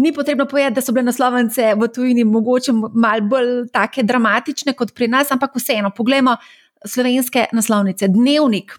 Ni 0.00 0.12
potrebno 0.12 0.48
povedati, 0.48 0.80
da 0.80 0.80
so 0.80 0.92
bile 0.92 1.04
naslovnice 1.10 1.74
v 1.76 1.88
tujini 1.92 2.24
mogoče 2.24 2.72
malo 2.72 3.28
bolj 3.28 3.52
dramatične 4.02 4.72
kot 4.72 4.94
pri 4.94 5.08
nas, 5.08 5.36
ampak 5.36 5.52
vseeno, 5.56 5.92
poglejmo 5.92 6.36
slovenske 6.84 7.46
naslovnice. 7.52 8.08
Dnevnik, 8.08 8.72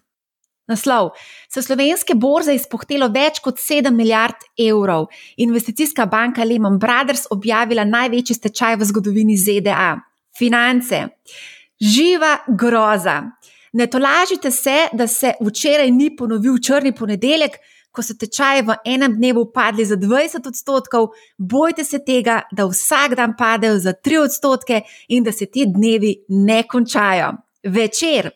Naslov. 0.67 1.13
So 1.47 1.62
slovenske 1.63 2.15
borze 2.19 2.56
izpohtelo 2.56 3.08
več 3.13 3.39
kot 3.43 3.62
7 3.63 3.91
milijard 3.95 4.43
evrov. 4.60 5.08
Investicijska 5.38 6.06
banka 6.06 6.43
Lehman 6.43 6.80
Brothers 6.80 7.27
objavila 7.32 7.88
največji 7.88 8.36
stečaj 8.36 8.75
v 8.75 8.89
zgodovini 8.91 9.38
ZDA. 9.39 9.95
Finance. 10.38 11.06
Živa 11.80 12.34
groza. 12.47 13.21
Ne 13.73 13.88
tolažite 13.88 14.51
se, 14.51 14.88
da 14.93 15.08
se 15.08 15.34
včeraj 15.41 15.91
ni 15.91 16.15
ponovil 16.15 16.60
črni 16.63 16.91
ponedeljek, 16.95 17.58
ko 17.91 18.03
so 18.03 18.13
tečaji 18.19 18.62
v 18.67 18.75
enem 18.86 19.15
dnevu 19.17 19.47
padli 19.53 19.86
za 19.86 19.95
20 19.97 20.47
odstotkov, 20.47 21.10
bojte 21.37 21.83
se 21.83 22.04
tega, 22.06 22.42
da 22.52 22.67
vsak 22.67 23.15
dan 23.15 23.33
padejo 23.37 23.79
za 23.79 23.94
3 23.94 24.19
odstotke 24.25 24.81
in 25.08 25.23
da 25.23 25.31
se 25.31 25.46
ti 25.46 25.65
dnevi 25.65 26.13
ne 26.29 26.63
končajo. 26.67 27.33
Večer, 27.63 28.29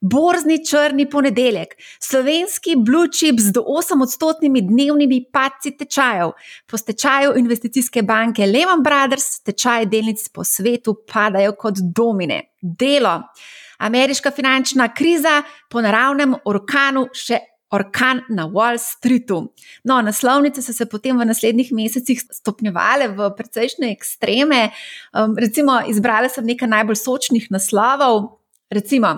borzni 0.00 0.58
črni 0.66 1.10
ponedeljek, 1.10 1.74
slovenski 2.00 2.74
blue 2.76 3.08
chips 3.12 3.42
do 3.54 3.62
8 3.62 4.02
odstotnimi 4.02 4.60
dnevnimi 4.60 5.24
padci 5.32 5.72
tečajev, 5.78 6.30
po 6.66 6.78
stečaju 6.78 7.32
investicijske 7.36 8.02
banke 8.02 8.46
Lehman 8.46 8.82
Brothers, 8.84 9.40
tečaje 9.40 9.86
delnic 9.86 10.28
po 10.28 10.44
svetu 10.44 10.94
padajo 11.12 11.56
kot 11.56 11.80
domine. 11.96 12.42
Delo. 12.60 13.22
Ameriška 13.78 14.30
finančna 14.30 14.94
kriza 14.94 15.42
po 15.70 15.80
naravnem 15.80 16.34
orkanu 16.44 17.08
še 17.12 17.40
orkan 17.72 18.22
na 18.28 18.46
Wall 18.48 18.78
Streetu. 18.78 19.40
No, 19.84 20.00
naslovnice 20.02 20.62
so 20.62 20.72
se 20.72 20.86
potem 20.86 21.18
v 21.18 21.26
naslednjih 21.26 21.72
mesecih 21.72 22.22
stopnjevale 22.30 23.08
v 23.08 23.30
precejšnje 23.36 23.90
ekstreme. 23.90 24.70
Um, 25.12 25.34
recimo, 25.36 25.80
izbrala 25.88 26.28
sem 26.28 26.46
nekaj 26.46 26.70
najbolj 26.76 27.00
sočnih 27.02 27.48
naslovov. 27.50 28.36
Recimo, 28.70 29.14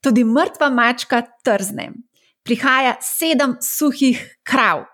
tudi 0.00 0.24
mrtva 0.24 0.70
mačka 0.70 1.22
trzne. 1.44 1.90
Prihaja 2.46 2.96
sedem 3.02 3.56
suhih 3.60 4.20
krav. 4.46 4.86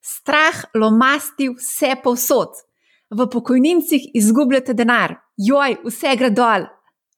Strah 0.00 0.64
lomasti 0.74 1.50
vse 1.52 1.96
povsod. 2.02 2.54
V 3.10 3.26
pokojnincih 3.26 4.12
izgubljate 4.14 4.72
denar, 4.74 5.16
joj, 5.36 5.80
vse 5.84 6.14
gre 6.16 6.30
dol, 6.30 6.68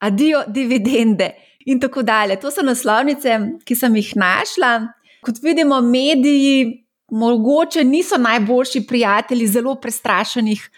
adijo 0.00 0.40
dividende 0.48 1.28
in 1.68 1.80
tako 1.80 2.02
dalje. 2.02 2.38
To 2.40 2.50
so 2.50 2.64
naslovnice, 2.64 3.36
ki 3.64 3.76
sem 3.76 3.96
jih 4.00 4.14
našla. 4.16 4.72
Kot 5.22 5.42
vidimo, 5.44 5.80
mediji 5.80 6.86
mogoče 7.12 7.84
niso 7.84 8.16
najboljši 8.18 8.86
prijatelji 8.88 9.46
zelo 9.46 9.74
prestrašenih 9.80 10.70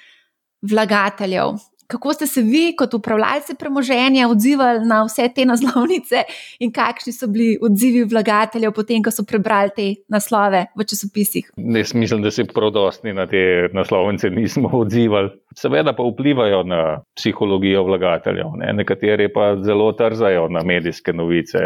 vlagateljev. 0.62 1.54
Kako 1.87 2.12
ste 2.12 2.26
se 2.26 2.43
vi, 2.43 2.74
kot 2.76 2.95
upravljalci 2.95 3.55
premoženja, 3.59 4.28
odzivali 4.28 4.87
na 4.87 5.03
vse 5.05 5.28
te 5.35 5.45
naslovnice 5.45 6.24
in 6.59 6.72
kakšni 6.72 7.12
so 7.12 7.28
bili 7.28 7.59
odzivi 7.62 8.05
vlagateljev, 8.09 8.72
potem, 8.72 9.03
ko 9.05 9.12
so 9.12 9.24
prebrali 9.28 9.70
te 9.76 9.89
naslove 10.09 10.66
v 10.76 10.87
časopisih? 10.89 11.51
Ne, 11.57 11.85
mislim, 11.95 12.22
da 12.22 12.30
se 12.30 12.45
prav 12.45 12.70
dosti 12.70 13.12
na 13.12 13.26
te 13.26 13.68
naslovnice 13.72 14.30
nismo 14.30 14.70
odzivali. 14.72 15.30
Seveda 15.57 15.92
pa 15.92 16.02
vplivajo 16.02 16.62
na 16.62 17.00
psihologijo 17.16 17.82
vlagateljev. 17.84 18.46
Ne? 18.57 18.72
Nekateri 18.72 19.28
pa 19.32 19.57
zelo 19.62 19.92
trzajo 19.92 20.48
na 20.48 20.62
medijske 20.64 21.12
novice, 21.12 21.59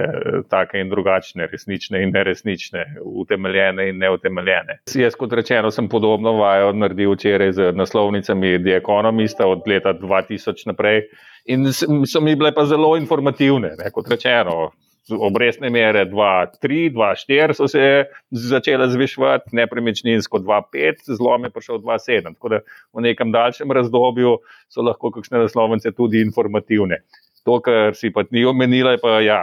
take 0.51 0.81
in 0.81 0.91
drugačne, 0.91 1.47
resnične 1.53 2.03
in 2.03 2.13
neresnične, 2.13 2.85
utemeljene 3.05 3.89
in 3.89 3.99
neutemeljene. 3.99 4.81
Jaz, 4.95 5.17
kot 5.17 5.33
rečeno, 5.33 5.71
sem 5.71 5.89
podobno 5.89 6.33
vajo 6.33 6.73
naredil 6.73 7.15
včeraj 7.15 7.53
z 7.53 7.73
naslovnicami 7.73 8.59
The 8.63 8.77
Economista 8.77 9.47
od 9.47 9.63
leta 9.67 9.95
2000 9.95 10.67
naprej 10.67 11.03
in 11.49 11.73
so 12.07 12.21
mi 12.21 12.37
bile 12.37 12.53
pa 12.55 12.67
zelo 12.67 12.97
informativne, 12.97 13.73
ne? 13.79 13.91
kot 13.93 14.09
rečeno 14.09 14.71
obrestne 15.11 15.71
mere 15.71 16.05
2,3, 16.07 16.91
2,4 16.95 17.55
so 17.57 17.69
se 17.69 18.05
začele 18.31 18.89
zviševati, 18.91 19.55
nepremičninsko 19.57 20.39
2,5, 20.39 21.15
zlom 21.17 21.45
je 21.45 21.51
prišel 21.51 21.79
2,7. 21.79 22.35
Tako 22.35 22.49
da 22.49 22.61
v 22.93 23.07
nekem 23.07 23.33
daljšem 23.33 23.73
razdobju 23.73 24.39
so 24.69 24.83
lahko 24.83 25.11
kakšne 25.15 25.45
naslovnice 25.45 25.93
tudi 25.93 26.23
informativne. 26.25 27.03
To, 27.47 27.61
kar 27.65 27.95
si 27.97 28.11
pa 28.13 28.27
ni 28.31 28.43
omenila, 28.45 28.93
je 28.93 28.99
pa, 29.01 29.21
ja, 29.25 29.41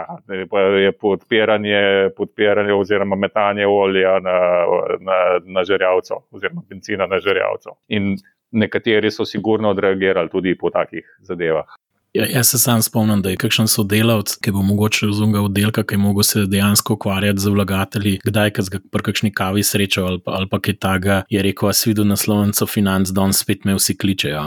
pa 0.50 0.60
je 0.60 0.92
podpiranje, 0.92 2.10
podpiranje 2.16 2.74
oziroma 2.74 3.16
metanje 3.16 3.66
olja 3.66 4.20
na, 4.22 4.36
na, 5.00 5.16
na 5.42 5.64
žerjavco 5.64 6.20
oziroma 6.30 6.62
benzina 6.68 7.06
na 7.10 7.18
žerjavco. 7.18 7.74
In 7.88 8.14
nekateri 8.52 9.10
so 9.10 9.24
sigurno 9.24 9.72
odreagirali 9.74 10.30
tudi 10.30 10.54
po 10.58 10.70
takih 10.70 11.08
zadevah. 11.26 11.66
Ja, 12.16 12.24
jaz 12.26 12.48
se 12.48 12.58
sam 12.58 12.82
spomnim, 12.82 13.20
da 13.22 13.30
je 13.30 13.36
kakšen 13.36 13.68
sodelavec, 13.68 14.38
ki 14.40 14.52
bo 14.56 14.62
mogoče 14.64 15.06
razumel 15.10 15.50
oddelka, 15.50 15.82
ki 15.84 15.94
je 15.94 16.00
mogel 16.00 16.24
se 16.24 16.46
dejansko 16.48 16.94
ukvarjati 16.96 17.42
z 17.44 17.52
vlagatelji, 17.52 18.14
kdaj 18.24 18.52
ka 18.56 18.64
ga 18.72 18.80
pri 18.92 19.04
kakšni 19.10 19.30
kavi 19.36 19.64
srečal 19.66 20.08
ali 20.08 20.22
pa, 20.24 20.38
ali 20.38 20.48
pa 20.48 20.60
kaj 20.64 20.78
takega, 20.80 21.18
je 21.28 21.42
rekel: 21.44 21.68
Jaz 21.68 21.84
videl 21.86 22.08
naslovnico 22.08 22.66
financ, 22.66 23.12
da 23.12 23.20
on 23.20 23.36
spet 23.36 23.68
me 23.68 23.76
vsi 23.76 23.98
kličejo. 24.00 24.46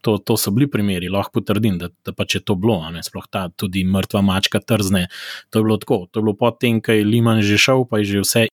To, 0.00 0.18
to 0.18 0.36
so 0.36 0.50
bili 0.50 0.66
primeri, 0.70 1.12
lahko 1.12 1.38
potrdim, 1.38 1.78
da, 1.78 1.92
da 2.04 2.12
pač 2.16 2.34
je 2.34 2.40
to 2.42 2.56
bilo, 2.58 2.80
sploh 3.06 3.26
ta 3.30 3.48
tudi 3.54 3.84
mrtva 3.84 4.22
mačka 4.24 4.58
trzne. 4.58 5.06
To 5.50 5.60
je 5.60 5.62
bilo 5.62 5.76
tako, 5.78 6.06
to 6.10 6.18
je 6.18 6.22
bilo 6.24 6.34
potem, 6.34 6.80
ko 6.82 6.92
je 6.92 7.04
Liman 7.04 7.42
že 7.42 7.58
šel, 7.58 7.86
pa 7.86 8.02
je 8.02 8.16
že 8.16 8.24
vse 8.24 8.46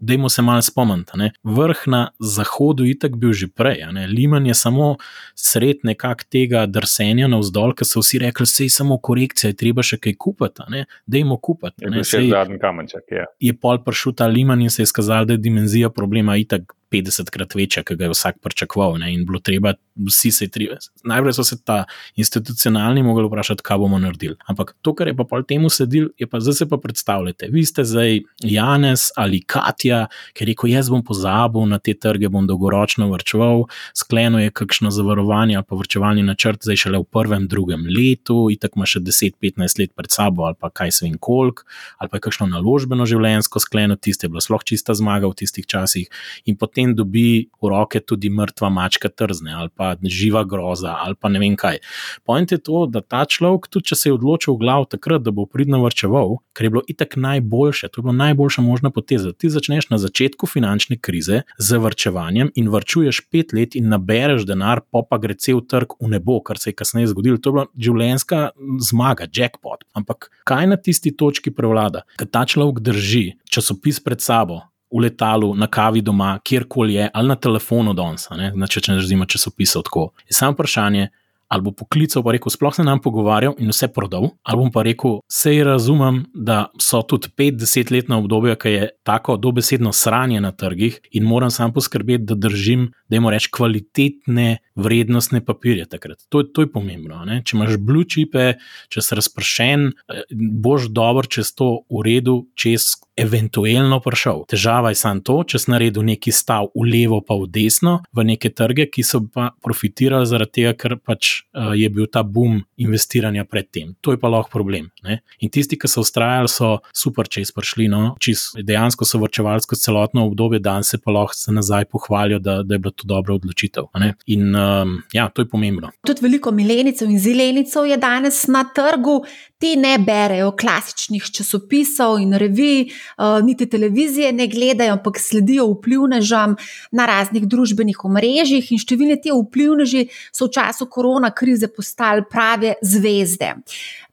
Dajmo 0.00 0.28
se 0.28 0.42
malo 0.42 0.62
spomniti. 0.62 1.30
Vrh 1.44 1.82
na 1.86 2.10
zahodu 2.18 2.84
je 2.84 2.96
itak 2.96 3.16
bil 3.16 3.32
že 3.32 3.48
prej. 3.48 3.84
Liman 4.08 4.46
je 4.46 4.54
samo 4.54 4.96
sred 5.34 5.84
nekak 5.84 6.24
tega 6.24 6.66
drsenja 6.66 7.28
navzdol, 7.28 7.74
ker 7.74 7.86
so 7.86 8.00
vsi 8.00 8.18
rekli, 8.24 8.46
je 8.58 8.70
samo 8.70 8.98
korekcija, 8.98 9.52
je 9.52 9.60
treba 9.60 9.82
še 9.82 10.00
kaj 10.00 10.16
kupiti. 10.18 10.84
Dajmo 11.06 11.36
kupiti. 11.36 11.84
Je 11.84 12.04
še 12.04 12.24
zadnji 12.28 12.58
kamenček. 12.58 13.06
Je, 13.10 13.26
je 13.50 13.54
pol 13.56 13.82
prišel 13.84 14.16
ta 14.16 14.26
Liman 14.26 14.62
in 14.62 14.70
se 14.70 14.82
je 14.82 14.90
skazal, 14.90 15.28
da 15.28 15.36
je 15.36 15.44
dimenzija 15.44 15.90
problema 15.90 16.36
itak 16.40 16.72
50krat 16.92 17.54
večja, 17.54 17.84
kot 17.86 17.98
ga 17.98 18.08
je 18.08 18.14
vsak 18.14 18.40
pričakoval. 18.42 18.98
In 19.08 19.24
bilo 19.26 19.40
treba, 19.40 19.74
vsi 20.06 20.30
se 20.30 20.48
tri. 20.48 20.68
Najprej 21.04 21.36
so 21.36 21.44
se 21.44 21.56
ta 21.64 21.84
institucionalni 22.16 23.02
mogli 23.02 23.26
vprašati, 23.26 23.62
kaj 23.62 23.78
bomo 23.78 23.98
naredili. 23.98 24.36
Ampak 24.46 24.74
to, 24.82 24.94
kar 24.94 25.08
je 25.08 25.16
pa 25.16 25.24
pol 25.24 25.44
temu 25.48 25.70
sedil, 25.70 26.08
je 26.18 26.26
pa 26.26 26.40
zdaj 26.40 26.54
se 26.54 26.68
pa 26.68 26.78
predstavljate. 26.80 27.48
Vi 27.52 27.64
ste 27.64 27.84
zdaj 27.84 28.20
Janes 28.42 29.10
ali 29.16 29.42
Katja, 29.42 30.06
ki 30.32 30.44
je 30.44 30.46
rekel: 30.52 30.70
Jaz 30.70 30.90
bom 30.90 31.04
pozabil 31.04 31.66
na 31.68 31.78
te 31.78 31.94
trge, 31.94 32.28
bom 32.28 32.46
dolgoročno 32.46 33.10
vrčeval, 33.10 33.66
skleno 33.96 34.40
je 34.40 34.50
kakšno 34.50 34.90
zavarovanje 34.90 35.56
ali 35.56 35.66
pa 35.68 35.76
vrčevalni 35.76 36.22
načrt, 36.22 36.62
zdaj 36.64 36.76
šele 36.76 37.02
v 37.02 37.08
prvem, 37.10 37.48
drugem 37.48 37.84
letu, 37.86 38.48
in 38.50 38.58
tako 38.60 38.80
ima 38.80 38.86
še 38.88 39.02
10-15 39.04 39.82
let 39.82 39.92
pred 39.96 40.10
sabo, 40.10 40.46
ali 40.48 40.56
pa 40.60 40.70
kaj 40.70 40.92
se 40.92 41.06
jim 41.06 41.18
kolk, 41.18 41.64
ali 41.98 42.08
pa 42.08 42.16
je 42.16 42.26
kakšno 42.28 42.46
naložbeno 42.50 43.06
življenjsko 43.06 43.60
skleno, 43.60 43.96
tiste 43.96 44.26
je 44.26 44.32
bila 44.32 44.44
sploh 44.44 44.64
čista 44.64 44.94
zmaga 44.96 45.28
v 45.28 45.38
tistih 45.42 45.66
časih. 45.66 46.08
In 46.48 46.56
potem 46.56 46.79
potem 46.80 46.94
dobi 46.94 47.50
v 47.62 47.68
roke 47.68 48.00
tudi 48.00 48.30
mrtva 48.30 48.70
mačka 48.70 49.08
trzne 49.08 49.52
ali 49.52 49.68
pa 49.68 49.96
živa 50.02 50.44
groza 50.44 50.96
ali 50.96 51.14
pa 51.14 51.28
ne 51.28 51.38
vem 51.38 51.56
kaj. 51.56 51.78
Point 52.24 52.52
je 52.52 52.58
to, 52.58 52.86
da 52.86 53.00
ta 53.00 53.24
človek, 53.24 53.68
tudi 53.68 53.92
če 53.92 53.96
se 53.96 54.08
je 54.08 54.14
odločil 54.14 54.54
v 54.54 54.64
glav 54.64 54.86
takrat, 54.88 55.22
da 55.22 55.30
bo 55.30 55.46
pridno 55.46 55.82
vrčeval, 55.84 56.40
ker 56.56 56.64
je 56.64 56.70
bilo 56.70 56.82
itak 56.88 57.16
najboljše, 57.16 57.88
to 57.88 58.00
je 58.00 58.02
bila 58.02 58.16
najboljša 58.16 58.62
možna 58.62 58.90
poteza. 58.90 59.32
Ti 59.32 59.50
začneš 59.50 59.90
na 59.90 59.98
začetku 59.98 60.46
finančne 60.46 60.96
krize 60.96 61.42
z 61.58 61.78
vrčevanjem 61.78 62.52
in 62.54 62.70
vrčuješ 62.72 63.28
pet 63.30 63.52
let 63.52 63.76
in 63.76 63.90
nabereš 63.92 64.46
denar, 64.48 64.80
pa 64.90 65.04
pa 65.04 65.20
gre 65.20 65.36
cel 65.36 65.60
trg 65.60 65.98
v 66.00 66.08
nebo, 66.16 66.40
kar 66.40 66.58
se 66.58 66.70
je 66.70 66.78
kasneje 66.80 67.12
zgodilo. 67.12 67.36
To 67.36 67.50
je 67.50 67.56
bila 67.58 67.66
življenjska 67.76 68.40
zmaga, 68.80 69.28
jackpot. 69.28 69.84
Ampak 69.92 70.30
kaj 70.48 70.72
na 70.72 70.80
tisti 70.80 71.12
točki 71.12 71.52
prevlada? 71.52 72.06
Ker 72.16 72.30
ta 72.30 72.46
človek 72.48 72.80
drži 72.84 73.26
časopis 73.50 74.00
pred 74.00 74.22
sabo, 74.24 74.62
v 74.90 75.04
letalu, 75.06 75.54
na 75.54 75.66
kavi 75.66 76.02
doma, 76.02 76.38
kjerkoli 76.44 76.94
je, 76.94 77.10
ali 77.14 77.28
na 77.28 77.36
telefonu 77.36 77.94
danes, 77.94 78.28
če 78.70 78.82
ne 78.88 79.00
razumemo 79.00 79.28
časopisov 79.30 79.86
tako. 79.88 80.10
Je 80.28 80.34
samo 80.34 80.56
vprašanje, 80.56 81.08
ali 81.50 81.64
bo 81.66 81.72
poklical, 81.74 82.22
pa 82.22 82.30
rekel, 82.36 82.52
sploh 82.54 82.74
se 82.74 82.84
nam 82.86 83.00
pogovarjal 83.02 83.56
in 83.58 83.72
vse 83.74 83.88
prodal, 83.90 84.28
ali 84.46 84.58
bom 84.60 84.70
pa 84.70 84.84
rekel, 84.86 85.18
sej 85.26 85.64
razumem, 85.66 86.22
da 86.34 86.68
so 86.78 87.00
tudi 87.02 87.32
5-10 87.34 87.90
letna 87.90 88.20
obdobja, 88.22 88.54
ki 88.54 88.74
je 88.76 88.88
tako 89.06 89.34
dobesedno 89.36 89.90
sranje 89.92 90.38
na 90.40 90.52
trgih 90.54 91.00
in 91.10 91.26
moram 91.26 91.50
sam 91.50 91.74
poskrbeti, 91.74 92.28
da 92.30 92.38
držim, 92.38 92.92
da 93.10 93.18
jim 93.18 93.28
rečem, 93.34 93.50
kvalitetne 93.56 94.46
vrednostne 94.78 95.42
papirje 95.44 95.88
takrat. 95.90 96.22
To, 96.30 96.44
to 96.46 96.62
je 96.62 96.70
pomembno. 96.70 97.24
Ne? 97.26 97.42
Če 97.42 97.58
imaš 97.58 97.80
blue 97.82 98.06
chipe, 98.06 98.52
če 98.88 99.02
si 99.02 99.18
razpršen, 99.18 99.90
eh, 99.90 100.22
boš 100.30 100.86
dober 100.94 101.26
čez 101.26 101.50
to 101.58 101.80
v 101.90 102.06
redu, 102.06 102.44
čez 102.54 102.92
eventualno 103.20 104.00
prišel. 104.00 104.44
Težava 104.50 104.92
je 104.92 105.00
samo 105.00 105.24
to, 105.24 105.40
če 105.52 105.60
si 105.60 105.70
naredil 105.72 106.04
neki 106.06 106.32
stav 106.34 106.70
v 106.74 106.86
levo, 106.88 107.20
pa 107.24 107.36
v 107.38 107.48
desno, 107.52 108.00
v 108.16 108.24
neke 108.32 108.52
trge, 108.56 108.88
ki 108.90 109.04
so 109.06 109.22
pa 109.24 109.50
profitirali 109.64 110.28
zaradi 110.28 110.60
tega, 110.60 110.74
ker 110.78 110.96
pač 110.96 111.32
uh, 111.52 111.72
je 111.76 111.88
bil 111.92 112.08
ta 112.10 112.22
boom 112.24 112.60
investiranja 112.80 113.44
predtem. 113.48 113.94
To 114.04 114.14
je 114.14 114.20
pa 114.20 114.30
lahko 114.32 114.52
problem. 114.52 114.90
Ne? 115.06 115.20
In 115.44 115.52
tisti, 115.52 115.78
ki 115.80 115.90
so 115.90 116.04
ustrajali, 116.04 116.50
so 116.50 116.78
super, 116.96 117.28
če 117.28 117.44
so 117.48 117.56
prišli. 117.58 117.88
No? 117.90 118.14
Čis, 118.22 118.50
dejansko 118.56 119.08
so 119.08 119.20
vrčevali 119.22 119.64
skozi 119.64 119.88
celotno 119.88 120.26
obdobje, 120.28 120.62
danes 120.64 120.92
se 120.92 121.00
pa 121.00 121.14
lahko 121.14 121.36
se 121.36 121.52
nazaj 121.52 121.88
pohvalijo, 121.90 122.40
da, 122.42 122.60
da 122.62 122.76
je 122.76 122.82
bila 122.82 122.94
to 122.96 123.08
dobra 123.08 123.36
odločitev. 123.36 123.90
In 124.32 124.54
um, 124.56 124.96
ja, 125.12 125.28
to 125.28 125.44
je 125.44 125.48
pomembno. 125.50 125.92
Tudi 126.06 126.24
veliko 126.24 126.52
milenicov 126.54 127.10
in 127.10 127.20
zilenicov 127.20 127.88
je 127.88 127.98
danes 128.00 128.44
na 128.50 128.64
trgu. 128.74 129.20
Ti 129.60 129.74
ne 129.76 129.98
berejo 130.00 130.54
klasičnih 130.56 131.26
časopisov 131.36 132.16
in 132.22 132.32
revij, 132.40 132.86
uh, 132.88 133.42
niti 133.44 133.66
televizije 133.68 134.32
ne 134.32 134.46
gledajo, 134.48 134.94
ampak 134.96 135.20
sledijo 135.20 135.66
vplivnežam 135.74 136.56
na 136.96 137.06
raznih 137.06 137.44
družbenih 137.44 138.00
omrežjih, 138.08 138.72
in 138.72 138.80
številni 138.80 139.18
ti 139.20 139.34
vplivneži 139.36 140.06
so 140.32 140.48
v 140.48 140.54
času 140.56 140.88
korona 140.88 141.28
krize 141.36 141.68
postali 141.68 142.24
prave 142.24 142.78
zvezde. 142.80 143.52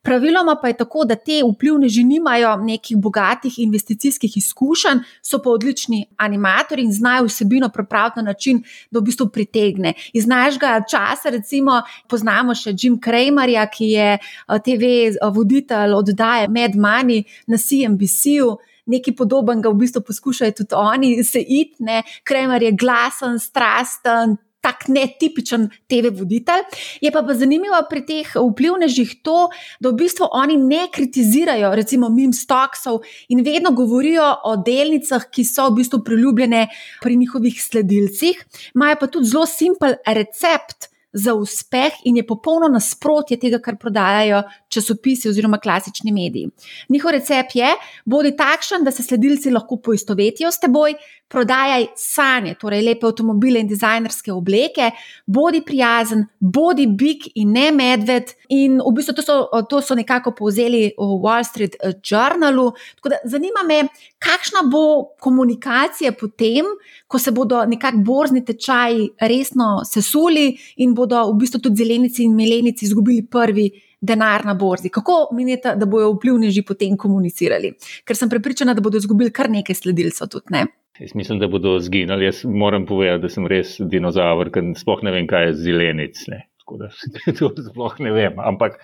Praviloma 0.08 0.56
pa 0.62 0.68
je 0.68 0.78
tako, 0.78 1.04
da 1.06 1.16
te 1.16 1.42
vplivneži 1.44 2.04
nimajo 2.04 2.56
nekih 2.56 2.98
bogatih 2.98 3.60
investicijskih 3.60 4.38
izkušenj, 4.38 5.02
so 5.22 5.42
pa 5.44 5.50
odlični 5.50 6.06
animatori 6.18 6.86
in 6.88 6.94
znajo 6.94 7.26
vsebino 7.26 7.70
prepraviti 7.70 8.20
na 8.20 8.24
način, 8.32 8.64
da 8.92 9.00
v 9.00 9.04
bistvu 9.04 9.28
pritegne. 9.30 9.94
Iz 10.14 10.28
našega 10.28 10.80
časa, 10.92 11.30
recimo, 11.30 11.82
poznamo 12.08 12.56
še 12.56 12.72
Jim 12.72 12.96
Kramerja, 13.04 13.68
ki 13.68 13.92
je 13.92 14.18
TV 14.64 14.94
voditelj 15.36 16.00
oddaje 16.00 16.48
Mad 16.48 16.80
Money 16.80 17.26
na 17.48 17.60
CNBC-u. 17.60 18.56
Nekaj 18.88 19.16
podobnega 19.20 19.68
v 19.70 19.82
bistvu 19.84 20.06
poskušajo 20.08 20.56
tudi 20.62 20.76
oni 20.80 21.24
se 21.24 21.44
iti, 21.44 21.84
Kramer 22.24 22.64
je 22.64 22.72
glasen, 22.72 23.40
strasten, 23.40 24.38
tak 24.68 24.88
netipičen 24.92 25.70
TV 25.88 26.12
voditelj. 26.12 26.66
Je 27.02 27.12
pa, 27.12 27.24
pa 27.24 27.36
zanimivo 27.38 27.80
pri 27.90 28.04
teh 28.08 28.34
vplivnežih 28.36 29.22
to, 29.24 29.48
da 29.80 29.94
v 29.94 30.00
bistvu 30.04 30.28
oni 30.36 30.58
ne 30.60 30.88
kritizirajo, 30.92 31.72
recimo, 31.78 32.12
mim 32.12 32.36
stoksov 32.36 33.00
in 33.32 33.44
vedno 33.48 33.72
govorijo 33.78 34.28
o 34.50 34.58
delnicah, 34.60 35.30
ki 35.32 35.48
so 35.48 35.70
v 35.70 35.80
bistvu 35.80 36.04
priljubljene 36.04 36.68
pri 37.04 37.16
njihovih 37.16 37.64
sledilcih, 37.64 38.44
imajo 38.76 39.00
pa 39.00 39.12
tudi 39.12 39.32
zelo 39.32 39.48
simpel 39.48 39.96
recept 40.06 40.92
za 41.18 41.34
uspeh 41.34 41.94
in 42.04 42.18
je 42.18 42.26
popolno 42.28 42.68
nasprotje 42.70 43.40
tega, 43.40 43.60
kar 43.64 43.78
prodajajo 43.80 44.44
časopisi 44.70 45.30
oziroma 45.30 45.58
klasični 45.58 46.12
mediji. 46.12 46.50
Njihov 46.90 47.16
recept 47.16 47.56
je: 47.56 47.70
bodi 48.06 48.36
takšen, 48.38 48.84
da 48.84 48.92
se 48.92 49.04
sledilci 49.04 49.52
lahko 49.52 49.80
poistovetijo 49.82 50.52
s 50.52 50.60
teboj, 50.60 50.98
prodajaj 51.28 51.88
sanje, 51.96 52.56
torej 52.60 52.82
lepe 52.86 53.08
avtomobile 53.08 53.60
in 53.60 53.68
dizajnerske 53.68 54.32
obleke, 54.32 54.92
bodi 55.26 55.62
prijazen, 55.66 56.24
bodi 56.40 56.88
bik 56.88 57.28
in 57.36 57.52
ne 57.56 57.68
medved. 57.76 58.32
In 58.56 58.80
v 58.80 58.94
bistvu 58.96 59.16
to 59.18 59.26
so, 59.26 59.38
to 59.70 59.82
so 59.84 59.96
nekako 59.96 60.32
povzeli 60.38 60.86
v 60.96 61.10
Wall 61.24 61.44
Street 61.48 61.76
Journalu. 62.00 62.70
Tako 63.00 63.12
da 63.12 63.20
zanima 63.26 63.66
me, 63.68 63.82
kakšna 64.24 64.64
bo 64.72 65.16
komunikacija 65.20 66.14
potem, 66.16 66.70
ko 67.08 67.20
se 67.20 67.32
bodo 67.32 67.66
nekako 67.66 68.04
borzni 68.08 68.46
tečaji 68.46 69.12
resno 69.20 69.82
sesuli 69.86 70.54
in 70.78 70.96
bodo 70.96 71.26
v 71.34 71.38
bistvu 71.44 71.62
tudi 71.68 71.84
zelenici 71.84 72.24
in 72.24 72.36
melenici 72.36 72.88
izgubili 72.88 73.26
prvi. 73.26 73.70
Denar 73.98 74.44
na 74.46 74.54
borzi. 74.54 74.92
Kako 74.94 75.32
menite, 75.34 75.72
da 75.76 75.88
bodo 75.90 76.12
vplivneži 76.14 76.62
potem 76.62 76.94
komunicirali? 77.02 77.72
Ker 78.06 78.16
sem 78.16 78.30
prepričana, 78.30 78.76
da 78.78 78.82
bodo 78.86 79.02
izgubili 79.02 79.34
kar 79.34 79.50
nekaj 79.50 79.76
sledilcev. 79.80 80.30
Tudi, 80.30 80.54
ne? 80.54 80.68
Jaz 81.00 81.16
mislim, 81.16 81.40
da 81.40 81.48
bodo 81.48 81.80
zginili. 81.80 82.26
Jaz 82.26 82.46
moram 82.46 82.86
povedati, 82.86 83.22
da 83.22 83.30
sem 83.30 83.48
res 83.48 83.76
dinozaver, 83.80 84.50
ker 84.54 84.72
sploh 84.78 85.04
ne 85.06 85.14
vem, 85.14 85.28
kaj 85.30 85.50
je 85.50 85.58
zelenic. 85.68 86.24
Ne. 86.32 86.46
Tako 86.64 86.80
da 86.82 86.90
to 87.40 87.52
sploh 87.70 88.00
ne 88.00 88.14
vem. 88.16 88.40
Ampak 88.40 88.80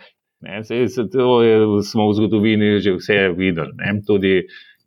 ne, 0.46 0.62
se, 0.64 0.84
se, 0.88 1.08
to 1.10 1.42
je, 1.42 1.58
smo 1.90 2.10
v 2.12 2.20
zgodovini 2.20 2.78
že 2.84 2.96
vse 3.00 3.18
videli. 3.38 3.74
Ne. 3.82 3.98
Tudi 4.08 4.44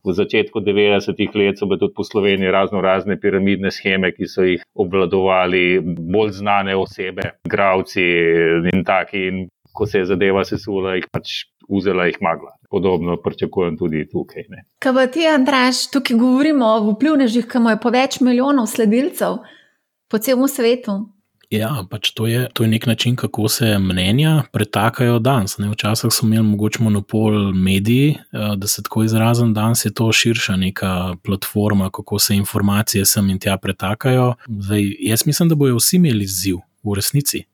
v 0.06 0.14
začetku 0.14 0.62
90-ih 0.62 1.34
let 1.34 1.58
so 1.58 1.66
bile 1.66 1.82
tudi 1.82 1.96
po 1.96 2.06
Sloveniji 2.06 2.54
razno 2.54 2.80
razne 2.80 3.18
piramidne 3.18 3.72
scheme, 3.74 4.12
ki 4.14 4.30
so 4.30 4.46
jih 4.46 4.62
obvladovali 4.78 5.80
bolj 5.82 6.36
znane 6.38 6.76
osebe, 6.78 7.32
gravci 7.42 8.06
in 8.70 8.86
taki. 8.86 9.26
In 9.26 9.46
ko 9.76 9.84
se 9.86 9.98
je 9.98 10.08
zadeva 10.08 10.44
sesula, 10.48 10.94
jih 10.96 11.10
pač 11.12 11.42
vzela 11.68 12.06
jih 12.06 12.16
magla. 12.20 12.52
Podobno 12.70 13.16
pričakujem 13.22 13.78
tudi 13.78 14.06
tukaj. 14.10 14.42
Ne. 14.48 14.64
Kaj 14.78 14.94
pa 14.94 15.06
ti, 15.06 15.26
Andraš, 15.26 15.86
tukaj 15.90 16.16
govorimo 16.18 16.66
o 16.66 16.92
vplivnežih, 16.92 17.46
ki 17.46 17.58
imajo 17.58 17.82
po 17.82 17.92
več 17.94 18.20
milijonov 18.20 18.66
sledilcev 18.70 19.38
po 20.10 20.18
celem 20.18 20.48
svetu? 20.48 20.96
Ja, 21.50 21.70
pač 21.86 22.10
to 22.10 22.26
je, 22.26 22.48
to 22.50 22.64
je 22.64 22.68
nek 22.68 22.86
način, 22.90 23.14
kako 23.16 23.48
se 23.48 23.78
mnenja 23.78 24.42
pretakajo 24.52 25.18
danes. 25.22 25.58
Ne, 25.58 25.68
včasih 25.70 26.10
smo 26.10 26.28
imeli 26.28 26.42
mogoče 26.42 26.82
monopol 26.82 27.52
mediji, 27.54 28.08
eh, 28.10 28.56
da 28.56 28.66
se 28.66 28.82
tako 28.82 29.04
izrazim, 29.04 29.54
danes 29.54 29.84
je 29.84 29.94
to 29.94 30.12
širša 30.12 30.56
neka 30.56 31.14
platforma, 31.24 31.90
kako 31.90 32.18
se 32.18 32.36
informacije 32.36 33.04
sem 33.06 33.30
in 33.30 33.38
tja 33.38 33.56
pretakajo. 33.56 34.34
Zdaj, 34.48 34.90
jaz 35.00 35.26
mislim, 35.26 35.48
da 35.48 35.54
bojo 35.54 35.76
vsi 35.76 35.96
imeli 35.96 36.26
ziv 36.26 36.56
v 36.82 36.94
resnici. 36.96 37.44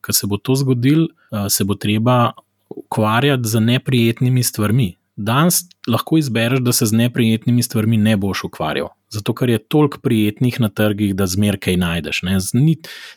Ker 0.00 0.14
se 0.14 0.26
bo 0.26 0.36
to 0.36 0.54
zgodilo, 0.54 1.08
eh, 1.32 1.50
se 1.50 1.64
bo 1.64 1.74
treba 1.74 2.32
ukvarjati 2.76 3.48
z 3.48 3.60
neprijetnimi 3.60 4.42
stvarmi. 4.42 4.94
Danes 5.16 5.60
lahko 5.86 6.18
izbereš, 6.18 6.58
da 6.60 6.72
se 6.72 6.86
z 6.86 6.92
neprijetnimi 6.92 7.62
stvarmi 7.62 7.96
ne 7.96 8.16
boš 8.16 8.44
ukvarjal. 8.44 8.88
Zato, 9.14 9.30
ker 9.34 9.50
je 9.50 9.60
toliko 9.70 10.00
prijetnih 10.02 10.56
na 10.60 10.68
trgih, 10.68 11.12
da 11.14 11.26
zmeraj 11.30 11.60
kaj 11.62 11.76
najdeš. 11.78 12.20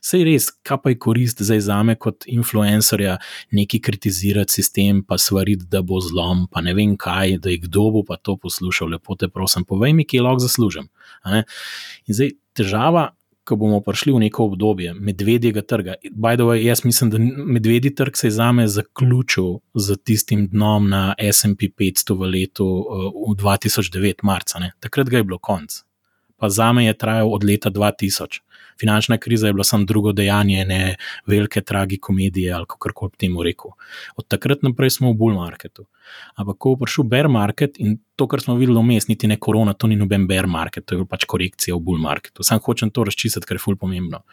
Sej 0.05 0.25
res, 0.27 0.51
kaj 0.61 0.77
pa 0.83 0.93
je 0.93 0.99
korist 1.01 1.41
zdaj 1.41 1.63
za 1.65 1.79
me 1.83 1.95
kot 1.97 2.27
influencerja, 2.29 3.17
neki 3.51 3.81
kritizirati 3.81 4.53
sistem, 4.53 5.01
pa 5.01 5.17
svariti, 5.17 5.65
da 5.65 5.81
bo 5.81 5.97
zlom, 5.97 6.45
pa 6.51 6.61
ne 6.61 6.77
vem 6.77 6.93
kaj, 6.97 7.39
da 7.41 7.49
je 7.49 7.63
kdo 7.65 7.89
bo 7.95 8.03
pa 8.05 8.19
to 8.21 8.37
poslušal. 8.37 8.93
Lepo 8.93 9.17
te 9.17 9.27
prosim, 9.27 9.65
povej 9.65 9.97
mi, 9.97 10.05
kje 10.05 10.21
lahko 10.21 10.45
zaslužim. 10.45 10.91
In 11.25 12.13
zdaj 12.13 12.35
težava 12.53 13.09
ko 13.47 13.55
bomo 13.55 13.79
prišli 13.81 14.13
v 14.13 14.19
neko 14.25 14.49
obdobje 14.51 14.93
medvedjega 14.93 15.63
trga. 15.63 15.95
Way, 16.11 16.59
jaz 16.65 16.83
mislim, 16.85 17.11
da 17.13 17.19
medvedji 17.53 17.93
trg 17.95 18.17
se 18.19 18.27
je 18.27 18.31
za 18.31 18.51
me 18.51 18.67
zaključil 18.67 19.57
z 19.73 19.97
tistim 20.03 20.47
dnom 20.51 20.89
na 20.89 21.15
SP 21.37 21.71
500 21.79 22.17
v 22.19 22.31
letu 22.33 22.67
uh, 22.67 23.35
2009, 23.37 24.23
marca. 24.23 24.59
Ne. 24.59 24.71
Takrat 24.79 25.09
ga 25.09 25.17
je 25.17 25.23
bilo 25.23 25.39
konc. 25.39 25.83
Pa 26.37 26.49
za 26.49 26.73
me 26.73 26.85
je 26.85 26.97
trajal 26.97 27.33
od 27.33 27.43
leta 27.43 27.71
2000 27.71 28.41
finančna 28.79 29.17
kriza 29.17 29.47
je 29.47 29.53
bila 29.53 29.63
samo 29.63 29.85
drugo 29.85 30.11
dejanje, 30.11 30.65
ne 30.65 30.95
velike 31.25 31.61
tragikomedije 31.61 32.53
ali 32.53 32.65
kako 32.65 32.89
koli 32.95 33.11
temu 33.17 33.43
rekel. 33.43 33.71
Od 34.15 34.27
takrat 34.27 34.63
naprej 34.63 34.89
smo 34.89 35.11
v 35.11 35.17
bull 35.17 35.35
marketu. 35.35 35.85
Ampak, 36.35 36.57
ko 36.57 36.75
bo 36.75 36.85
prišel 36.85 37.03
bear 37.03 37.27
market 37.27 37.79
in 37.83 37.97
to, 38.15 38.27
kar 38.27 38.41
smo 38.41 38.55
videli 38.55 38.79
vmes, 38.79 39.07
niti 39.07 39.27
ne 39.27 39.35
korona, 39.35 39.73
to 39.73 39.87
ni 39.87 39.95
noben 39.95 40.27
bear 40.27 40.47
market, 40.47 40.85
to 40.85 40.95
je 40.95 41.05
pač 41.05 41.25
korekcija 41.25 41.75
v 41.75 41.83
bull 41.83 41.99
marketu. 41.99 42.43
Sam 42.43 42.63
hočem 42.63 42.91
to 42.91 43.03
razčistiti, 43.03 43.45
ker 43.45 43.59
je 43.59 43.65
ful 43.65 43.75
pomembno. 43.75 44.23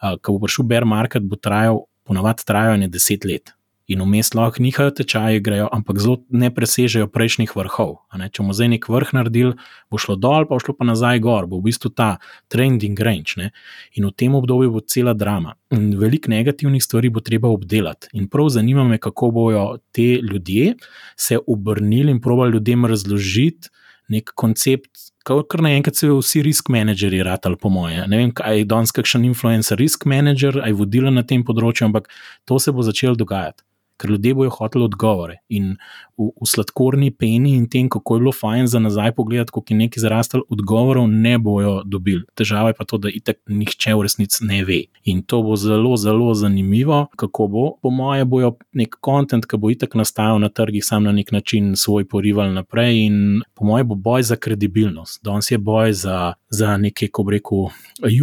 Ko 0.00 0.32
bo 0.32 0.46
prišel 0.46 0.64
bear 0.66 0.88
market, 0.88 1.22
bo 1.22 1.36
trajal, 1.36 1.84
ponavadi 2.08 2.46
trajal 2.46 2.80
ne 2.80 2.88
deset 2.88 3.24
let 3.28 3.52
in 3.90 4.02
vmes 4.02 4.34
lahko 4.34 4.62
njihovi 4.62 4.94
tečaji 4.94 5.40
grejo, 5.40 5.68
ampak 5.72 5.98
zelo 5.98 6.20
ne 6.30 6.50
presežejo 6.54 7.08
prejšnjih 7.10 7.56
vrhov. 7.58 7.96
Če 8.14 8.42
bomo 8.42 8.54
zdaj 8.54 8.68
nek 8.70 8.86
vrh 8.86 9.10
naredili, 9.16 9.56
bo 9.90 9.98
šlo 9.98 10.14
dol, 10.14 10.46
pa 10.46 10.54
bo 10.54 10.62
šlo 10.62 10.76
pa 10.78 10.86
nazaj 10.86 11.18
gor, 11.24 11.48
bo 11.50 11.58
v 11.58 11.66
bistvu 11.66 11.90
ta 11.98 12.10
trending 12.52 12.98
range. 13.02 13.34
Ne? 13.40 13.50
In 13.98 14.06
v 14.06 14.14
tem 14.14 14.36
obdobju 14.38 14.70
bo 14.76 14.82
cela 14.86 15.14
drama. 15.14 15.56
In 15.74 15.90
veliko 15.98 16.30
negativnih 16.30 16.82
stvari 16.82 17.10
bo 17.10 17.22
treba 17.24 17.50
obdelati. 17.50 18.12
In 18.14 18.28
prav 18.30 18.52
zanima 18.54 18.84
me, 18.86 18.98
kako 19.02 19.32
bojo 19.34 19.64
te 19.90 20.20
ljudje 20.22 20.76
se 21.16 21.38
obrnili 21.46 22.14
in 22.14 22.20
probali 22.22 22.54
ljudem 22.58 22.86
razložiti 22.86 23.74
nek 24.10 24.30
koncept. 24.38 25.10
Kar 25.26 25.62
naenkrat 25.62 25.98
se 25.98 26.08
vsi 26.08 26.42
risk 26.42 26.70
menedžerji 26.70 27.24
ratali, 27.26 27.58
po 27.60 27.68
moje. 27.68 28.06
Ne 28.08 28.22
vem, 28.22 28.30
kaj 28.34 28.62
je 28.62 28.68
danes 28.70 28.94
kakšen 28.94 29.26
influencer, 29.28 29.78
risk 29.78 30.06
manager, 30.08 30.62
aj 30.64 30.78
vodila 30.78 31.10
na 31.10 31.22
tem 31.26 31.42
področju, 31.44 31.90
ampak 31.90 32.08
to 32.48 32.58
se 32.62 32.72
bo 32.72 32.86
začelo 32.86 33.18
dogajati 33.18 33.62
ker 34.00 34.10
ljudje 34.14 34.34
bojo 34.34 34.50
hoteli 34.56 34.86
odgovore. 34.88 35.38
In 35.56 35.74
v, 36.20 36.30
v 36.36 36.46
sladkorni 36.46 37.10
peni 37.10 37.54
in 37.56 37.66
tem, 37.68 37.88
kako 37.88 38.16
je 38.16 38.20
bilo 38.20 38.32
fajn 38.32 38.66
za 38.66 38.78
nazaj 38.78 39.14
pogledati, 39.16 39.52
kako 39.54 39.64
je 39.68 39.76
nekaj 39.76 40.00
zrastel, 40.00 40.42
odgovorov 40.48 41.08
ne 41.08 41.38
bojo 41.38 41.80
dobili. 41.84 42.22
Težava 42.34 42.70
je 42.70 42.78
pa 42.78 42.84
to, 42.84 42.98
da 42.98 43.08
itek 43.08 43.40
nihče 43.48 43.94
v 43.96 44.04
resnici 44.06 44.44
ne 44.44 44.62
ve. 44.64 44.80
In 45.08 45.22
to 45.22 45.42
bo 45.42 45.56
zelo, 45.56 45.96
zelo 45.96 46.34
zanimivo, 46.34 47.06
kako 47.16 47.46
bo. 47.48 47.64
Po 47.82 47.90
moje 47.90 48.24
bojo 48.24 48.54
nek 48.76 48.98
kontent, 49.00 49.48
ki 49.48 49.56
bo 49.56 49.72
itek 49.72 49.96
nastajal 49.96 50.40
na 50.42 50.48
trgih, 50.52 50.84
sam 50.84 51.08
na 51.08 51.12
nek 51.16 51.32
način 51.32 51.72
svoj 51.76 52.04
porival 52.08 52.52
naprej. 52.52 53.06
In 53.06 53.40
po 53.54 53.64
moje 53.64 53.84
bo 53.84 53.94
boj 53.94 54.22
za 54.22 54.36
kredibilnost. 54.36 55.24
Danes 55.24 55.50
je 55.50 55.58
boj 55.58 55.92
za, 55.92 56.34
za 56.50 56.76
nekaj, 56.76 57.08
ko 57.08 57.24
reko, 57.30 57.60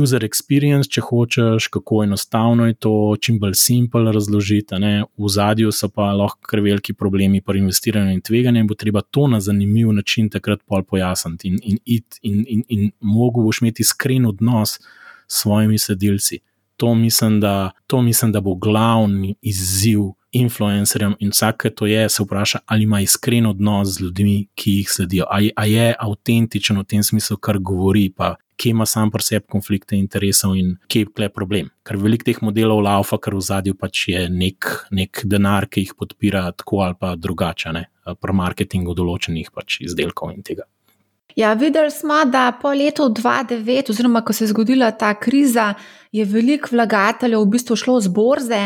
user 0.02 0.26
experience, 0.28 0.90
če 0.92 1.02
hočeš, 1.02 1.70
kako 1.74 2.04
enostavno 2.04 2.68
je 2.68 2.78
to, 2.78 2.94
čim 3.22 3.40
bolj 3.40 3.56
simpel 3.58 4.12
razložiti. 4.14 4.76
V 5.18 5.30
zadju 5.32 5.72
so 5.72 5.90
pa 5.90 6.12
lahko 6.14 6.44
kar 6.48 6.62
veliki 6.62 6.94
problemi 6.94 7.42
pri 7.42 7.62
investiranju 7.88 8.14
in 8.14 8.22
tveganju, 8.22 8.60
in 8.60 8.68
bo 8.68 8.76
treba 8.76 9.02
to 9.02 9.28
na 9.28 9.40
zanimiv 9.40 9.92
način 9.92 10.30
takrat 10.30 10.60
pol 10.66 10.84
pojasniti. 10.84 11.48
In, 11.48 11.60
in, 11.64 11.78
in, 11.86 12.04
in, 12.22 12.46
in, 12.48 12.64
in 12.70 12.92
mogo 13.00 13.42
boš 13.42 13.62
imeti 13.62 13.82
iskren 13.82 14.26
odnos 14.26 14.80
s 15.28 15.42
svojimi 15.42 15.78
sedilci. 15.78 16.40
To 16.78 16.96
mislim, 16.96 17.40
da, 17.40 17.72
to 17.88 18.02
mislim, 18.02 18.32
da 18.32 18.42
bo 18.42 18.56
glavni 18.56 19.36
izziv 19.42 20.00
influencerjem 20.32 21.16
in 21.20 21.30
vsak, 21.30 21.62
ki 21.62 21.70
to 21.70 21.86
je, 21.86 22.10
se 22.10 22.24
vpraša, 22.24 22.60
ali 22.66 22.84
ima 22.84 23.02
iskren 23.02 23.46
odnos 23.46 23.88
z 23.88 24.02
ljudmi, 24.02 24.48
ki 24.56 24.72
jih 24.72 24.90
sledijo. 24.90 25.26
Ali 25.30 25.74
je 25.74 25.96
avtentičen 26.00 26.78
v 26.78 26.84
tem 26.84 27.04
smislu, 27.04 27.38
kar 27.38 27.58
govori, 27.60 28.10
pa 28.10 28.36
kje 28.58 28.70
ima 28.74 28.86
sam 28.86 29.12
pri 29.12 29.24
sebi 29.24 29.46
konflikte 29.50 29.96
interesov 29.96 30.56
in 30.58 30.76
kje 30.88 31.06
je 31.06 31.30
problem. 31.30 31.70
Ker 31.86 31.98
veliko 31.98 32.26
teh 32.26 32.40
modelov 32.42 32.82
laufa, 32.84 33.20
ker 33.22 33.36
v 33.38 33.42
zadju 33.42 33.76
pač 33.78 34.08
je 34.10 34.24
nek, 34.30 34.70
nek 34.92 35.22
denar, 35.26 35.70
ki 35.70 35.86
jih 35.86 35.94
podpira 35.98 36.48
tako 36.52 36.82
ali 36.88 36.98
pa 37.00 37.16
drugače, 37.16 37.74
ne, 37.74 37.86
pri 38.22 38.34
marketingu 38.34 38.98
določenih 38.98 39.54
pač 39.54 39.82
izdelkov 39.86 40.34
in 40.34 40.44
tega. 40.44 40.66
Ja, 41.38 41.54
videli 41.54 41.92
smo, 41.94 42.24
da 42.26 42.50
po 42.62 42.72
letu 42.74 43.12
2009, 43.14 43.92
oziroma 43.94 44.24
ko 44.26 44.34
se 44.34 44.44
je 44.44 44.50
zgodila 44.50 44.90
ta 44.98 45.14
kriza, 45.14 45.76
je 46.12 46.26
veliko 46.26 46.72
vlagateljev 46.74 47.44
v 47.44 47.52
bistvu 47.54 47.78
šlo 47.78 48.00
z 48.02 48.10
borze. 48.10 48.64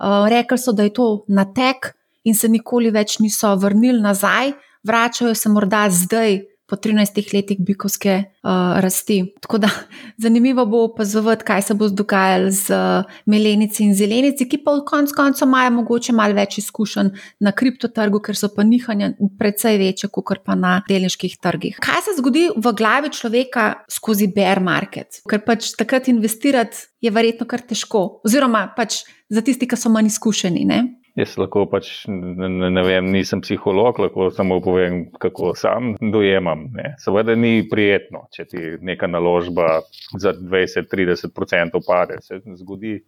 Uh, 0.00 0.26
rekli 0.28 0.58
so, 0.60 0.72
da 0.76 0.84
je 0.84 0.92
to 0.96 1.06
natek 1.28 1.94
in 2.24 2.36
se 2.36 2.48
nikoli 2.48 2.92
več 2.92 3.18
niso 3.24 3.54
vrnili 3.56 4.00
nazaj, 4.04 4.52
vračajo 4.84 5.34
se 5.34 5.48
morda 5.48 5.86
zdaj, 5.90 6.42
po 6.70 6.76
13 6.76 7.34
letih 7.34 7.58
bikovske 7.60 8.14
uh, 8.42 8.50
rasti. 8.80 9.34
Tako 9.40 9.58
da 9.58 9.70
zanimivo 10.24 10.66
bo 10.66 10.84
opazovati, 10.84 11.44
kaj 11.44 11.62
se 11.62 11.74
bo 11.74 11.88
dogajalo 11.88 12.50
z 12.50 12.70
uh, 12.70 13.04
melenici 13.26 13.84
in 13.84 13.94
zelenici, 13.94 14.48
ki 14.48 14.62
pa 14.64 14.76
v 14.78 14.84
koncu 14.86 15.14
koncev 15.16 15.48
imajo 15.48 15.70
mogoče 15.80 16.14
malo 16.16 16.38
več 16.38 16.58
izkušenj 16.62 17.10
na 17.40 17.52
kriptotrgu, 17.52 18.20
ker 18.22 18.38
so 18.38 18.52
pa 18.54 18.64
nihanja 18.66 19.12
precej 19.38 19.80
večje, 19.82 20.12
kot 20.14 20.44
pa 20.46 20.54
na 20.54 20.78
delniških 20.88 21.36
trgih. 21.42 21.80
Kaj 21.82 22.06
se 22.06 22.16
zgodi 22.20 22.46
v 22.56 22.74
glavi 22.76 23.10
človeka 23.10 23.72
skozi 23.90 24.30
bear 24.34 24.62
market? 24.62 25.22
Ker 25.28 25.42
pač 25.46 25.74
takrat 25.78 26.08
investirati 26.08 26.86
je 27.00 27.10
verjetno 27.10 27.48
kar 27.48 27.64
težko, 27.66 28.20
oziroma 28.24 28.68
pač 28.76 29.02
za 29.30 29.42
tisti, 29.42 29.68
ki 29.68 29.78
so 29.78 29.90
manj 29.92 30.10
izkušeni. 30.12 30.64
Ne? 30.68 30.80
Jaz 31.18 31.34
lahko 31.40 31.64
pač 31.70 31.88
ne, 32.08 32.48
ne 32.70 32.82
vem, 32.86 33.08
nisem 33.10 33.40
psiholog, 33.42 33.98
lahko 33.98 34.28
samo 34.34 34.60
povem, 34.62 35.02
kako 35.18 35.54
sam 35.58 35.94
dojemam. 36.00 36.68
Ne. 36.76 36.94
Seveda 37.02 37.34
ni 37.34 37.64
prijetno, 37.70 38.26
če 38.34 38.46
ti 38.50 38.66
neka 38.86 39.08
naložba 39.10 39.80
za 40.18 40.32
20-30% 40.38 41.82
pade. 41.86 42.20
Se 42.22 42.38
zgodi 42.60 43.00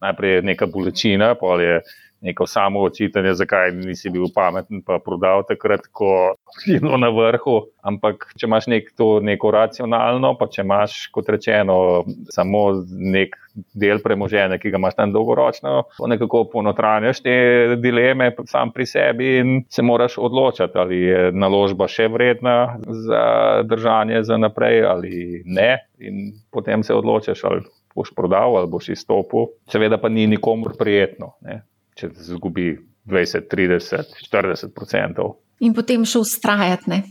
najprej 0.00 0.40
neka 0.48 0.70
bolečina, 0.72 1.34
pa 1.36 1.58
je 1.60 1.80
neko 2.20 2.46
samo 2.46 2.80
očitanje, 2.80 3.34
zakaj 3.34 3.72
nisi 3.72 4.10
bil 4.10 4.28
pameten, 4.34 4.82
pa 4.86 4.98
prodal 5.04 5.44
takrat, 5.48 5.86
ko 5.92 6.34
si 6.60 6.78
bilo 6.78 6.98
na 7.00 7.08
vrhu. 7.08 7.60
Ampak, 7.86 8.26
če 8.36 8.44
imaš 8.46 8.68
nek 8.68 8.90
to, 8.96 9.08
neko 9.24 9.50
racionalno, 9.54 10.34
pa 10.36 10.50
če 10.52 10.64
imaš, 10.66 11.06
kot 11.14 11.30
rečeno, 11.32 12.04
samo 12.32 12.64
nek 12.90 13.38
del 13.74 14.02
premoženja, 14.04 14.60
ki 14.60 14.72
ga 14.72 14.78
imaš 14.78 14.98
tam 14.98 15.14
dolgoročno, 15.14 15.72
to 15.96 16.10
nekako 16.10 16.44
ponotranjaš 16.52 17.22
te 17.24 17.34
dileme 17.80 18.30
sam 18.48 18.70
pri 18.72 18.86
sebi 18.86 19.30
in 19.40 19.56
se 19.72 19.82
moraš 19.82 20.18
odločiti, 20.20 20.78
ali 20.78 21.00
je 21.02 21.32
naložba 21.32 21.88
še 21.90 22.08
vredna 22.12 22.76
za 23.08 23.24
držanje 23.66 24.22
za 24.28 24.38
naprej 24.38 24.84
ali 24.86 25.42
ne. 25.46 25.72
In 26.00 26.30
potem 26.52 26.84
se 26.86 26.94
odločiš, 26.94 27.42
ali 27.44 27.64
boš 27.96 28.14
prodal 28.16 28.56
ali 28.56 28.70
boš 28.70 28.92
izstopil. 28.94 29.50
Seveda 29.68 29.98
pa 30.00 30.08
ni 30.08 30.28
nikomor 30.30 30.76
prijetno. 30.78 31.34
Ne 31.40 31.62
če 32.00 32.10
se 32.16 32.34
zgubi 32.34 32.72
20, 33.10 33.48
30, 33.52 34.16
40 34.26 34.72
odstotkov. 34.72 35.38
In 35.60 35.74
potem 35.76 36.06
še 36.08 36.22
ustrajati. 36.22 37.02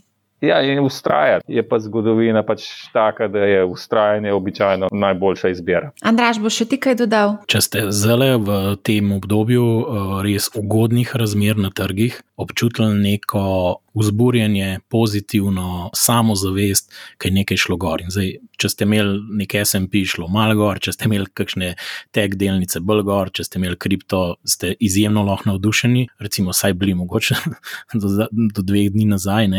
Ja, 0.42 0.62
in 0.64 0.80
ustrajati. 0.80 1.46
Je 1.48 1.64
pa 1.68 1.80
zgodovina 1.80 2.44
pač 2.48 2.64
taka, 2.94 3.28
da 3.28 3.40
je 3.40 3.66
ustrajanje 3.66 4.34
običajno 4.34 4.88
najboljša 4.92 5.50
izbira. 5.50 5.92
Andraš, 6.02 6.40
boš 6.40 6.62
še 6.62 6.68
ti 6.72 6.80
kaj 6.80 6.96
dodal? 7.02 7.36
Če 7.52 7.62
ste 7.66 7.84
zdaj 7.92 8.38
v 8.48 8.60
tem 8.88 9.12
obdobju 9.12 9.66
eh, 9.68 10.16
res 10.30 10.48
ugodnih 10.56 11.12
razmer 11.16 11.60
na 11.60 11.74
trgih, 11.76 12.22
občutili 12.40 12.96
neko 12.96 13.82
vzburjenje, 14.00 14.80
pozitivno 14.88 15.90
samozavest, 15.96 16.94
da 17.20 17.28
je 17.28 17.32
nekaj 17.36 17.58
šlo 17.58 17.76
gor. 17.78 18.04
Zdaj, 18.08 18.32
če 18.60 18.70
ste 18.72 18.88
imeli 18.88 19.20
nekaj 19.42 19.66
SMP, 19.66 20.06
šlo 20.08 20.30
malo 20.32 20.56
gor, 20.56 20.80
če 20.80 20.94
ste 20.96 21.10
imeli 21.10 21.28
kakšne 21.34 21.74
tek 22.16 22.38
delnice, 22.40 22.80
bolj 22.80 23.04
gor, 23.10 23.32
če 23.36 23.44
ste 23.44 23.60
imeli 23.60 23.76
kripto, 23.80 24.38
ste 24.48 24.72
izjemno 24.80 25.26
lahko 25.28 25.52
navdušeni. 25.52 26.08
Recimo, 26.24 26.56
saj 26.56 26.78
bili 26.80 26.96
mogoče 26.96 27.36
do, 28.02 28.30
do 28.32 28.64
dveh 28.64 28.92
dni 28.94 29.10
nazaj, 29.12 29.50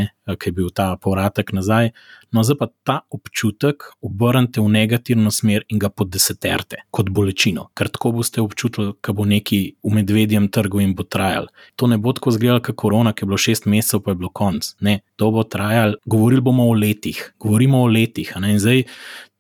ki 0.41 0.51
je 0.51 0.57
bil 0.57 0.70
ta 0.71 0.97
povratek 0.97 1.53
nazaj. 1.53 1.91
No, 2.33 2.45
zdaj 2.47 2.57
pa 2.59 2.67
ta 2.87 2.97
občutek 3.11 3.83
obrnite 4.01 4.61
v 4.61 4.69
negativno 4.71 5.31
smer 5.35 5.65
in 5.69 5.81
ga 5.83 5.91
podeseterte 5.91 6.85
kot 6.95 7.11
bolečino, 7.11 7.69
ker 7.75 7.91
tako 7.91 8.13
boste 8.21 8.43
občutili, 8.43 8.93
da 9.03 9.15
bo 9.17 9.27
neki 9.27 9.61
v 9.83 9.95
medvedjem 9.99 10.47
trgu 10.49 10.83
in 10.85 10.95
bo 10.95 11.03
trajal. 11.03 11.51
To 11.77 11.89
ne 11.91 11.99
bo 11.99 12.15
tako 12.15 12.31
zgledalo, 12.37 12.63
kot 12.63 12.79
korona, 12.79 13.13
ki 13.13 13.25
je 13.25 13.31
bilo 13.31 13.41
šest 13.41 13.67
mesecev, 13.67 14.05
pa 14.07 14.15
je 14.15 14.21
bilo 14.23 14.31
konc. 14.31 14.71
Ne, 14.81 15.01
to 15.19 15.33
bo 15.35 15.43
trajalo, 15.43 15.99
govorili 16.07 16.45
bomo 16.47 16.69
o 16.71 16.77
letih, 16.79 17.19
govorimo 17.41 17.83
o 17.83 17.91
letih. 17.91 18.33
In 18.39 18.59
zdaj 18.63 18.85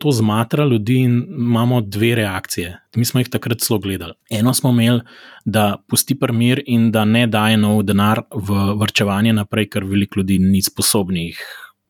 to 0.01 0.11
zmatra 0.13 0.65
ljudi 0.65 0.97
in 1.05 1.17
imamo 1.29 1.81
dve 1.81 2.15
reakcije. 2.15 2.77
Mi 2.97 3.05
smo 3.05 3.21
jih 3.21 3.29
takrat 3.29 3.63
zelo 3.63 3.79
gledali. 3.79 4.15
Eno 4.31 4.55
smo 4.55 4.71
imeli, 4.71 5.01
da 5.45 5.77
pusti 5.89 6.19
primir 6.19 6.63
in 6.67 6.91
da 6.91 7.05
ne 7.05 7.27
daje 7.27 7.57
nov 7.57 7.83
denar 7.83 8.23
v 8.35 8.75
vrčevanje 8.81 9.33
naprej, 9.33 9.69
ker 9.71 9.85
veliko 9.85 10.21
ljudi 10.21 10.39
ni 10.39 10.63
sposobnih 10.63 11.39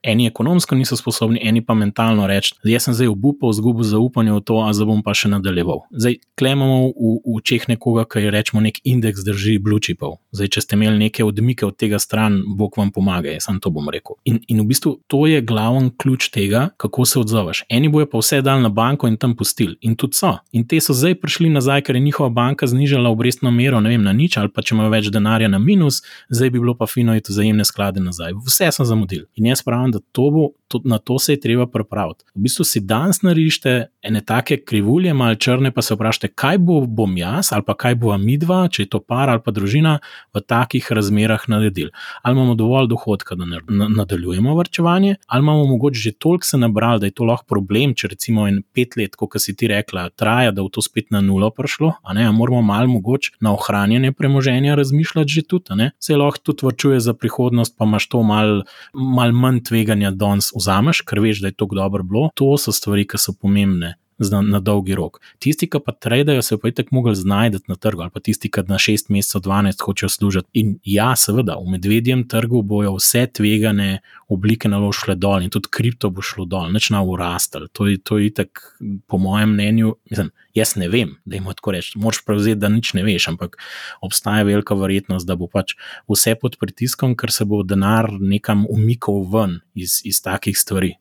eni 0.02 0.26
ekonomsko 0.26 0.74
niso 0.74 0.96
sposobni, 0.96 1.40
eni 1.42 1.62
pa 1.64 1.74
mentalno 1.74 2.26
reči, 2.26 2.54
da 2.64 2.80
sem 2.80 2.94
zdaj 2.94 3.10
obupal, 3.12 3.50
izgubil 3.50 3.84
zaupanje 3.84 4.32
v 4.32 4.40
to, 4.40 4.60
a 4.64 4.72
zdaj 4.72 4.88
bom 4.88 5.02
pa 5.04 5.14
še 5.16 5.30
nadaljeval. 5.32 5.84
Zdaj 5.92 6.20
klemamo 6.40 6.78
v, 6.88 7.12
v 7.24 7.42
čeh 7.44 7.66
nekoga, 7.68 8.06
ki 8.08 8.24
je 8.24 8.32
rečemo 8.34 8.62
nek 8.64 8.80
indeks 8.84 9.24
drži 9.26 9.58
blučipov. 9.62 10.18
Zdaj, 10.32 10.52
če 10.56 10.64
ste 10.64 10.78
imeli 10.78 10.98
neke 11.06 11.24
odmike 11.26 11.66
od 11.66 11.76
tega 11.80 12.00
stran, 12.00 12.40
Bog 12.56 12.78
vam 12.80 12.92
pomaga, 12.94 13.32
jaz 13.34 13.48
sem 13.48 13.60
to 13.60 13.72
bom 13.74 13.88
rekel. 13.92 14.16
In, 14.24 14.40
in 14.48 14.62
v 14.62 14.68
bistvu 14.70 14.96
to 15.10 15.24
je 15.28 15.42
glaven 15.44 15.90
ključ 16.00 16.30
tega, 16.32 16.68
kako 16.80 17.04
se 17.04 17.20
odzoveš. 17.20 17.64
Eni 17.68 17.90
bojo 17.92 18.08
pa 18.10 18.22
vse 18.22 18.40
dal 18.46 18.62
na 18.64 18.70
banko 18.72 19.10
in 19.10 19.18
tam 19.20 19.36
pustili. 19.36 19.76
In 19.86 19.96
tudi 20.00 20.16
so. 20.16 20.32
In 20.56 20.66
te 20.68 20.80
so 20.80 20.96
zdaj 20.96 21.18
prišli 21.20 21.50
nazaj, 21.52 21.84
ker 21.86 21.98
je 21.98 22.04
njihova 22.04 22.30
banka 22.32 22.66
znižala 22.70 23.10
obrestno 23.10 23.50
mero, 23.50 23.80
ne 23.80 23.92
vem, 23.92 24.02
na 24.04 24.14
nič, 24.16 24.38
ali 24.40 24.52
pa 24.52 24.62
če 24.62 24.74
imajo 24.74 24.94
več 24.94 25.10
denarja 25.12 25.50
na 25.50 25.58
minus, 25.58 26.00
zdaj 26.30 26.54
bi 26.54 26.62
bilo 26.62 26.76
pa 26.78 26.88
fino 26.88 27.16
iti 27.18 27.32
vzajemne 27.32 27.66
sklade 27.68 28.00
nazaj. 28.00 28.36
Vse 28.46 28.70
sem 28.72 28.86
zamudil. 28.86 29.26
In 29.36 29.50
jaz 29.50 29.64
pravim, 29.66 29.89
da 29.90 30.00
to 30.12 30.30
bo, 30.30 30.54
to, 30.70 30.80
na 30.84 30.98
to 30.98 31.18
se 31.18 31.34
je 31.34 31.40
treba 31.40 31.66
pripraviti. 31.66 32.24
V 32.34 32.46
bistvu 32.46 32.64
si 32.64 32.80
danes 32.80 33.22
narišite 33.26 33.72
ene 34.06 34.20
take 34.24 34.60
krivulje, 34.64 35.14
malo 35.14 35.34
črne, 35.34 35.72
pa 35.74 35.82
se 35.82 35.94
vprašajte, 35.94 36.30
kaj 36.38 36.58
bo, 36.62 36.80
bom 36.86 37.16
jaz 37.18 37.50
ali 37.52 37.66
pa 37.66 37.74
kaj 37.74 37.98
bo 37.98 38.14
mi 38.18 38.36
dva, 38.38 38.62
če 38.70 38.86
je 38.86 38.90
to 38.94 39.00
par 39.02 39.32
ali 39.32 39.42
pa 39.44 39.50
družina, 39.50 39.98
v 40.34 40.42
takih 40.46 40.86
razmerah 40.94 41.48
naredili. 41.50 41.90
Ali 42.22 42.38
imamo 42.38 42.54
dovolj 42.54 42.88
dohodka, 42.92 43.34
da 43.34 43.48
nadaljujemo 43.88 44.54
vrčevanje, 44.56 45.16
ali 45.26 45.44
imamo 45.44 45.66
mogoče 45.74 46.00
že 46.00 46.12
toliko 46.12 46.46
se 46.46 46.58
nabrali, 46.58 47.00
da 47.00 47.10
je 47.10 47.16
to 47.18 47.26
lahko 47.26 47.48
problem, 47.50 47.94
če 47.94 48.12
recimo 48.14 48.46
en 48.48 48.62
pet 48.74 48.96
let, 48.96 49.18
kot 49.18 49.36
si 49.42 49.56
ti 49.56 49.68
rekla, 49.68 50.08
traja, 50.14 50.54
da 50.54 50.62
v 50.62 50.70
to 50.70 50.84
spet 50.86 51.10
na 51.10 51.20
nulo 51.20 51.50
prišlo, 51.50 51.92
a 52.02 52.14
ne, 52.14 52.28
a 52.28 52.32
moramo 52.32 52.62
malo 52.62 52.88
mogoče 52.94 53.36
na 53.40 53.52
ohranjanje 53.58 54.12
premoženja 54.12 54.78
razmišljati 54.78 55.30
že 55.30 55.42
tudi, 55.42 55.90
se 55.98 56.16
lahko 56.16 56.38
tudi 56.50 56.66
vrčuje 56.66 57.00
za 57.00 57.14
prihodnost, 57.14 57.74
pa 57.76 57.84
imaš 57.84 58.08
to 58.08 58.22
malo 58.22 58.62
mal 58.94 59.32
manj 59.32 59.62
tveganja 59.68 60.10
danes 60.10 60.52
vzameš, 60.60 61.02
ker 61.08 61.22
veš, 61.24 61.42
da 61.42 61.50
je 61.50 61.58
to 61.58 61.68
dobro 61.72 62.04
bilo. 62.06 62.28
To 62.38 62.54
so 62.60 62.74
stvari, 62.76 63.08
ki 63.08 63.18
so 63.18 63.34
pomembne 63.34 63.96
na, 64.28 64.42
na 64.42 64.60
dolgi 64.60 64.94
rok. 64.94 65.20
Tisti, 65.40 65.68
ki 65.70 65.80
pa 65.84 65.92
trajajo, 65.92 66.42
se 66.42 66.58
pa 66.60 66.68
je 66.68 66.74
tako 66.80 66.94
mogli 66.94 67.14
znajti 67.16 67.62
na 67.68 67.76
trgu, 67.76 68.04
ali 68.04 68.12
pa 68.14 68.20
tisti, 68.20 68.50
ki 68.52 68.66
na 68.68 68.78
6 68.78 69.08
mesecev, 69.08 69.40
12 69.46 69.84
hočejo 69.84 70.08
služiti. 70.08 70.48
In 70.60 70.76
ja, 70.84 71.14
seveda, 71.16 71.56
v 71.60 71.76
medvedjem 71.76 72.26
trgu 72.28 72.62
bojo 72.62 72.96
vse 72.98 73.26
tvegane 73.26 74.00
oblike 74.28 74.68
naložbe 74.68 75.16
dol 75.18 75.42
in 75.42 75.50
tudi 75.50 75.70
kripto 75.72 76.10
bo 76.14 76.22
šlo 76.22 76.44
dol, 76.44 76.68
neč 76.74 76.90
na 76.94 77.02
urastel. 77.02 77.66
To 77.72 77.88
je, 77.88 77.98
to 77.98 78.18
je 78.18 78.30
itak, 78.30 78.62
po 79.08 79.18
mojem 79.18 79.54
mnenju, 79.56 79.94
mislim, 80.10 80.30
jaz 80.54 80.76
ne 80.76 80.88
vem, 80.92 81.16
da 81.24 81.38
jim 81.38 81.48
tako 81.56 81.74
rečem. 81.74 82.02
Moš 82.02 82.22
prevzeti, 82.26 82.60
da 82.60 82.70
nič 82.70 82.92
ne 82.94 83.04
veš, 83.06 83.30
ampak 83.32 83.58
obstaja 84.04 84.46
velika 84.46 84.76
verjetnost, 84.78 85.26
da 85.26 85.36
bo 85.40 85.50
pač 85.50 85.74
vse 86.10 86.36
pod 86.40 86.60
pritiskom, 86.60 87.16
ker 87.18 87.32
se 87.34 87.48
bo 87.48 87.62
denar 87.66 88.10
nekam 88.20 88.66
umikal 88.70 89.24
ven 89.32 89.60
iz, 89.74 90.00
iz 90.04 90.22
takih 90.22 90.58
stvari. 90.58 90.94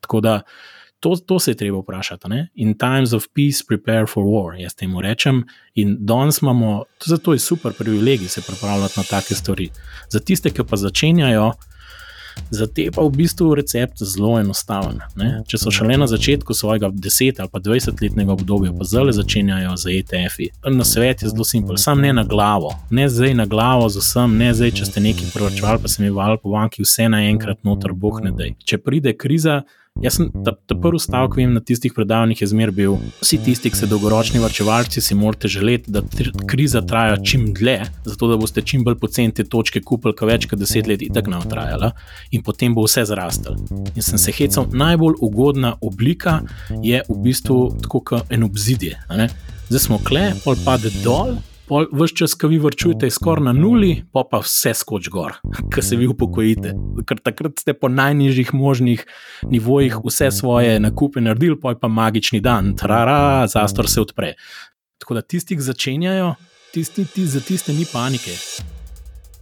Tako 0.00 0.20
da. 0.24 0.40
To, 1.00 1.16
to 1.16 1.38
se 1.38 1.50
je 1.50 1.56
treba 1.56 1.78
vprašati. 1.80 2.28
Ne? 2.28 2.48
In 2.54 2.74
times 2.78 3.12
of 3.12 3.24
peace, 3.34 3.64
prepare 3.68 4.06
for 4.06 4.24
war, 4.24 4.60
jaz 4.60 4.74
temu 4.76 5.00
rečem. 5.00 5.44
In 5.74 5.96
danes 6.00 6.42
imamo, 6.42 6.84
zato 7.06 7.32
je 7.32 7.38
super 7.38 7.72
privilegij 7.72 8.28
se 8.28 8.42
pripravljati 8.46 8.94
na 8.96 9.02
take 9.02 9.34
stvari. 9.34 9.70
Za 10.08 10.20
tiste, 10.20 10.50
ki 10.50 10.64
pa 10.68 10.76
začenjajo, 10.76 11.52
za 12.50 12.66
te 12.66 12.88
pa 12.94 13.02
v 13.02 13.10
bistvu 13.10 13.54
recept 13.54 14.02
zelo 14.02 14.34
enostaven. 14.40 15.00
Ne? 15.16 15.30
Če 15.48 15.60
so 15.60 15.72
šele 15.74 15.96
na 16.00 16.06
začetku 16.10 16.54
svojega 16.54 16.90
10 16.90 17.40
ali 17.42 17.52
pa 17.52 17.60
20-letnega 17.60 18.34
obdobja, 18.34 18.72
pa 18.76 18.86
zdaj 18.86 19.12
začenjajo 19.18 19.76
z 19.80 19.96
ETF-i. 20.00 20.50
Na 20.76 20.84
svet 20.84 21.22
je 21.22 21.32
zelo 21.32 21.44
simpel, 21.44 21.78
sam 21.80 22.00
ne 22.00 22.12
na 22.16 22.24
glavo, 22.24 22.72
ne 22.90 23.08
zdaj 23.08 23.34
na 23.34 23.46
glavo 23.50 23.88
z 23.88 24.02
vsem, 24.02 24.38
ne 24.38 24.52
zdaj, 24.54 24.74
če 24.80 24.88
ste 24.90 25.04
neki 25.04 25.30
proročevali, 25.34 25.82
pa 25.82 25.90
se 25.90 26.02
mi 26.02 26.10
vali 26.14 26.40
po 26.42 26.54
banki, 26.54 26.84
vse 26.86 27.08
naenkrat 27.12 27.62
noter, 27.66 27.94
boh 27.94 28.20
ne 28.24 28.34
da. 28.36 28.50
Če 28.64 28.80
pride 28.82 29.14
kriza, 29.18 29.62
Jaz 30.00 30.16
sem 30.16 30.30
ta, 30.44 30.54
ta 30.66 30.74
prvi 30.80 30.98
stavek 31.02 31.36
na 31.52 31.60
tistih 31.60 31.92
predavanjih 31.92 32.40
je 32.40 32.46
zmer 32.48 32.70
bil: 32.72 32.96
vsi 33.20 33.38
tisti, 33.44 33.68
ki 33.68 33.76
ste 33.76 33.88
dolgoročni 33.90 34.40
varčevalci, 34.40 35.02
si 35.04 35.14
morate 35.14 35.48
želeti, 35.48 35.92
da 35.92 36.00
kriza 36.48 36.80
traja 36.80 37.18
čim 37.24 37.50
dlje, 37.54 37.84
zato 38.04 38.30
da 38.30 38.38
boste 38.40 38.62
čim 38.62 38.84
bolj 38.84 38.96
poceni 39.02 39.34
te 39.34 39.44
točke 39.44 39.82
kupili, 39.84 40.16
ki 40.16 40.30
več 40.30 40.48
kot 40.48 40.62
deset 40.62 40.88
let 40.88 41.04
in 41.04 41.12
tako 41.12 41.34
naprej 41.34 41.50
trajala, 41.50 41.92
in 42.32 42.42
potem 42.46 42.74
bo 42.74 42.86
vse 42.86 43.04
zrastel. 43.10 43.60
In 43.92 44.02
sem 44.06 44.18
se 44.18 44.32
hecal, 44.32 44.70
najbolj 44.72 45.20
ugodna 45.20 45.74
oblika 45.84 46.40
je 46.82 47.02
v 47.08 47.20
bistvu 47.24 47.60
tako 47.84 48.00
kot 48.12 48.32
en 48.32 48.48
obzidje. 48.48 48.96
Zdaj 49.68 49.84
smo 49.84 50.00
kle, 50.04 50.30
pol 50.44 50.56
pade 50.64 50.90
dol, 51.04 51.36
vse 51.92 52.16
čas, 52.16 52.34
ki 52.34 52.50
vi 52.50 52.58
vrčujete, 52.58 53.06
je 53.06 53.14
skoraj 53.14 53.44
na 53.44 53.52
nuli, 53.52 54.02
pa 54.12 54.24
pa 54.30 54.40
vse 54.42 54.74
skoč 54.74 55.08
gor, 55.12 55.38
ki 55.74 55.82
se 55.82 55.96
vi 55.96 56.08
upokojite. 56.10 56.74
Ker 57.06 57.22
takrat 57.22 57.62
ste 57.62 57.74
po 57.74 57.88
najnižjih 57.88 58.54
možnih 58.54 59.06
nivojih 59.50 60.00
vse 60.04 60.30
svoje 60.30 60.80
nakupe 60.80 61.20
naredili, 61.20 61.60
pa 61.60 61.74
je 61.74 61.80
pa 61.80 61.88
magični 61.88 62.40
dan, 62.40 62.74
trara, 62.76 63.46
zastor 63.46 63.88
se 63.90 64.00
odpre. 64.00 64.34
Tako 65.00 65.14
da 65.14 65.22
tisti, 65.22 65.56
ki 65.56 65.62
začenjajo, 65.62 66.34
tisti, 66.74 67.04
tisti, 67.04 67.26
za 67.26 67.40
tiste 67.40 67.72
ni 67.72 67.86
panike. 67.92 68.36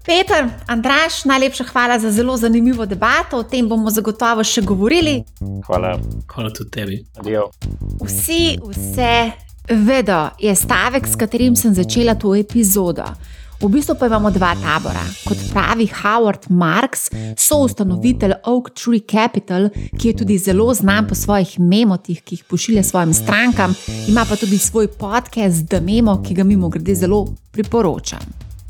Peter, 0.08 0.46
Andraš, 0.66 1.24
najlepša 1.24 1.64
hvala 1.64 1.98
za 1.98 2.10
zelo 2.10 2.36
zanimivo 2.36 2.86
debato. 2.86 3.38
O 3.38 3.42
tem 3.42 3.68
bomo 3.68 3.90
zagotovo 3.90 4.44
še 4.44 4.62
govorili. 4.64 5.18
Hvala. 5.66 5.98
Hvala 6.32 6.52
tudi 6.56 6.70
tebi. 6.70 7.02
Adijo. 7.20 7.50
Vsi 8.00 8.56
vse 8.64 9.47
vedo, 9.70 10.28
je 10.38 10.54
stavek, 10.54 11.06
s 11.06 11.16
katerim 11.16 11.56
sem 11.56 11.74
začela 11.74 12.14
to 12.14 12.34
epizodo. 12.34 13.04
V 13.60 13.66
bistvu 13.68 13.96
pa 13.98 14.06
imamo 14.06 14.30
dva 14.30 14.52
tabora. 14.54 15.02
Kot 15.26 15.38
pravi 15.50 15.88
Howard 16.02 16.46
Marks, 16.48 17.08
soustanovitelj 17.36 18.32
Oak 18.46 18.70
Tree 18.70 19.02
Capital, 19.02 19.70
ki 19.98 20.08
je 20.08 20.16
tudi 20.16 20.38
zelo 20.38 20.74
znan 20.74 21.08
po 21.08 21.14
svojih 21.14 21.58
memotih, 21.60 22.22
ki 22.22 22.38
jih 22.38 22.44
pošilja 22.44 22.82
svojim 22.82 23.14
strankam, 23.14 23.74
ima 24.08 24.24
pa 24.28 24.36
tudi 24.36 24.58
svoj 24.58 24.86
podcast 24.86 25.66
The 25.68 25.80
Memo, 25.80 26.20
ki 26.22 26.34
ga 26.34 26.44
mimo 26.44 26.68
grede 26.68 26.94
zelo 26.94 27.26
priporočam. 27.50 28.22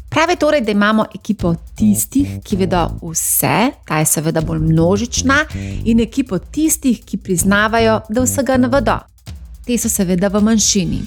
Pravi 0.09 0.37
torej, 0.37 0.61
da 0.65 0.73
imamo 0.73 1.05
ekipo 1.15 1.55
tistih, 1.77 2.41
ki 2.45 2.57
vedo 2.57 2.87
vse, 3.03 3.71
ta 3.85 3.99
je 4.01 4.07
seveda 4.09 4.41
bolj 4.41 4.59
množična, 4.59 5.37
in 5.85 6.01
ekipo 6.01 6.39
tistih, 6.39 7.05
ki 7.05 7.21
priznavajo, 7.21 8.01
da 8.09 8.25
vsega 8.25 8.57
ne 8.57 8.73
vedo. 8.73 8.97
Te 9.69 9.77
so 9.77 9.91
seveda 9.93 10.31
v 10.33 10.41
manjšini. 10.41 10.99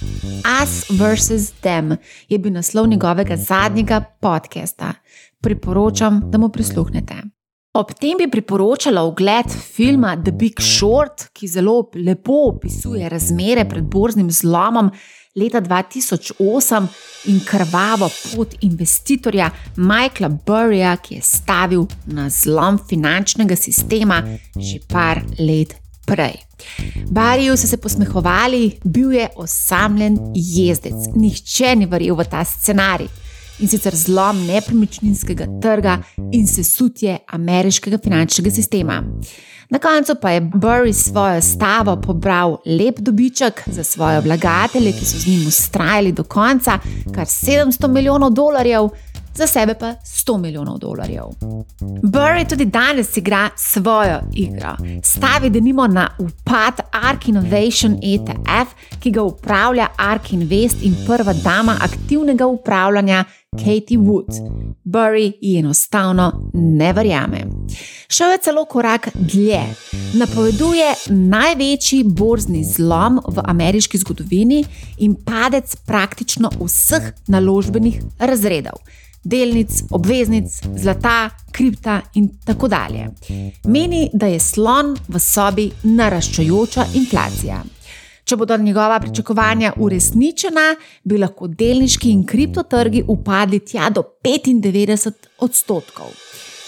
Us 0.45 0.83
versus 0.99 1.49
them 1.65 1.95
je 2.29 2.37
bil 2.37 2.53
naslov 2.53 2.87
njegovega 2.87 3.37
zadnjega 3.37 4.01
podcasta. 4.21 4.93
Priporočam, 5.41 6.21
da 6.31 6.37
mu 6.37 6.49
prisluhnete. 6.49 7.15
Ob 7.73 7.93
tem 7.97 8.19
bi 8.19 8.29
priporočala 8.29 9.01
ogled 9.01 9.49
filma 9.49 10.13
The 10.23 10.31
Big 10.31 10.61
Short, 10.61 11.31
ki 11.33 11.47
zelo 11.47 11.89
lepo 11.95 12.37
opisuje 12.51 13.09
razmere 13.09 13.65
pred 13.69 13.83
borznim 13.83 14.29
zlomom 14.31 14.91
leta 15.35 15.61
2008 15.61 16.87
in 17.33 17.41
krvavo 17.45 18.09
pot 18.35 18.55
investitorja 18.61 19.49
Michaela 19.75 20.29
Burryja, 20.45 20.97
ki 21.01 21.15
je 21.15 21.21
stavil 21.21 21.87
na 22.05 22.29
zlom 22.29 22.77
finančnega 22.89 23.55
sistema 23.55 24.21
že 24.59 24.79
par 24.87 25.23
let 25.39 25.80
prej. 26.11 26.35
Bariju 27.09 27.57
so 27.57 27.67
se 27.67 27.77
posmehovali, 27.77 28.79
bil 28.83 29.13
je 29.13 29.29
osamljen 29.35 30.17
jezdec, 30.35 31.07
nihče 31.15 31.75
ni 31.75 31.87
verjel 31.87 32.19
v 32.19 32.27
ta 32.27 32.43
scenarij. 32.45 33.07
In 33.61 33.69
sicer 33.69 33.95
zlom 33.95 34.39
nepremičninskega 34.47 35.45
trga 35.61 35.99
in 36.33 36.47
sesutje 36.49 37.19
ameriškega 37.37 37.99
finančnega 38.03 38.51
sistema. 38.51 39.03
Na 39.71 39.79
koncu 39.79 40.15
pa 40.21 40.31
je 40.31 40.41
Burry 40.41 40.93
svojo 40.93 41.41
stavo 41.41 41.95
pobral 42.01 42.57
lep 42.65 42.99
dobiček 42.99 43.63
za 43.67 43.83
svoje 43.83 44.19
vlagatelje, 44.21 44.91
ki 44.91 45.05
so 45.05 45.17
z 45.17 45.27
njim 45.27 45.47
ustrajali 45.47 46.11
do 46.11 46.23
konca, 46.23 46.79
kar 47.15 47.25
700 47.25 47.87
milijonov 47.87 48.29
dolarjev, 48.29 48.89
za 49.35 49.47
sebe 49.47 49.73
pa 49.73 49.95
100 50.05 50.37
milijonov 50.37 50.77
dolarjev. 50.77 51.23
Burry 52.03 52.49
tudi 52.49 52.65
danes 52.65 53.17
igra 53.17 53.49
svojo 53.57 54.19
igro. 54.33 54.75
Stavi 55.03 55.49
denimo 55.49 55.87
na 55.87 56.09
upad 56.19 56.73
Ark 56.91 57.27
Innovation 57.27 57.93
ETF, 57.93 58.73
ki 58.99 59.11
ga 59.11 59.23
upravlja 59.23 59.87
Ark 59.97 60.33
Invest 60.33 60.77
in 60.81 60.95
prva 61.07 61.33
dama 61.33 61.77
aktivnega 61.81 62.47
upravljanja 62.47 63.25
Katie 63.57 63.97
Wood. 63.97 64.51
Burry 64.83 65.31
ji 65.41 65.57
enostavno 65.59 66.49
ne 66.53 66.93
verjame. 66.93 67.45
Šel 68.07 68.31
je 68.31 68.37
celo 68.37 68.65
korak 68.65 69.09
dlje. 69.13 69.61
Napoveduje 70.13 70.93
največji 71.09 72.03
borzni 72.03 72.63
zlom 72.63 73.19
v 73.27 73.41
ameriški 73.43 73.97
zgodovini 73.97 74.65
in 74.97 75.15
padec 75.15 75.75
praktično 75.75 76.49
vseh 76.59 77.13
naložbenih 77.27 78.01
razredov. 78.19 78.79
Delnic, 79.23 79.83
obveznic, 79.91 80.61
zlata, 80.77 81.29
kripta 81.51 82.01
in 82.13 82.29
tako 82.45 82.67
dalje. 82.67 83.07
Meni, 83.63 84.09
da 84.13 84.25
je 84.25 84.39
slon 84.39 84.95
v 85.07 85.19
sobi 85.19 85.69
naraščajoča 85.83 86.85
inflacija. 86.93 87.61
Če 88.23 88.37
bodo 88.37 88.57
njegova 88.57 88.99
pričakovanja 88.99 89.73
uresničena, 89.77 90.75
bi 91.03 91.17
lahko 91.17 91.47
delniški 91.47 92.11
in 92.11 92.25
kriptotrgi 92.25 93.03
upadli 93.07 93.59
tja 93.59 93.89
do 93.89 94.03
95 94.23 95.11
odstotkov. 95.39 96.13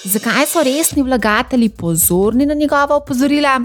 Zakaj 0.04 0.46
so 0.52 0.64
resni 0.64 1.04
vlagatelji 1.04 1.70
pozorni 1.70 2.46
na 2.46 2.54
njegova 2.54 2.96
opozorila? 2.96 3.62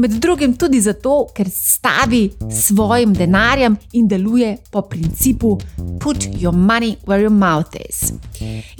Med 0.00 0.10
drugim 0.10 0.54
tudi 0.56 0.78
zato, 0.80 1.26
ker 1.36 1.48
stavi 1.52 2.22
svojim 2.56 3.12
denarjem 3.14 3.76
in 3.92 4.06
deluje 4.08 4.54
po 4.72 4.82
principu 4.88 5.58
Put 6.00 6.24
your 6.40 6.56
money 6.56 6.96
where 7.04 7.20
your 7.20 7.32
mouth 7.32 7.76
is. 7.76 8.12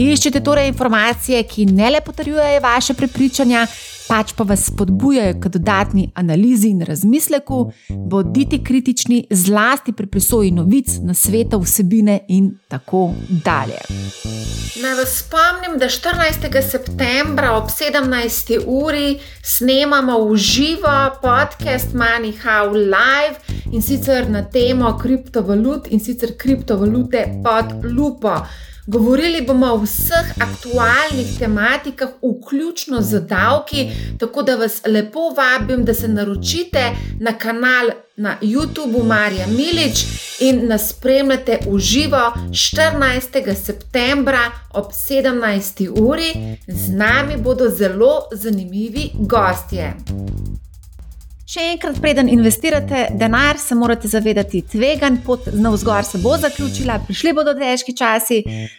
Iščete 0.00 0.40
torej 0.40 0.70
informacije, 0.72 1.42
ki 1.44 1.66
ne 1.66 1.90
le 1.90 2.00
potrjujejo 2.00 2.62
vaše 2.64 2.94
prepričanja, 2.94 3.66
pač 4.10 4.32
pa 4.34 4.44
vas 4.44 4.64
spodbujajo 4.66 5.36
k 5.40 5.48
dodatni 5.54 6.10
analizi 6.14 6.68
in 6.74 6.82
razmisleku, 6.82 7.72
bodite 7.88 8.58
kritični, 8.58 9.26
zlasti 9.30 9.92
pri 9.92 10.06
presoji 10.06 10.50
novic, 10.50 10.96
na 11.06 11.14
svetu, 11.14 11.60
vsebine 11.62 12.18
in 12.28 12.50
tako 12.68 13.12
dalje. 13.44 13.78
Naj 14.82 14.94
vas 14.98 15.12
spomnim, 15.18 15.76
da 15.78 15.86
14. 15.86 16.70
septembra 16.70 17.52
ob 17.56 17.68
17. 17.70 18.58
uri 18.66 19.20
snemamo 19.42 20.18
v 20.24 20.36
živo 20.36 20.96
podcast 21.22 21.94
Money 21.94 22.34
How 22.42 22.72
Live 22.74 23.62
in 23.72 23.82
sicer 23.82 24.30
na 24.30 24.42
temo 24.42 24.98
kriptovalut 24.98 25.86
in 25.90 26.00
sicer 26.00 26.34
kriptovalute 26.38 27.26
pod 27.44 27.84
lupo. 27.84 28.34
Govorili 28.90 29.40
bomo 29.46 29.66
o 29.66 29.76
vseh 29.84 30.30
aktualnih 30.42 31.38
tematikah, 31.38 32.08
vključno 32.22 33.02
z 33.02 33.20
davki, 33.20 33.90
tako 34.18 34.42
da 34.42 34.56
vas 34.56 34.82
lepo 34.86 35.20
vabim, 35.36 35.84
da 35.84 35.94
se 35.94 36.08
naročite 36.08 36.90
na 37.20 37.32
kanal 37.38 37.90
na 38.16 38.36
YouTubu 38.42 39.04
Marija 39.04 39.46
Milič 39.46 40.04
in 40.40 40.66
nas 40.68 40.88
spremljate 40.88 41.58
v 41.66 41.78
živo 41.78 42.32
14. 42.50 43.54
septembra 43.64 44.50
ob 44.70 44.84
17. 44.84 45.88
uri. 46.00 46.56
Z 46.68 46.92
nami 46.92 47.36
bodo 47.36 47.68
zelo 47.68 48.22
zanimivi 48.32 49.10
gostje. 49.14 49.94
Še 51.50 51.64
enkrat, 51.72 51.96
preden 51.98 52.28
investirate 52.30 53.08
denar, 53.18 53.58
se 53.58 53.74
morate 53.74 54.06
zavedati, 54.06 54.60
tvegan 54.70 55.16
pot 55.26 55.48
na 55.50 55.72
vzgor 55.74 56.06
se 56.06 56.20
bo 56.22 56.36
zaključila, 56.38 57.00
prišli 57.08 57.32
bodo 57.34 57.56
težki 57.58 57.90
časi. 57.98 58.36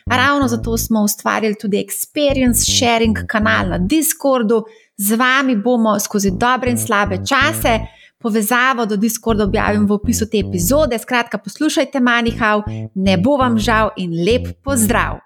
Ravno 0.08 0.48
zato 0.48 0.78
smo 0.80 1.02
ustvarili 1.04 1.58
tudi 1.60 1.82
Experience 1.84 2.64
Sharing 2.64 3.26
kanal 3.28 3.74
na 3.74 3.78
Discordu. 3.78 4.62
Z 4.96 5.20
vami 5.20 5.58
bomo 5.60 5.98
skozi 6.00 6.32
dobre 6.32 6.72
in 6.72 6.80
slabe 6.80 7.20
čase. 7.28 7.74
Povezavo 8.22 8.86
do 8.86 8.96
Discorda 8.96 9.44
objavim 9.44 9.84
v 9.90 9.98
opisu 9.98 10.30
te 10.32 10.40
epizode. 10.40 11.00
Skratka, 11.00 11.42
poslušajte 11.44 12.00
Manihau, 12.00 12.64
ne 12.96 13.18
bo 13.18 13.36
vam 13.42 13.60
žal 13.60 13.92
in 13.98 14.16
lep 14.24 14.48
pozdrav! 14.64 15.20